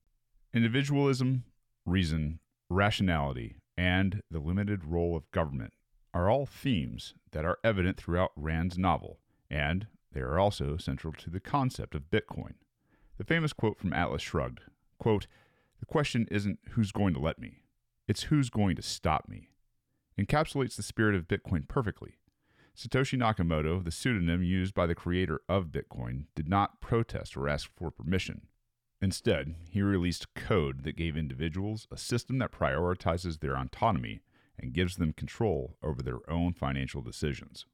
Individualism, 0.53 1.45
reason, 1.83 2.37
rationality, 2.69 3.55
and 3.75 4.21
the 4.29 4.37
limited 4.37 4.85
role 4.85 5.15
of 5.15 5.31
government 5.31 5.73
are 6.13 6.29
all 6.29 6.45
themes 6.45 7.15
that 7.31 7.45
are 7.45 7.57
evident 7.63 7.97
throughout 7.97 8.29
Rand's 8.35 8.77
novel, 8.77 9.17
and 9.49 9.87
they 10.13 10.21
are 10.21 10.37
also 10.37 10.77
central 10.77 11.13
to 11.13 11.31
the 11.31 11.39
concept 11.39 11.95
of 11.95 12.11
Bitcoin. 12.11 12.53
The 13.21 13.27
famous 13.27 13.53
quote 13.53 13.77
from 13.77 13.93
Atlas 13.93 14.23
Shrugged 14.23 14.61
quote, 14.97 15.27
The 15.79 15.85
question 15.85 16.27
isn't 16.31 16.57
who's 16.71 16.91
going 16.91 17.13
to 17.13 17.19
let 17.19 17.37
me, 17.37 17.61
it's 18.07 18.23
who's 18.23 18.49
going 18.49 18.75
to 18.77 18.81
stop 18.81 19.29
me, 19.29 19.51
encapsulates 20.19 20.75
the 20.75 20.81
spirit 20.81 21.13
of 21.13 21.27
Bitcoin 21.27 21.67
perfectly. 21.67 22.15
Satoshi 22.75 23.19
Nakamoto, 23.19 23.83
the 23.83 23.91
pseudonym 23.91 24.41
used 24.41 24.73
by 24.73 24.87
the 24.87 24.95
creator 24.95 25.41
of 25.47 25.67
Bitcoin, 25.67 26.23
did 26.33 26.49
not 26.49 26.81
protest 26.81 27.37
or 27.37 27.47
ask 27.47 27.69
for 27.75 27.91
permission. 27.91 28.47
Instead, 29.03 29.53
he 29.69 29.83
released 29.83 30.33
code 30.33 30.83
that 30.83 30.97
gave 30.97 31.15
individuals 31.15 31.87
a 31.91 31.97
system 31.97 32.39
that 32.39 32.51
prioritizes 32.51 33.39
their 33.39 33.55
autonomy 33.55 34.23
and 34.57 34.73
gives 34.73 34.95
them 34.95 35.13
control 35.13 35.77
over 35.83 36.01
their 36.01 36.27
own 36.27 36.53
financial 36.53 37.03
decisions. 37.03 37.67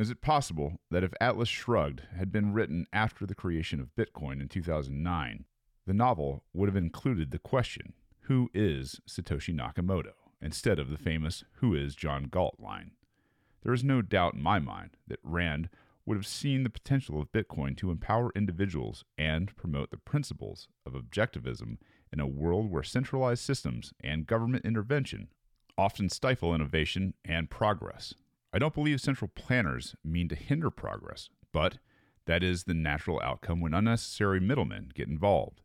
Is 0.00 0.08
it 0.08 0.22
possible 0.22 0.80
that 0.90 1.04
if 1.04 1.12
Atlas 1.20 1.50
Shrugged 1.50 2.04
had 2.16 2.32
been 2.32 2.54
written 2.54 2.86
after 2.90 3.26
the 3.26 3.34
creation 3.34 3.80
of 3.80 3.94
Bitcoin 3.94 4.40
in 4.40 4.48
2009, 4.48 5.44
the 5.86 5.92
novel 5.92 6.42
would 6.54 6.70
have 6.70 6.76
included 6.76 7.30
the 7.30 7.38
question, 7.38 7.92
Who 8.22 8.48
is 8.54 8.98
Satoshi 9.06 9.54
Nakamoto? 9.54 10.12
instead 10.40 10.78
of 10.78 10.88
the 10.88 10.96
famous 10.96 11.44
Who 11.56 11.74
is 11.74 11.94
John 11.94 12.28
Galt 12.30 12.58
line? 12.58 12.92
There 13.62 13.74
is 13.74 13.84
no 13.84 14.00
doubt 14.00 14.32
in 14.32 14.42
my 14.42 14.58
mind 14.58 14.96
that 15.06 15.20
Rand 15.22 15.68
would 16.06 16.16
have 16.16 16.26
seen 16.26 16.62
the 16.62 16.70
potential 16.70 17.20
of 17.20 17.30
Bitcoin 17.30 17.76
to 17.76 17.90
empower 17.90 18.32
individuals 18.34 19.04
and 19.18 19.54
promote 19.54 19.90
the 19.90 19.98
principles 19.98 20.68
of 20.86 20.94
objectivism 20.94 21.76
in 22.10 22.20
a 22.20 22.26
world 22.26 22.70
where 22.70 22.82
centralized 22.82 23.42
systems 23.44 23.92
and 24.02 24.26
government 24.26 24.64
intervention 24.64 25.28
often 25.76 26.08
stifle 26.08 26.54
innovation 26.54 27.12
and 27.22 27.50
progress. 27.50 28.14
I 28.52 28.58
don't 28.58 28.74
believe 28.74 29.00
central 29.00 29.30
planners 29.34 29.94
mean 30.02 30.28
to 30.28 30.34
hinder 30.34 30.70
progress, 30.70 31.28
but 31.52 31.78
that 32.26 32.42
is 32.42 32.64
the 32.64 32.74
natural 32.74 33.20
outcome 33.22 33.60
when 33.60 33.74
unnecessary 33.74 34.40
middlemen 34.40 34.90
get 34.94 35.08
involved. 35.08 35.60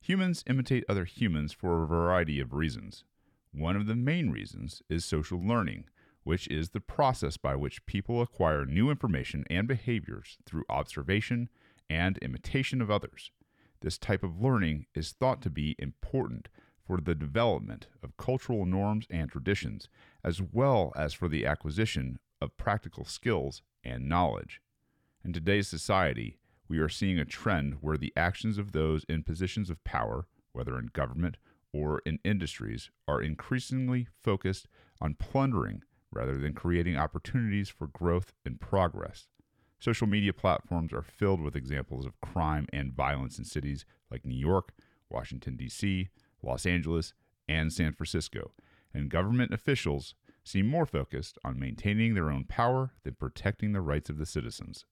Humans 0.00 0.42
imitate 0.46 0.84
other 0.88 1.04
humans 1.04 1.52
for 1.52 1.82
a 1.82 1.86
variety 1.86 2.40
of 2.40 2.54
reasons. 2.54 3.04
One 3.52 3.76
of 3.76 3.86
the 3.86 3.94
main 3.94 4.30
reasons 4.30 4.82
is 4.88 5.04
social 5.04 5.40
learning, 5.46 5.84
which 6.24 6.48
is 6.48 6.70
the 6.70 6.80
process 6.80 7.36
by 7.36 7.54
which 7.54 7.84
people 7.86 8.22
acquire 8.22 8.64
new 8.64 8.90
information 8.90 9.44
and 9.50 9.68
behaviors 9.68 10.38
through 10.46 10.64
observation 10.68 11.50
and 11.90 12.16
imitation 12.18 12.80
of 12.80 12.90
others. 12.90 13.30
This 13.80 13.98
type 13.98 14.22
of 14.22 14.40
learning 14.40 14.86
is 14.94 15.12
thought 15.12 15.42
to 15.42 15.50
be 15.50 15.76
important 15.78 16.48
for 16.92 17.00
the 17.00 17.14
development 17.14 17.86
of 18.02 18.18
cultural 18.18 18.66
norms 18.66 19.06
and 19.08 19.30
traditions, 19.30 19.88
as 20.22 20.42
well 20.42 20.92
as 20.94 21.14
for 21.14 21.26
the 21.26 21.46
acquisition 21.46 22.18
of 22.38 22.54
practical 22.58 23.02
skills 23.06 23.62
and 23.82 24.10
knowledge. 24.10 24.60
In 25.24 25.32
today's 25.32 25.68
society, 25.68 26.36
we 26.68 26.80
are 26.80 26.90
seeing 26.90 27.18
a 27.18 27.24
trend 27.24 27.78
where 27.80 27.96
the 27.96 28.12
actions 28.14 28.58
of 28.58 28.72
those 28.72 29.06
in 29.08 29.22
positions 29.22 29.70
of 29.70 29.82
power, 29.84 30.26
whether 30.52 30.78
in 30.78 30.90
government 30.92 31.38
or 31.72 32.02
in 32.04 32.18
industries, 32.24 32.90
are 33.08 33.22
increasingly 33.22 34.06
focused 34.22 34.68
on 35.00 35.14
plundering 35.14 35.84
rather 36.10 36.36
than 36.36 36.52
creating 36.52 36.98
opportunities 36.98 37.70
for 37.70 37.86
growth 37.86 38.34
and 38.44 38.60
progress. 38.60 39.28
Social 39.78 40.06
media 40.06 40.34
platforms 40.34 40.92
are 40.92 41.00
filled 41.00 41.40
with 41.40 41.56
examples 41.56 42.04
of 42.04 42.20
crime 42.20 42.66
and 42.70 42.92
violence 42.92 43.38
in 43.38 43.46
cities 43.46 43.86
like 44.10 44.26
New 44.26 44.36
York, 44.36 44.72
Washington, 45.08 45.56
D.C., 45.56 46.10
Los 46.42 46.66
Angeles, 46.66 47.14
and 47.48 47.72
San 47.72 47.92
Francisco, 47.92 48.52
and 48.94 49.10
government 49.10 49.52
officials 49.52 50.14
seem 50.44 50.66
more 50.66 50.86
focused 50.86 51.38
on 51.44 51.58
maintaining 51.58 52.14
their 52.14 52.30
own 52.30 52.44
power 52.44 52.92
than 53.04 53.14
protecting 53.14 53.72
the 53.72 53.80
rights 53.80 54.10
of 54.10 54.18
the 54.18 54.26
citizens. 54.26 54.84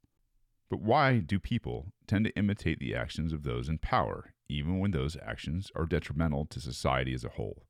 But 0.69 0.81
why 0.81 1.19
do 1.19 1.41
people 1.41 1.93
tend 2.07 2.25
to 2.27 2.37
imitate 2.37 2.79
the 2.79 2.95
actions 2.95 3.33
of 3.33 3.43
those 3.43 3.69
in 3.69 3.79
power, 3.79 4.35
even 4.49 4.79
when 4.79 4.93
those 4.93 5.17
actions 5.21 5.71
are 5.75 5.87
detrimental 5.87 6.47
to 6.47 6.61
society 6.61 7.13
as 7.13 7.25
a 7.25 7.31
whole? 7.31 7.65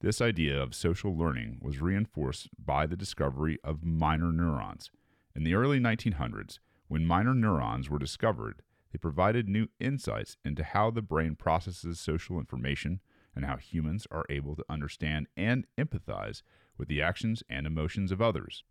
This 0.00 0.20
idea 0.20 0.62
of 0.62 0.74
social 0.74 1.16
learning 1.16 1.60
was 1.62 1.80
reinforced 1.80 2.50
by 2.62 2.86
the 2.86 2.96
discovery 2.96 3.58
of 3.64 3.84
mirror 3.84 4.32
neurons. 4.32 4.90
In 5.34 5.44
the 5.44 5.54
early 5.54 5.80
1900s, 5.80 6.58
when 6.88 7.06
mirror 7.06 7.34
neurons 7.34 7.88
were 7.88 7.98
discovered, 7.98 8.60
they 8.92 8.98
provided 8.98 9.48
new 9.48 9.68
insights 9.80 10.36
into 10.44 10.62
how 10.62 10.90
the 10.90 11.02
brain 11.02 11.34
processes 11.34 11.98
social 11.98 12.38
information 12.38 13.00
and 13.34 13.44
how 13.44 13.56
humans 13.56 14.06
are 14.10 14.26
able 14.28 14.56
to 14.56 14.64
understand 14.68 15.26
and 15.36 15.66
empathize 15.78 16.42
with 16.78 16.88
the 16.88 17.02
actions 17.02 17.42
and 17.48 17.66
emotions 17.66 18.12
of 18.12 18.22
others. 18.22 18.64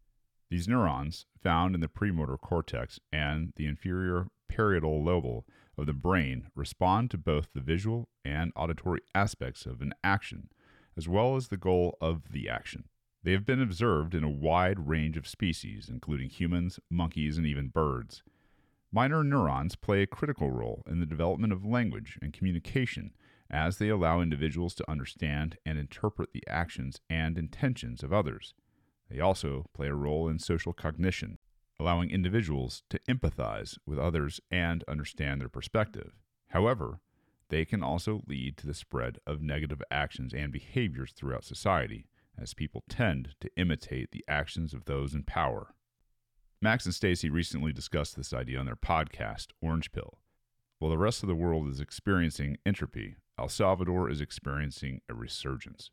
These 0.49 0.68
neurons, 0.68 1.26
found 1.41 1.76
in 1.76 1.82
the 1.82 1.88
premotor 1.88 2.38
cortex 2.38 2.99
and 3.11 3.53
the 3.55 3.66
inferior 3.66 4.28
parietal 4.47 5.03
lobe 5.03 5.43
of 5.78 5.86
the 5.86 5.93
brain, 5.93 6.47
respond 6.55 7.09
to 7.11 7.18
both 7.18 7.53
the 7.53 7.61
visual 7.61 8.09
and 8.24 8.51
auditory 8.55 9.01
aspects 9.16 9.66
of 9.66 9.82
an 9.82 9.93
action 10.03 10.49
as 10.95 11.07
well 11.07 11.36
as 11.36 11.47
the 11.47 11.57
goal 11.57 11.97
of 11.99 12.32
the 12.32 12.49
action. 12.49 12.86
They 13.24 13.32
have 13.32 13.45
been 13.45 13.61
observed 13.61 14.14
in 14.14 14.24
a 14.24 14.30
wide 14.30 14.88
range 14.88 15.18
of 15.18 15.28
species, 15.28 15.89
including 15.89 16.30
humans, 16.30 16.80
monkeys, 16.89 17.38
and 17.38 17.47
even 17.47 17.70
birds. 17.70 18.22
Mirror 18.91 19.24
neurons 19.24 19.76
play 19.76 20.03
a 20.03 20.07
critical 20.07 20.51
role 20.51 20.84
in 20.86 20.99
the 20.99 21.05
development 21.05 21.53
of 21.53 21.66
language 21.66 22.20
and 22.22 22.34
communication 22.34 23.11
as 23.54 23.78
they 23.78 23.88
allow 23.88 24.20
individuals 24.20 24.74
to 24.74 24.91
understand 24.91 25.58
and 25.64 25.78
interpret 25.78 26.34
the 26.34 26.43
actions 26.47 26.99
and 27.08 27.38
intentions 27.38 28.01
of 28.01 28.12
others. 28.12 28.56
They 29.10 29.20
also 29.20 29.68
play 29.76 29.88
a 29.88 29.93
role 29.93 30.28
in 30.28 30.39
social 30.39 30.74
cognition, 30.74 31.38
allowing 31.80 32.10
individuals 32.10 32.82
to 32.89 32.99
empathize 33.08 33.78
with 33.86 33.99
others 33.99 34.41
and 34.49 34.84
understand 34.88 35.39
their 35.39 35.49
perspective. 35.49 36.14
However, 36.47 36.99
they 37.49 37.64
can 37.64 37.84
also 37.84 38.24
lead 38.28 38.58
to 38.58 38.66
the 38.66 38.74
spread 38.74 39.20
of 39.28 39.41
negative 39.41 39.84
actions 39.91 40.34
and 40.34 40.51
behaviors 40.51 41.14
throughout 41.14 41.45
society, 41.45 42.08
as 42.36 42.56
people 42.56 42.84
tend 42.89 43.36
to 43.39 43.51
imitate 43.56 44.12
the 44.12 44.26
actions 44.28 44.74
of 44.74 44.86
those 44.86 45.14
in 45.14 45.22
power. 45.22 45.76
Max 46.60 46.86
and 46.86 46.95
Stacy 46.95 47.30
recently 47.30 47.72
discussed 47.72 48.16
this 48.16 48.34
idea 48.34 48.58
on 48.58 48.66
their 48.66 48.76
podcast, 48.76 49.47
Orange 49.62 49.91
Pill. 49.91 50.18
While 50.80 50.89
the 50.89 50.97
rest 50.97 51.22
of 51.22 51.30
the 51.30 51.36
world 51.36 51.70
is 51.70 51.80
experiencing 51.80 52.58
entropy, 52.66 53.18
El 53.38 53.50
Salvador 53.50 54.12
is 54.12 54.22
experiencing 54.22 55.02
a 55.10 55.14
resurgence. 55.14 55.90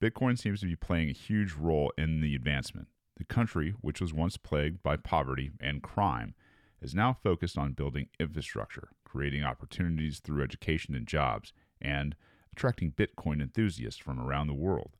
Bitcoin 0.00 0.38
seems 0.38 0.60
to 0.60 0.66
be 0.66 0.76
playing 0.76 1.08
a 1.08 1.14
huge 1.14 1.54
role 1.54 1.90
in 1.96 2.20
the 2.20 2.34
advancement. 2.34 2.88
The 3.16 3.24
country, 3.24 3.74
which 3.80 4.00
was 4.00 4.12
once 4.12 4.36
plagued 4.36 4.82
by 4.82 4.96
poverty 4.96 5.52
and 5.58 5.82
crime, 5.82 6.34
is 6.82 6.94
now 6.94 7.14
focused 7.14 7.56
on 7.56 7.72
building 7.72 8.08
infrastructure, 8.20 8.90
creating 9.04 9.42
opportunities 9.42 10.18
through 10.18 10.42
education 10.42 10.94
and 10.94 11.06
jobs, 11.06 11.52
and 11.80 12.14
attracting 12.52 12.92
Bitcoin 12.92 13.40
enthusiasts 13.40 14.00
from 14.00 14.20
around 14.20 14.48
the 14.48 14.54
world. 14.54 14.96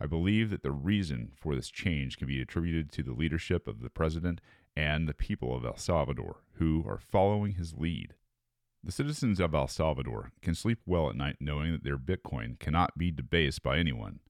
I 0.00 0.06
believe 0.06 0.50
that 0.50 0.62
the 0.62 0.72
reason 0.72 1.32
for 1.36 1.54
this 1.54 1.70
change 1.70 2.16
can 2.16 2.28
be 2.28 2.40
attributed 2.40 2.90
to 2.92 3.02
the 3.02 3.12
leadership 3.12 3.66
of 3.66 3.80
the 3.80 3.90
president 3.90 4.40
and 4.74 5.08
the 5.08 5.14
people 5.14 5.54
of 5.54 5.64
El 5.64 5.76
Salvador, 5.76 6.42
who 6.54 6.84
are 6.86 6.98
following 6.98 7.52
his 7.52 7.74
lead. 7.74 8.14
The 8.84 8.92
citizens 8.92 9.40
of 9.40 9.54
El 9.54 9.66
Salvador 9.66 10.30
can 10.42 10.54
sleep 10.54 10.78
well 10.86 11.10
at 11.10 11.16
night 11.16 11.36
knowing 11.40 11.72
that 11.72 11.82
their 11.82 11.98
Bitcoin 11.98 12.58
cannot 12.60 12.96
be 12.96 13.10
debased 13.10 13.62
by 13.62 13.78
anyone. 13.78 14.20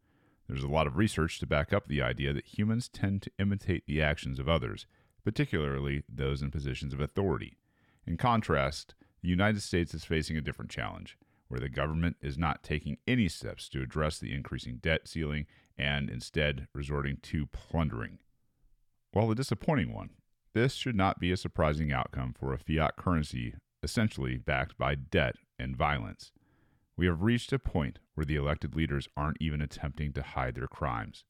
There's 0.49 0.63
a 0.63 0.69
lot 0.69 0.87
of 0.87 0.97
research 0.97 1.39
to 1.41 1.47
back 1.47 1.73
up 1.73 1.89
the 1.89 2.01
idea 2.01 2.33
that 2.33 2.57
humans 2.59 2.89
tend 2.89 3.23
to 3.23 3.33
imitate 3.39 3.87
the 3.87 4.01
actions 4.01 4.39
of 4.39 4.49
others, 4.49 4.87
particularly 5.25 6.05
those 6.09 6.41
in 6.41 6.51
positions 6.51 6.95
of 6.95 7.01
authority. 7.01 7.59
In 8.07 8.17
contrast, 8.17 8.95
the 9.23 9.29
United 9.29 9.61
States 9.61 9.93
is 9.93 10.05
facing 10.05 10.37
a 10.37 10.41
different 10.41 10.71
challenge, 10.71 11.19
where 11.49 11.61
the 11.61 11.69
government 11.69 12.17
is 12.23 12.39
not 12.39 12.63
taking 12.63 12.99
any 13.07 13.29
steps 13.29 13.69
to 13.71 13.83
address 13.83 14.19
the 14.19 14.33
increasing 14.33 14.79
debt 14.79 15.09
ceiling 15.09 15.47
and 15.77 16.09
instead 16.09 16.69
resorting 16.73 17.19
to 17.23 17.47
plundering. 17.47 18.19
While 19.11 19.31
a 19.31 19.35
disappointing 19.35 19.93
one, 19.93 20.11
This 20.57 20.73
should 20.73 20.97
not 20.97 21.21
be 21.21 21.33
a 21.33 21.37
surprising 21.37 21.93
outcome 21.93 22.33
for 22.33 22.55
a 22.55 22.59
fiat 22.59 22.97
currency 22.97 23.57
essentially 23.87 24.37
backed 24.37 24.77
by 24.77 24.97
debt 24.97 25.37
and 25.61 25.77
violence. 25.77 26.33
We 26.97 27.07
have 27.07 27.23
reached 27.23 27.53
a 27.53 27.59
point 27.61 28.01
where 28.15 28.25
the 28.25 28.35
elected 28.35 28.75
leaders 28.75 29.09
aren't 29.17 29.37
even 29.41 29.63
attempting 29.63 30.13
to 30.15 30.23
hide 30.23 30.57
their 30.57 30.67
crimes. 30.67 31.23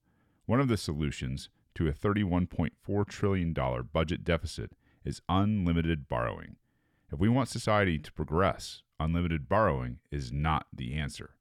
One 0.47 0.59
of 0.59 0.69
the 0.69 0.79
solutions 0.79 1.51
to 1.75 1.87
a 1.87 1.93
$31.4 1.93 3.07
trillion 3.09 3.55
budget 3.93 4.25
deficit 4.25 4.73
is 5.05 5.21
unlimited 5.29 6.09
borrowing. 6.09 6.57
If 7.13 7.19
we 7.19 7.29
want 7.29 7.51
society 7.51 7.99
to 7.99 8.13
progress, 8.13 8.81
unlimited 8.99 9.51
borrowing 9.51 9.99
is 10.11 10.33
not 10.33 10.67
the 10.73 10.95
answer. 10.95 11.35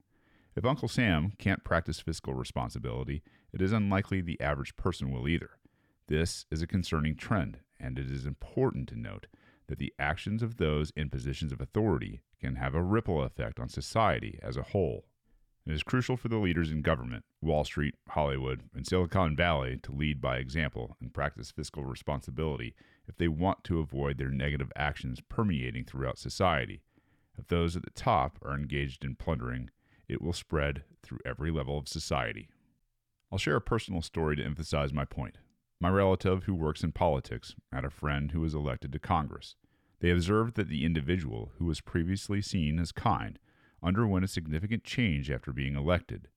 If 0.54 0.66
Uncle 0.66 0.90
Sam 0.90 1.32
can't 1.38 1.64
practice 1.64 2.02
fiscal 2.02 2.34
responsibility, 2.34 3.24
it 3.54 3.62
is 3.62 3.72
unlikely 3.72 4.20
the 4.20 4.42
average 4.42 4.76
person 4.76 5.12
will 5.12 5.30
either. 5.30 5.52
This 6.08 6.46
is 6.52 6.62
a 6.62 6.68
concerning 6.68 7.16
trend, 7.16 7.60
and 7.80 7.98
it 7.98 8.12
is 8.12 8.26
important 8.26 8.90
to 8.90 9.00
note 9.00 9.28
that 9.68 9.80
the 9.80 9.94
actions 10.00 10.42
of 10.44 10.58
those 10.58 10.92
in 10.96 11.10
positions 11.10 11.52
of 11.52 11.62
authority 11.62 12.22
can 12.40 12.56
have 12.56 12.76
a 12.76 12.84
ripple 12.84 13.24
effect 13.24 13.60
on 13.60 13.70
society 13.70 14.40
as 14.42 14.58
a 14.58 14.64
whole. 14.64 15.06
It 15.66 15.74
is 15.74 15.82
crucial 15.82 16.16
for 16.16 16.28
the 16.28 16.38
leaders 16.38 16.72
in 16.72 16.84
government, 16.84 17.26
Wall 17.42 17.64
Street, 17.64 17.96
Hollywood, 18.10 18.62
and 18.76 18.86
Silicon 18.86 19.36
Valley 19.36 19.80
to 19.82 19.92
lead 19.92 20.22
by 20.22 20.38
example 20.38 20.96
and 21.02 21.12
practice 21.12 21.50
fiscal 21.50 21.84
responsibility 21.84 22.76
if 23.08 23.18
they 23.18 23.28
want 23.28 23.64
to 23.64 23.80
avoid 23.80 24.18
their 24.20 24.30
negative 24.30 24.72
actions 24.76 25.22
permeating 25.28 25.84
throughout 25.84 26.20
society. 26.20 26.84
If 27.38 27.48
those 27.48 27.76
at 27.76 27.84
the 27.84 27.90
top 27.90 28.38
are 28.44 28.54
engaged 28.54 29.04
in 29.04 29.16
plundering, 29.16 29.72
it 30.08 30.22
will 30.22 30.34
spread 30.34 30.84
through 31.02 31.20
every 31.26 31.50
level 31.50 31.80
of 31.80 31.88
society. 31.88 32.48
I'll 33.32 33.40
share 33.40 33.56
a 33.56 33.62
personal 33.62 34.04
story 34.04 34.36
to 34.36 34.46
emphasize 34.46 34.94
my 34.94 35.04
point. 35.04 35.40
My 35.80 35.90
relative, 35.90 36.46
who 36.46 36.56
works 36.56 36.84
in 36.84 36.94
politics, 36.94 37.56
had 37.72 37.84
a 37.84 37.90
friend 37.90 38.32
who 38.32 38.42
was 38.42 38.56
elected 38.56 38.92
to 38.94 39.00
Congress. 39.00 39.56
They 40.00 40.10
observed 40.10 40.56
that 40.56 40.70
the 40.70 40.86
individual, 40.86 41.52
who 41.58 41.66
was 41.66 41.82
previously 41.82 42.42
seen 42.42 42.80
as 42.80 42.92
kind, 42.92 43.40
underwent 43.84 44.26
a 44.26 44.30
significant 44.30 44.84
change 44.84 45.30
after 45.30 45.52
being 45.52 45.76
elected. 45.76 46.30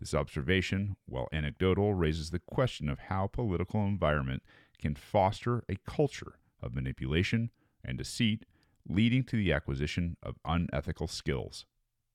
This 0.00 0.14
observation, 0.14 0.96
while 1.06 1.28
anecdotal, 1.32 1.94
raises 1.94 2.30
the 2.30 2.38
question 2.38 2.88
of 2.88 2.98
how 2.98 3.26
political 3.26 3.84
environment 3.84 4.42
can 4.78 4.94
foster 4.94 5.64
a 5.68 5.76
culture 5.86 6.38
of 6.62 6.74
manipulation 6.74 7.50
and 7.84 7.96
deceit, 7.98 8.44
leading 8.88 9.24
to 9.24 9.36
the 9.36 9.52
acquisition 9.52 10.16
of 10.22 10.36
unethical 10.44 11.06
skills. 11.06 11.64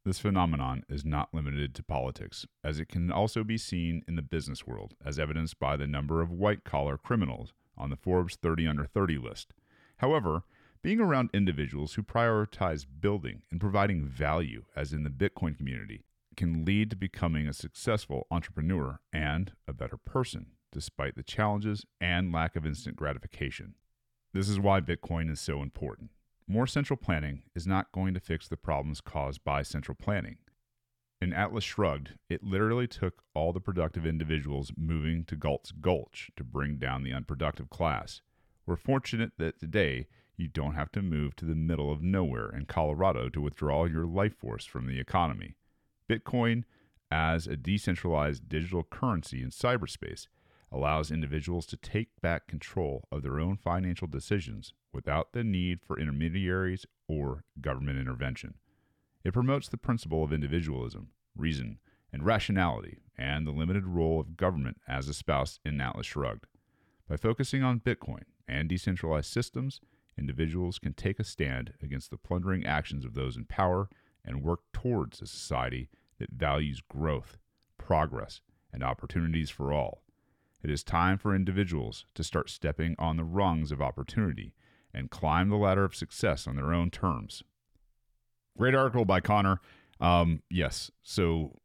This 0.04 0.18
phenomenon 0.18 0.84
is 0.89 1.06
not 1.06 1.32
limited 1.32 1.76
to 1.76 1.84
politics, 1.84 2.47
as 2.64 2.80
it 2.80 2.89
can 2.89 3.12
also 3.12 3.43
be 3.43 3.58
seen 3.58 4.04
in 4.08 4.16
the 4.16 4.24
business 4.24 4.66
world, 4.66 4.95
as 5.06 5.20
evidenced 5.20 5.60
by 5.60 5.78
the 5.78 5.86
number 5.86 6.22
of 6.22 6.32
white 6.32 6.64
collar 6.64 6.97
criminals 6.97 7.54
on 7.78 7.91
the 7.91 7.95
Forbes 7.95 8.36
30 8.36 8.66
under 8.66 8.86
30 8.86 9.20
list. 9.20 9.54
However, 9.97 10.41
being 10.82 10.99
around 10.99 11.30
individuals 11.36 11.93
who 11.93 12.02
prioritize 12.02 12.88
building 12.99 13.43
and 13.52 13.60
providing 13.60 14.04
value, 14.04 14.64
as 14.76 14.91
in 14.91 15.04
the 15.04 15.12
Bitcoin 15.12 15.56
community, 15.56 16.04
can 16.36 16.66
lead 16.66 16.89
to 16.89 16.95
becoming 16.95 17.47
a 17.47 17.54
successful 17.54 18.26
entrepreneur 18.32 19.02
and 19.14 19.52
a 19.68 19.74
better 19.74 19.97
person, 19.97 20.47
despite 20.72 21.16
the 21.16 21.22
challenges 21.22 21.86
and 21.99 22.32
lack 22.32 22.56
of 22.56 22.66
instant 22.66 22.95
gratification. 22.95 23.76
This 24.34 24.49
is 24.49 24.60
why 24.60 24.80
Bitcoin 24.80 25.30
is 25.30 25.39
so 25.39 25.62
important. 25.62 26.10
More 26.48 26.68
central 26.68 26.98
planning 26.98 27.44
is 27.56 27.66
not 27.66 27.92
going 27.92 28.14
to 28.14 28.20
fix 28.20 28.48
the 28.48 28.58
problems 28.58 29.02
caused 29.02 29.44
by 29.44 29.62
central 29.62 29.96
planning. 29.96 30.38
In 31.22 31.34
Atlas 31.34 31.64
Shrugged, 31.64 32.16
it 32.30 32.44
literally 32.44 32.88
took 32.88 33.22
all 33.36 33.54
the 33.54 33.60
productive 33.60 34.06
individuals 34.06 34.72
moving 34.76 35.24
to 35.26 35.36
Galt's 35.36 35.72
Gulch 35.72 36.32
to 36.36 36.44
bring 36.44 36.78
down 36.78 37.04
the 37.04 37.14
unproductive 37.14 37.70
class. 37.70 38.22
We're 38.66 38.76
fortunate 38.76 39.34
that 39.38 39.60
today 39.60 40.08
you 40.36 40.48
don't 40.48 40.74
have 40.74 40.92
to 40.94 41.02
move 41.02 41.36
to 41.36 41.46
the 41.46 41.56
middle 41.56 41.92
of 41.92 42.02
nowhere 42.02 42.50
in 42.50 42.66
Colorado 42.66 43.30
to 43.30 43.42
withdraw 43.42 43.86
your 43.86 44.06
life 44.06 44.36
force 44.36 44.66
from 44.66 44.88
the 44.88 45.00
economy. 45.00 45.56
Bitcoin, 46.10 46.64
as 47.12 47.46
a 47.46 47.56
decentralized 47.56 48.50
digital 48.50 48.84
currency 48.84 49.44
in 49.44 49.50
cyberspace, 49.50 50.28
allows 50.72 51.11
individuals 51.11 51.65
to 51.67 51.78
take 51.78 52.22
back 52.22 52.47
control 52.47 53.07
of 53.11 53.24
their 53.24 53.39
own 53.39 53.57
financial 53.57 54.07
decisions 54.07 54.74
without 54.93 55.34
the 55.34 55.43
need 55.43 55.80
for 55.82 55.99
intermediaries 55.99 56.86
or 57.07 57.43
government 57.59 57.99
intervention. 57.99 58.55
It 59.24 59.34
promotes 59.34 59.67
the 59.67 59.78
principle 59.78 60.24
of 60.24 60.34
individualism, 60.34 61.09
reason, 61.36 61.80
and 62.11 62.26
rationality, 62.26 62.99
and 63.17 63.45
the 63.45 63.51
limited 63.51 63.86
role 63.86 64.19
of 64.19 64.38
government 64.38 64.78
as 64.88 65.07
espoused 65.07 65.59
in 65.63 65.80
Atlas 65.80 66.07
Shrugged. 66.07 66.45
By 67.07 67.17
focusing 67.17 67.63
on 67.63 67.80
Bitcoin 67.80 68.24
and 68.47 68.69
decentralized 68.69 69.32
systems, 69.32 69.82
individuals 70.17 70.80
can 70.80 70.93
take 70.93 71.19
a 71.19 71.24
stand 71.24 71.74
against 71.82 72.09
the 72.09 72.17
plundering 72.17 72.65
actions 72.65 73.05
of 73.05 73.13
those 73.13 73.38
in 73.38 73.45
power 73.45 73.89
and 74.26 74.43
work 74.43 74.61
towards 74.74 75.22
a 75.22 75.28
society 75.28 75.89
that 76.19 76.32
values 76.32 76.82
growth, 76.82 77.38
progress, 77.78 78.41
and 78.72 78.84
opportunities 78.84 79.49
for 79.49 79.74
all. 79.74 80.03
It 80.64 80.70
is 80.70 80.84
time 80.84 81.18
for 81.18 81.36
individuals 81.36 82.05
to 82.16 82.24
start 82.24 82.49
stepping 82.49 82.95
on 82.99 83.18
the 83.18 83.24
rungs 83.24 83.72
of 83.72 83.82
opportunity 83.82 84.53
and 84.93 85.09
climb 85.09 85.49
the 85.49 85.55
ladder 85.55 85.86
of 85.86 85.95
success 85.95 86.47
on 86.47 86.55
their 86.55 86.74
own 86.74 86.91
terms. 86.91 87.43
Great 88.57 88.76
article 88.76 89.05
by 89.05 89.22
Connor. 89.22 89.59
Um, 89.99 90.41
yes. 90.49 90.91
So, 91.03 91.59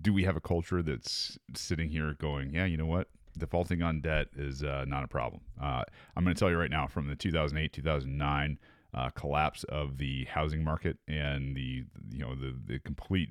do 0.00 0.12
we 0.12 0.24
have 0.24 0.36
a 0.36 0.40
culture 0.40 0.82
that's 0.82 1.38
sitting 1.54 1.88
here 1.90 2.14
going, 2.18 2.54
yeah, 2.54 2.64
you 2.64 2.76
know 2.76 2.86
what? 2.86 3.08
defaulting 3.36 3.82
on 3.82 4.00
debt 4.00 4.28
is 4.36 4.62
uh, 4.62 4.84
not 4.86 5.04
a 5.04 5.08
problem. 5.08 5.42
Uh, 5.60 5.82
I'm 6.16 6.24
going 6.24 6.34
to 6.34 6.38
tell 6.38 6.50
you 6.50 6.56
right 6.56 6.70
now 6.70 6.86
from 6.86 7.08
the 7.08 7.16
2008 7.16 7.72
2009 7.72 8.58
uh, 8.94 9.10
collapse 9.10 9.64
of 9.64 9.98
the 9.98 10.24
housing 10.26 10.62
market 10.62 10.98
and 11.08 11.56
the 11.56 11.84
you 12.10 12.20
know 12.20 12.34
the 12.34 12.54
the 12.64 12.78
complete 12.80 13.28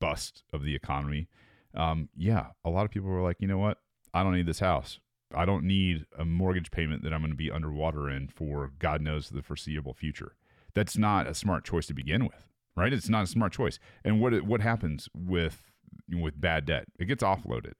bust 0.00 0.44
of 0.52 0.62
the 0.62 0.74
economy. 0.74 1.28
Um, 1.74 2.08
yeah, 2.14 2.48
a 2.64 2.70
lot 2.70 2.84
of 2.84 2.90
people 2.90 3.08
were 3.08 3.22
like, 3.22 3.36
you 3.40 3.48
know 3.48 3.58
what? 3.58 3.78
I 4.14 4.22
don't 4.22 4.34
need 4.34 4.46
this 4.46 4.60
house. 4.60 5.00
I 5.34 5.44
don't 5.44 5.64
need 5.64 6.06
a 6.18 6.24
mortgage 6.24 6.70
payment 6.70 7.02
that 7.02 7.12
I'm 7.12 7.20
going 7.20 7.32
to 7.32 7.36
be 7.36 7.50
underwater 7.50 8.08
in 8.08 8.28
for 8.28 8.70
God 8.78 9.02
knows 9.02 9.28
the 9.28 9.42
foreseeable 9.42 9.92
future. 9.92 10.36
That's 10.74 10.96
not 10.96 11.26
a 11.26 11.34
smart 11.34 11.64
choice 11.64 11.86
to 11.88 11.94
begin 11.94 12.24
with, 12.24 12.48
right? 12.76 12.92
It's 12.92 13.08
not 13.08 13.24
a 13.24 13.26
smart 13.26 13.52
choice. 13.52 13.78
And 14.04 14.20
what 14.20 14.42
what 14.42 14.60
happens 14.62 15.08
with 15.14 15.70
with 16.08 16.40
bad 16.40 16.64
debt? 16.64 16.86
It 16.98 17.06
gets 17.06 17.22
offloaded 17.22 17.74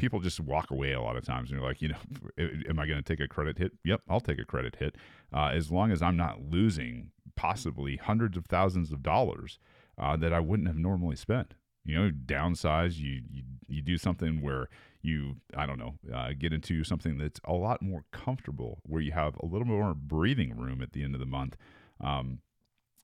people 0.00 0.18
just 0.18 0.40
walk 0.40 0.70
away 0.70 0.92
a 0.92 1.00
lot 1.00 1.14
of 1.14 1.24
times 1.24 1.50
and 1.50 1.60
they're 1.60 1.68
like, 1.68 1.82
you 1.82 1.88
know, 1.88 1.98
am 2.68 2.80
I 2.80 2.86
going 2.86 3.00
to 3.00 3.02
take 3.02 3.20
a 3.20 3.28
credit 3.28 3.58
hit? 3.58 3.72
Yep, 3.84 4.00
I'll 4.08 4.20
take 4.20 4.40
a 4.40 4.44
credit 4.44 4.76
hit. 4.76 4.96
Uh, 5.32 5.50
as 5.52 5.70
long 5.70 5.92
as 5.92 6.00
I'm 6.02 6.16
not 6.16 6.40
losing 6.40 7.10
possibly 7.36 7.96
hundreds 7.96 8.36
of 8.36 8.46
thousands 8.46 8.90
of 8.90 9.02
dollars 9.02 9.58
uh, 9.98 10.16
that 10.16 10.32
I 10.32 10.40
wouldn't 10.40 10.68
have 10.68 10.78
normally 10.78 11.16
spent. 11.16 11.54
You 11.84 11.96
know, 11.96 12.10
downsize, 12.10 12.98
you, 12.98 13.22
you, 13.30 13.42
you 13.68 13.82
do 13.82 13.96
something 13.96 14.42
where 14.42 14.68
you, 15.02 15.36
I 15.56 15.66
don't 15.66 15.78
know, 15.78 15.94
uh, 16.14 16.30
get 16.38 16.52
into 16.52 16.84
something 16.84 17.18
that's 17.18 17.40
a 17.44 17.54
lot 17.54 17.80
more 17.80 18.04
comfortable, 18.12 18.80
where 18.84 19.00
you 19.00 19.12
have 19.12 19.34
a 19.40 19.46
little 19.46 19.66
more 19.66 19.94
breathing 19.94 20.56
room 20.56 20.82
at 20.82 20.92
the 20.92 21.02
end 21.02 21.14
of 21.14 21.20
the 21.20 21.26
month. 21.26 21.56
Um, 22.00 22.40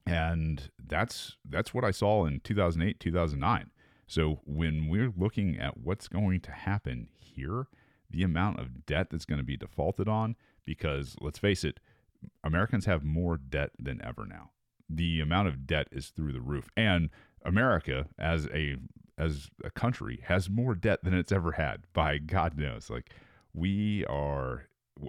and 0.06 0.70
that's 0.84 1.36
that's 1.48 1.74
what 1.74 1.84
I 1.84 1.90
saw 1.90 2.26
in 2.26 2.40
2008, 2.40 3.00
2009. 3.00 3.70
So 4.06 4.40
when 4.44 4.88
we're 4.88 5.12
looking 5.16 5.58
at 5.58 5.78
what's 5.78 6.06
going 6.06 6.40
to 6.42 6.52
happen 6.52 7.08
here, 7.18 7.66
the 8.08 8.22
amount 8.22 8.60
of 8.60 8.86
debt 8.86 9.08
that's 9.10 9.24
going 9.24 9.38
to 9.38 9.44
be 9.44 9.56
defaulted 9.56 10.08
on, 10.08 10.36
because 10.64 11.16
let's 11.20 11.38
face 11.38 11.64
it, 11.64 11.80
Americans 12.44 12.86
have 12.86 13.02
more 13.02 13.36
debt 13.36 13.70
than 13.78 14.00
ever 14.04 14.26
now. 14.26 14.50
The 14.88 15.20
amount 15.20 15.48
of 15.48 15.66
debt 15.66 15.88
is 15.90 16.08
through 16.08 16.32
the 16.32 16.40
roof. 16.40 16.70
And 16.76 17.10
America 17.46 18.06
as 18.18 18.46
a 18.52 18.76
as 19.18 19.48
a 19.64 19.70
country 19.70 20.20
has 20.24 20.50
more 20.50 20.74
debt 20.74 21.02
than 21.02 21.14
it's 21.14 21.32
ever 21.32 21.52
had 21.52 21.84
by 21.94 22.18
God 22.18 22.58
knows. 22.58 22.90
Like 22.90 23.10
we 23.54 24.04
are 24.06 24.64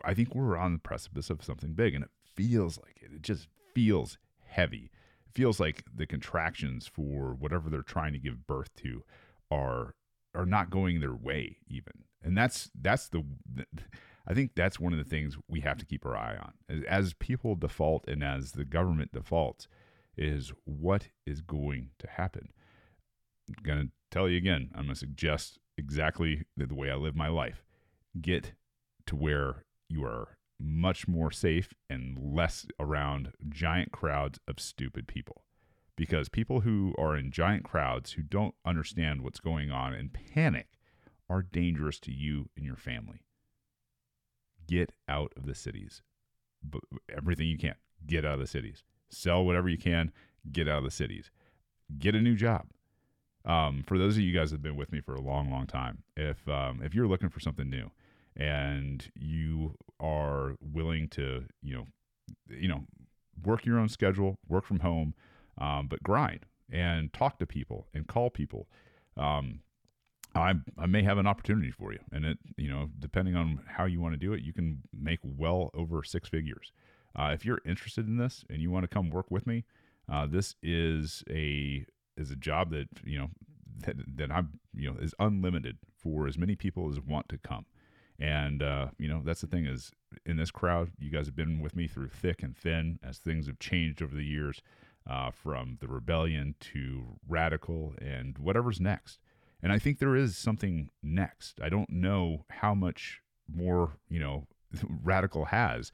I 0.05 0.13
think 0.13 0.35
we're 0.35 0.57
on 0.57 0.73
the 0.73 0.79
precipice 0.79 1.29
of 1.29 1.43
something 1.43 1.73
big 1.73 1.93
and 1.95 2.03
it 2.03 2.11
feels 2.35 2.77
like 2.77 2.99
it. 3.01 3.11
It 3.13 3.21
just 3.21 3.47
feels 3.73 4.17
heavy 4.45 4.91
It 5.25 5.33
feels 5.33 5.59
like 5.59 5.83
the 5.93 6.05
contractions 6.05 6.87
for 6.87 7.33
whatever 7.33 7.69
they're 7.69 7.81
trying 7.81 8.13
to 8.13 8.19
give 8.19 8.47
birth 8.47 8.73
to 8.77 9.03
are 9.51 9.95
are 10.33 10.45
not 10.45 10.69
going 10.69 10.99
their 10.99 11.15
way 11.15 11.57
even 11.67 11.93
and 12.23 12.37
that's 12.37 12.69
that's 12.79 13.07
the, 13.09 13.23
i 14.27 14.33
think 14.33 14.51
that's 14.55 14.79
one 14.79 14.93
of 14.93 14.99
the 14.99 15.09
things 15.09 15.37
we 15.47 15.61
have 15.61 15.77
to 15.77 15.85
keep 15.85 16.05
our 16.05 16.15
eye 16.15 16.37
on 16.37 16.83
as 16.87 17.13
people 17.13 17.55
default 17.55 18.07
and 18.07 18.23
as 18.23 18.51
the 18.51 18.65
government 18.65 19.11
defaults 19.13 19.67
is 20.17 20.51
what 20.65 21.09
is 21.25 21.41
going 21.41 21.89
to 21.99 22.07
happen 22.07 22.49
i'm 23.49 23.63
going 23.63 23.79
to 23.79 23.91
tell 24.11 24.27
you 24.27 24.37
again 24.37 24.69
i'm 24.73 24.83
going 24.83 24.93
to 24.93 24.99
suggest 24.99 25.59
exactly 25.77 26.45
the, 26.55 26.73
way 26.73 26.89
i 26.89 26.95
live 26.95 27.15
my 27.15 27.27
life 27.27 27.63
get 28.19 28.53
to 29.05 29.15
where 29.15 29.65
you 29.89 30.03
are 30.03 30.37
much 30.59 31.07
more 31.07 31.31
safe 31.31 31.73
and 31.89 32.17
less 32.19 32.65
around 32.79 33.31
giant 33.49 33.91
crowds 33.91 34.39
of 34.47 34.59
stupid 34.59 35.07
people. 35.07 35.43
Because 35.95 36.29
people 36.29 36.61
who 36.61 36.93
are 36.97 37.15
in 37.15 37.31
giant 37.31 37.63
crowds 37.63 38.13
who 38.13 38.21
don't 38.21 38.55
understand 38.65 39.21
what's 39.21 39.39
going 39.39 39.71
on 39.71 39.93
and 39.93 40.13
panic 40.13 40.67
are 41.29 41.41
dangerous 41.41 41.99
to 41.99 42.11
you 42.11 42.49
and 42.55 42.65
your 42.65 42.75
family. 42.75 43.21
get 44.67 44.91
out 45.07 45.31
of 45.37 45.45
the 45.45 45.55
cities. 45.55 46.01
Everything 47.15 47.47
you 47.47 47.57
can, 47.57 47.75
get 48.05 48.25
out 48.25 48.33
of 48.33 48.39
the 48.41 48.47
cities. 48.47 48.83
Sell 49.09 49.45
whatever 49.45 49.69
you 49.69 49.77
can, 49.77 50.11
get 50.51 50.67
out 50.67 50.79
of 50.79 50.83
the 50.83 50.91
cities. 50.91 51.31
Get 51.97 52.15
a 52.15 52.21
new 52.21 52.35
job. 52.35 52.65
Um, 53.45 53.83
for 53.87 53.97
those 53.97 54.17
of 54.17 54.23
you 54.23 54.37
guys 54.37 54.51
that 54.51 54.55
have 54.55 54.63
been 54.63 54.75
with 54.75 54.91
me 54.91 54.99
for 54.99 55.15
a 55.15 55.21
long, 55.21 55.49
long 55.49 55.67
time, 55.67 56.03
if 56.17 56.47
um, 56.49 56.81
if 56.83 56.93
you're 56.93 57.07
looking 57.07 57.29
for 57.29 57.39
something 57.39 57.69
new 57.69 57.91
and 58.35 59.09
you 59.15 59.75
are 59.99 60.55
willing 60.59 61.07
to, 61.09 61.45
you 61.63 61.73
know, 61.75 61.85
you 62.49 62.67
know, 62.67 62.83
work 63.43 63.65
your 63.65 63.79
own 63.79 63.89
schedule, 63.89 64.37
work 64.49 64.65
from 64.65 64.81
home, 64.81 65.13
um, 65.57 65.87
but 65.87 66.03
grind 66.03 66.45
and 66.71 67.13
talk 67.13 67.39
to 67.39 67.45
people 67.45 67.87
and 67.93 68.07
call 68.07 68.29
people. 68.29 68.67
Um, 69.15 69.61
I 70.35 70.53
I 70.77 70.85
may 70.85 71.03
have 71.03 71.17
an 71.17 71.27
opportunity 71.27 71.71
for 71.71 71.93
you, 71.93 71.99
and 72.11 72.25
it 72.25 72.37
you 72.57 72.69
know 72.69 72.89
depending 72.99 73.35
on 73.35 73.61
how 73.65 73.85
you 73.85 74.01
want 74.01 74.13
to 74.13 74.19
do 74.19 74.33
it, 74.33 74.43
you 74.43 74.53
can 74.53 74.81
make 74.93 75.19
well 75.23 75.71
over 75.73 76.03
six 76.03 76.29
figures. 76.29 76.71
Uh, 77.17 77.31
if 77.33 77.45
you're 77.45 77.61
interested 77.65 78.07
in 78.07 78.17
this 78.17 78.45
and 78.49 78.61
you 78.61 78.69
want 78.69 78.83
to 78.83 78.87
come 78.87 79.09
work 79.09 79.29
with 79.29 79.47
me, 79.47 79.63
uh, 80.11 80.25
this 80.25 80.55
is 80.61 81.23
a 81.29 81.85
is 82.15 82.31
a 82.31 82.35
job 82.35 82.71
that 82.71 82.87
you 83.03 83.17
know 83.17 83.29
that, 83.85 83.95
that 84.17 84.31
I'm 84.31 84.59
you 84.73 84.91
know 84.91 84.97
is 84.99 85.13
unlimited 85.19 85.77
for 85.97 86.27
as 86.27 86.37
many 86.37 86.55
people 86.55 86.89
as 86.89 86.99
want 86.99 87.29
to 87.29 87.37
come. 87.37 87.65
And 88.19 88.63
uh, 88.63 88.87
you 88.97 89.07
know 89.07 89.21
that's 89.23 89.41
the 89.41 89.47
thing 89.47 89.65
is 89.65 89.91
in 90.25 90.37
this 90.37 90.51
crowd, 90.51 90.91
you 90.99 91.09
guys 91.09 91.25
have 91.25 91.35
been 91.35 91.59
with 91.59 91.75
me 91.75 91.87
through 91.87 92.09
thick 92.09 92.43
and 92.43 92.55
thin 92.55 92.99
as 93.03 93.17
things 93.17 93.47
have 93.47 93.59
changed 93.59 94.01
over 94.01 94.15
the 94.15 94.23
years, 94.23 94.61
uh, 95.09 95.31
from 95.31 95.77
the 95.79 95.87
rebellion 95.87 96.55
to 96.59 97.17
radical 97.27 97.93
and 97.99 98.37
whatever's 98.37 98.79
next. 98.79 99.19
And 99.61 99.71
I 99.71 99.79
think 99.79 99.99
there 99.99 100.15
is 100.15 100.37
something 100.37 100.89
next. 101.01 101.59
I 101.61 101.69
don't 101.69 101.89
know 101.89 102.45
how 102.49 102.73
much 102.73 103.21
more, 103.51 103.93
you 104.09 104.19
know, 104.19 104.47
radical 105.03 105.45
has 105.45 105.91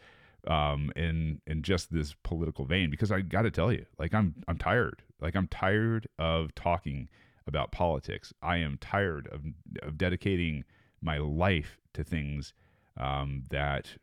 um, 0.48 0.91
in 0.96 1.41
in 1.48 1.62
just 1.62 1.91
this 1.91 2.16
political 2.24 2.66
vein 2.66 2.89
because 2.89 3.12
I 3.12 3.22
got 3.22 3.44
to 3.44 3.52
tell 3.52 3.72
you, 3.72 3.86
like 3.98 4.14
I'm 4.14 4.36
I'm 4.48 4.58
tired. 4.58 5.04
Like 5.22 5.36
I'm 5.36 5.48
tired 5.48 6.08
of 6.20 6.54
talking 6.56 7.10
about 7.48 7.72
politics. 7.72 8.34
I 8.41 8.58
am 8.58 8.78
tired 8.80 9.28
of 9.28 9.41
of 9.82 9.98
dedicating 9.98 10.64
my 11.02 11.18
life 11.18 11.78
to 11.94 12.04
things 12.04 12.54
um, 12.98 13.44
that 13.50 13.98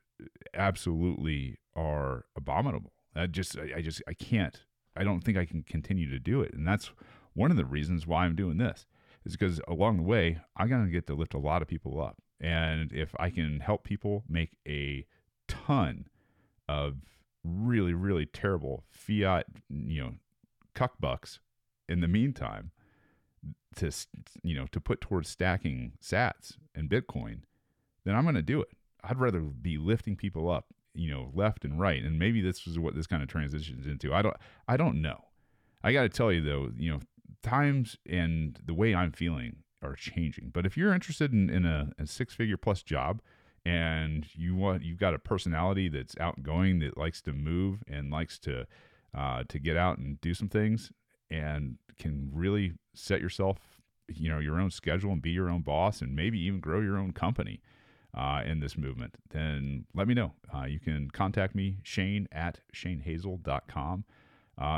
absolutely 0.55 1.59
are 1.75 2.25
abominable. 2.37 2.93
I 3.15 3.27
just 3.27 3.59
I, 3.59 3.79
I 3.79 3.83
just 3.83 4.03
I 4.09 4.15
can't. 4.15 4.65
I 4.97 5.05
don't 5.05 5.21
think 5.23 5.39
I 5.39 5.45
can 5.45 5.63
continue 5.63 6.11
to 6.11 6.19
do 6.19 6.43
it, 6.43 6.53
and 6.53 6.67
that's 6.67 6.91
one 7.35 7.51
of 7.51 7.57
the 7.57 7.65
reasons 7.65 8.07
why 8.07 8.25
I'm 8.25 8.35
doing 8.35 8.59
this 8.59 8.87
is 9.25 9.33
because 9.33 9.61
along 9.69 9.99
the 9.99 10.03
way, 10.03 10.39
I'm 10.57 10.69
to 10.69 10.91
get 10.91 11.07
to 11.07 11.15
lift 11.15 11.35
a 11.35 11.39
lot 11.39 11.63
of 11.63 11.69
people 11.69 12.01
up. 12.03 12.17
And 12.41 12.93
if 12.93 13.15
I 13.19 13.31
can 13.31 13.61
help 13.61 13.85
people 13.85 14.25
make 14.29 14.51
a 14.67 15.07
ton 15.47 16.07
of 16.71 16.95
really, 17.43 17.95
really 17.95 18.27
terrible 18.27 18.85
fiat, 18.93 19.47
you 19.69 20.01
know, 20.01 20.15
cuck 20.75 20.93
bucks 21.01 21.41
in 21.89 22.01
the 22.01 22.07
meantime, 22.07 22.71
to 23.77 23.91
you 24.43 24.55
know 24.55 24.67
to 24.71 24.81
put 24.81 25.01
towards 25.01 25.29
stacking 25.29 25.93
Sats 26.01 26.57
and 26.75 26.89
Bitcoin, 26.89 27.41
then 28.05 28.15
I'm 28.15 28.23
going 28.23 28.37
to 28.37 28.43
do 28.43 28.61
it. 28.63 28.69
I'd 29.03 29.19
rather 29.19 29.41
be 29.41 29.79
lifting 29.79 30.15
people 30.15 30.49
up, 30.49 30.67
you 30.95 31.11
know, 31.11 31.31
left 31.35 31.65
and 31.65 31.81
right. 31.81 32.03
And 32.03 32.19
maybe 32.19 32.41
this 32.41 32.67
is 32.67 32.79
what 32.79 32.95
this 32.95 33.07
kind 33.07 33.23
of 33.23 33.29
transitions 33.29 33.87
into. 33.87 34.15
I 34.15 34.23
don't 34.23 34.37
I 34.69 34.77
don't 34.77 35.03
know. 35.03 35.25
I 35.83 35.93
got 35.93 36.03
to 36.03 36.09
tell 36.09 36.31
you 36.31 36.43
though, 36.43 36.71
you 36.77 36.93
know, 36.93 37.01
times 37.43 37.97
and 38.09 38.61
the 38.65 38.75
way 38.75 38.95
I'm 38.95 39.13
feeling 39.13 39.57
are 39.83 39.95
changing. 39.95 40.51
But 40.53 40.67
if 40.67 40.77
you're 40.77 40.95
interested 40.95 41.33
in, 41.33 41.51
in 41.51 41.65
a, 41.65 41.91
a 41.99 42.07
six 42.07 42.35
figure 42.35 42.57
plus 42.57 42.83
job 42.83 43.23
and 43.65 44.27
you 44.35 44.55
want 44.55 44.83
you've 44.83 44.99
got 44.99 45.15
a 45.15 45.19
personality 45.19 45.89
that's 45.89 46.15
outgoing 46.19 46.79
that 46.79 46.97
likes 46.97 47.21
to 47.21 47.33
move 47.33 47.83
and 47.87 48.11
likes 48.11 48.39
to 48.39 48.67
uh, 49.15 49.43
to 49.49 49.59
get 49.59 49.77
out 49.77 49.99
and 49.99 50.21
do 50.21 50.33
some 50.33 50.49
things 50.49 50.93
and 51.31 51.77
can 51.99 52.31
really 52.33 52.73
set 52.95 53.21
yourself 53.21 53.59
you 54.09 54.29
know 54.29 54.39
your 54.39 54.59
own 54.59 54.71
schedule 54.71 55.13
and 55.13 55.23
be 55.23 55.31
your 55.31 55.51
own 55.51 55.61
boss 55.61 56.01
and 56.01 56.17
maybe 56.17 56.39
even 56.39 56.61
grow 56.61 56.81
your 56.81 56.97
own 56.97 57.13
company 57.13 57.61
uh, 58.17 58.43
in 58.45 58.61
this 58.61 58.77
movement 58.77 59.17
then 59.31 59.85
let 59.95 60.09
me 60.09 60.15
know 60.15 60.33
uh, 60.55 60.65
you 60.65 60.81
can 60.81 61.11
contact 61.11 61.55
me 61.55 61.79
shane 61.83 62.27
at 62.33 62.61
shanehazel.com 62.75 64.05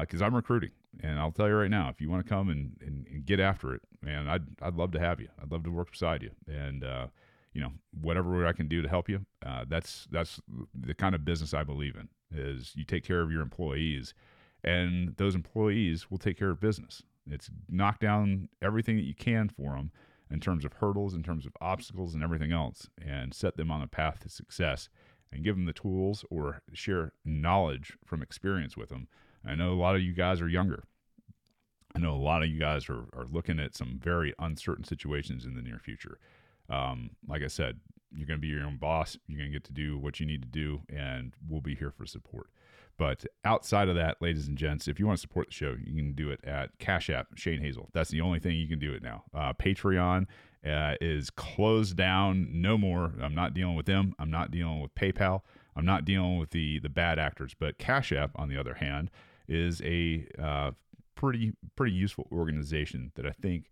because 0.00 0.22
uh, 0.22 0.24
i'm 0.24 0.34
recruiting 0.34 0.70
and 1.00 1.18
I'll 1.18 1.32
tell 1.32 1.48
you 1.48 1.54
right 1.54 1.70
now, 1.70 1.88
if 1.88 2.00
you 2.00 2.10
want 2.10 2.24
to 2.24 2.28
come 2.28 2.50
and, 2.50 2.76
and, 2.80 3.06
and, 3.10 3.24
get 3.24 3.40
after 3.40 3.74
it, 3.74 3.80
man, 4.02 4.28
I'd, 4.28 4.42
I'd 4.60 4.74
love 4.74 4.92
to 4.92 5.00
have 5.00 5.20
you. 5.20 5.28
I'd 5.40 5.50
love 5.50 5.64
to 5.64 5.70
work 5.70 5.90
beside 5.90 6.22
you. 6.22 6.30
And, 6.46 6.84
uh, 6.84 7.06
you 7.52 7.60
know, 7.60 7.72
whatever 8.00 8.46
I 8.46 8.52
can 8.52 8.68
do 8.68 8.82
to 8.82 8.88
help 8.88 9.08
you, 9.08 9.24
uh, 9.44 9.64
that's, 9.68 10.06
that's 10.10 10.40
the 10.74 10.94
kind 10.94 11.14
of 11.14 11.24
business 11.24 11.54
I 11.54 11.64
believe 11.64 11.96
in 11.96 12.08
is 12.34 12.72
you 12.74 12.84
take 12.84 13.04
care 13.04 13.20
of 13.20 13.30
your 13.30 13.42
employees 13.42 14.14
and 14.64 15.14
those 15.16 15.34
employees 15.34 16.10
will 16.10 16.18
take 16.18 16.38
care 16.38 16.50
of 16.50 16.60
business. 16.60 17.02
It's 17.30 17.50
knock 17.68 18.00
down 18.00 18.48
everything 18.62 18.96
that 18.96 19.04
you 19.04 19.14
can 19.14 19.48
for 19.48 19.72
them 19.72 19.92
in 20.30 20.40
terms 20.40 20.64
of 20.64 20.72
hurdles, 20.74 21.14
in 21.14 21.22
terms 21.22 21.44
of 21.44 21.52
obstacles 21.60 22.14
and 22.14 22.22
everything 22.22 22.52
else 22.52 22.88
and 23.00 23.34
set 23.34 23.56
them 23.56 23.70
on 23.70 23.82
a 23.82 23.86
path 23.86 24.20
to 24.20 24.28
success 24.28 24.88
and 25.30 25.44
give 25.44 25.56
them 25.56 25.66
the 25.66 25.72
tools 25.72 26.24
or 26.30 26.62
share 26.72 27.12
knowledge 27.24 27.92
from 28.04 28.22
experience 28.22 28.76
with 28.76 28.88
them 28.88 29.08
I 29.44 29.54
know 29.54 29.72
a 29.72 29.74
lot 29.74 29.96
of 29.96 30.02
you 30.02 30.12
guys 30.12 30.40
are 30.40 30.48
younger. 30.48 30.84
I 31.94 31.98
know 31.98 32.14
a 32.14 32.16
lot 32.16 32.42
of 32.42 32.48
you 32.48 32.58
guys 32.58 32.88
are, 32.88 33.04
are 33.12 33.26
looking 33.30 33.58
at 33.58 33.74
some 33.74 33.98
very 34.02 34.32
uncertain 34.38 34.84
situations 34.84 35.44
in 35.44 35.54
the 35.54 35.62
near 35.62 35.78
future. 35.78 36.18
Um, 36.72 37.10
like 37.28 37.42
I 37.42 37.48
said, 37.48 37.78
you're 38.14 38.26
going 38.26 38.38
to 38.38 38.42
be 38.42 38.48
your 38.48 38.64
own 38.64 38.76
boss. 38.76 39.16
You're 39.26 39.38
going 39.38 39.50
to 39.50 39.54
get 39.54 39.64
to 39.64 39.72
do 39.72 39.98
what 39.98 40.20
you 40.20 40.26
need 40.26 40.42
to 40.42 40.48
do, 40.48 40.82
and 40.88 41.34
we'll 41.48 41.60
be 41.60 41.74
here 41.74 41.90
for 41.90 42.06
support. 42.06 42.48
But 42.98 43.24
outside 43.44 43.88
of 43.88 43.94
that, 43.96 44.20
ladies 44.20 44.48
and 44.48 44.56
gents, 44.56 44.86
if 44.86 45.00
you 45.00 45.06
want 45.06 45.18
to 45.18 45.20
support 45.20 45.48
the 45.48 45.54
show, 45.54 45.76
you 45.82 45.94
can 45.96 46.12
do 46.12 46.30
it 46.30 46.40
at 46.44 46.78
Cash 46.78 47.10
App, 47.10 47.28
Shane 47.36 47.60
Hazel. 47.60 47.88
That's 47.92 48.10
the 48.10 48.20
only 48.20 48.38
thing 48.38 48.56
you 48.56 48.68
can 48.68 48.78
do 48.78 48.92
it 48.92 49.02
now. 49.02 49.24
Uh, 49.34 49.52
Patreon 49.54 50.26
uh, 50.66 50.94
is 51.00 51.30
closed 51.30 51.96
down. 51.96 52.48
No 52.52 52.76
more. 52.76 53.12
I'm 53.20 53.34
not 53.34 53.54
dealing 53.54 53.76
with 53.76 53.86
them. 53.86 54.14
I'm 54.18 54.30
not 54.30 54.50
dealing 54.50 54.80
with 54.80 54.94
PayPal. 54.94 55.40
I'm 55.74 55.86
not 55.86 56.04
dealing 56.04 56.38
with 56.38 56.50
the 56.50 56.78
the 56.80 56.90
bad 56.90 57.18
actors. 57.18 57.54
But 57.58 57.78
Cash 57.78 58.12
App, 58.12 58.30
on 58.36 58.48
the 58.48 58.58
other 58.58 58.74
hand, 58.74 59.10
is 59.48 59.80
a 59.82 60.26
uh, 60.40 60.72
pretty 61.14 61.54
pretty 61.76 61.92
useful 61.92 62.28
organization 62.30 63.10
that 63.14 63.26
I 63.26 63.30
think 63.32 63.70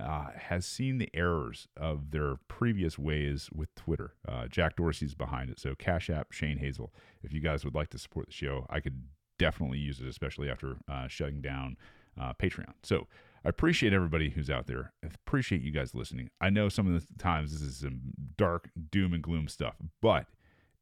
uh, 0.00 0.30
has 0.36 0.66
seen 0.66 0.98
the 0.98 1.10
errors 1.14 1.68
of 1.76 2.10
their 2.10 2.36
previous 2.48 2.98
ways 2.98 3.48
with 3.54 3.74
Twitter. 3.74 4.14
Uh, 4.26 4.46
Jack 4.48 4.76
Dorsey's 4.76 5.14
behind 5.14 5.50
it, 5.50 5.60
so 5.60 5.74
Cash 5.74 6.10
App 6.10 6.32
Shane 6.32 6.58
Hazel. 6.58 6.92
If 7.22 7.32
you 7.32 7.40
guys 7.40 7.64
would 7.64 7.74
like 7.74 7.90
to 7.90 7.98
support 7.98 8.26
the 8.26 8.32
show, 8.32 8.66
I 8.70 8.80
could 8.80 9.02
definitely 9.38 9.78
use 9.78 10.00
it, 10.00 10.06
especially 10.06 10.50
after 10.50 10.76
uh, 10.90 11.08
shutting 11.08 11.40
down 11.40 11.76
uh, 12.20 12.32
Patreon. 12.34 12.74
So. 12.82 13.06
I 13.42 13.48
appreciate 13.48 13.94
everybody 13.94 14.28
who's 14.28 14.50
out 14.50 14.66
there. 14.66 14.92
I 15.02 15.06
appreciate 15.06 15.62
you 15.62 15.70
guys 15.70 15.94
listening. 15.94 16.28
I 16.42 16.50
know 16.50 16.68
some 16.68 16.94
of 16.94 17.00
the 17.00 17.14
times 17.16 17.52
this 17.52 17.62
is 17.62 17.78
some 17.78 18.00
dark 18.36 18.68
doom 18.90 19.14
and 19.14 19.22
gloom 19.22 19.48
stuff, 19.48 19.76
but 20.02 20.26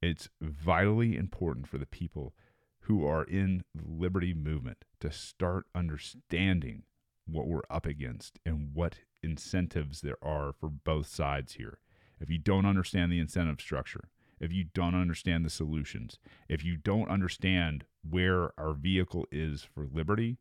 it's 0.02 0.28
vitally 0.40 1.16
important 1.16 1.68
for 1.68 1.78
the 1.78 1.86
people 1.86 2.34
who 2.80 3.06
are 3.06 3.24
in 3.24 3.62
the 3.74 3.84
liberty 3.86 4.34
movement 4.34 4.78
to 5.00 5.12
start 5.12 5.66
understanding 5.74 6.84
what 7.26 7.46
we're 7.46 7.62
up 7.70 7.86
against 7.86 8.38
and 8.46 8.70
what 8.72 8.96
incentives 9.22 10.00
there 10.00 10.22
are 10.22 10.52
for 10.52 10.68
both 10.68 11.06
sides 11.06 11.54
here. 11.54 11.78
If 12.20 12.30
you 12.30 12.38
don't 12.38 12.66
understand 12.66 13.12
the 13.12 13.20
incentive 13.20 13.60
structure, 13.60 14.08
if 14.40 14.52
you 14.52 14.64
don't 14.74 14.94
understand 14.94 15.44
the 15.44 15.50
solutions, 15.50 16.18
if 16.48 16.64
you 16.64 16.76
don't 16.76 17.10
understand 17.10 17.84
where 18.08 18.52
our 18.58 18.72
vehicle 18.72 19.26
is 19.30 19.62
for 19.62 19.86
liberty, 19.92 20.38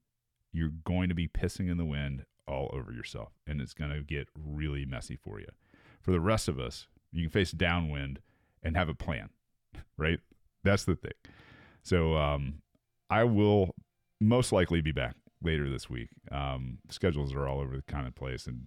you're 0.52 0.72
going 0.84 1.10
to 1.10 1.16
be 1.16 1.28
pissing 1.28 1.70
in 1.70 1.78
the 1.78 1.86
wind 1.86 2.26
all 2.48 2.70
over 2.74 2.92
yourself 2.92 3.34
and 3.46 3.60
it's 3.62 3.74
going 3.74 3.92
to 3.92 4.02
get 4.02 4.30
really 4.36 4.86
messy 4.86 5.16
for 5.16 5.40
you. 5.40 5.48
For 6.02 6.12
the 6.12 6.22
rest 6.22 6.48
of 6.48 6.60
us, 6.60 6.88
you 7.12 7.24
can 7.24 7.32
face 7.32 7.52
downwind 7.52 8.20
and 8.64 8.78
have 8.78 8.90
a 8.90 8.94
plan, 8.94 9.30
right? 9.98 10.20
That's 10.64 10.86
the 10.86 10.96
thing. 10.96 11.12
So 11.84 12.16
um, 12.16 12.62
I 13.10 13.24
will 13.24 13.76
most 14.20 14.52
likely 14.52 14.82
be 14.82 14.92
back 14.92 15.16
later 15.42 15.70
this 15.70 15.90
week. 15.90 16.10
Um, 16.32 16.80
schedules 16.90 17.34
are 17.34 17.48
all 17.48 17.60
over 17.60 17.76
the 17.76 17.84
kind 17.84 18.08
of 18.08 18.16
place, 18.16 18.48
and 18.48 18.66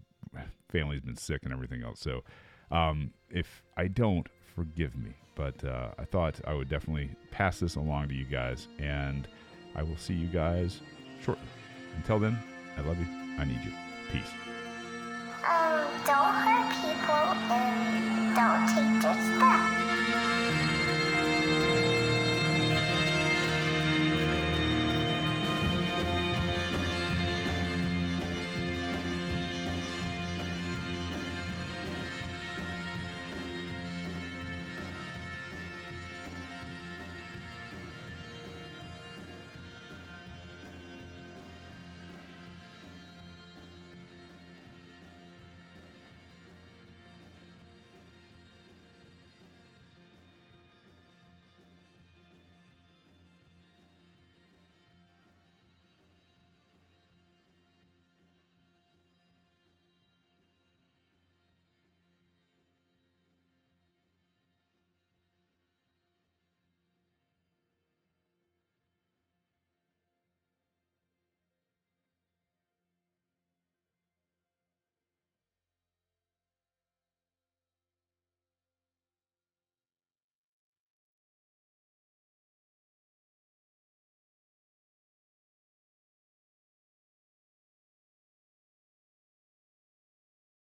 family's 0.69 1.01
been 1.01 1.17
sick 1.17 1.43
and 1.45 1.53
everything 1.53 1.83
else. 1.83 2.01
So 2.01 2.23
um, 2.71 3.13
if 3.31 3.63
I 3.77 3.89
don't, 3.89 4.29
forgive 4.55 4.97
me. 4.97 5.15
But 5.35 5.65
uh, 5.65 5.91
I 5.99 6.05
thought 6.05 6.41
I 6.47 6.55
would 6.55 6.69
definitely 6.69 7.11
pass 7.31 7.61
this 7.61 7.77
along 7.77 8.09
to 8.09 8.15
you 8.15 8.25
guys, 8.25 8.69
and 8.79 9.27
I 9.75 9.83
will 9.83 9.97
see 9.97 10.15
you 10.15 10.29
guys 10.29 10.81
shortly. 11.25 11.47
Until 11.97 12.19
then, 12.19 12.39
I 12.77 12.83
love 12.83 12.99
you. 12.99 13.07
I 13.39 13.45
need 13.45 13.61
you. 13.65 13.73
Peace. 14.13 14.31
Um, 15.49 15.89
don't 16.05 16.35
hurt 16.35 16.71
people 16.83 17.15
and 17.51 18.37
don't 18.37 18.67
take 18.69 19.03
their 19.03 19.37
stuff. 19.37 19.80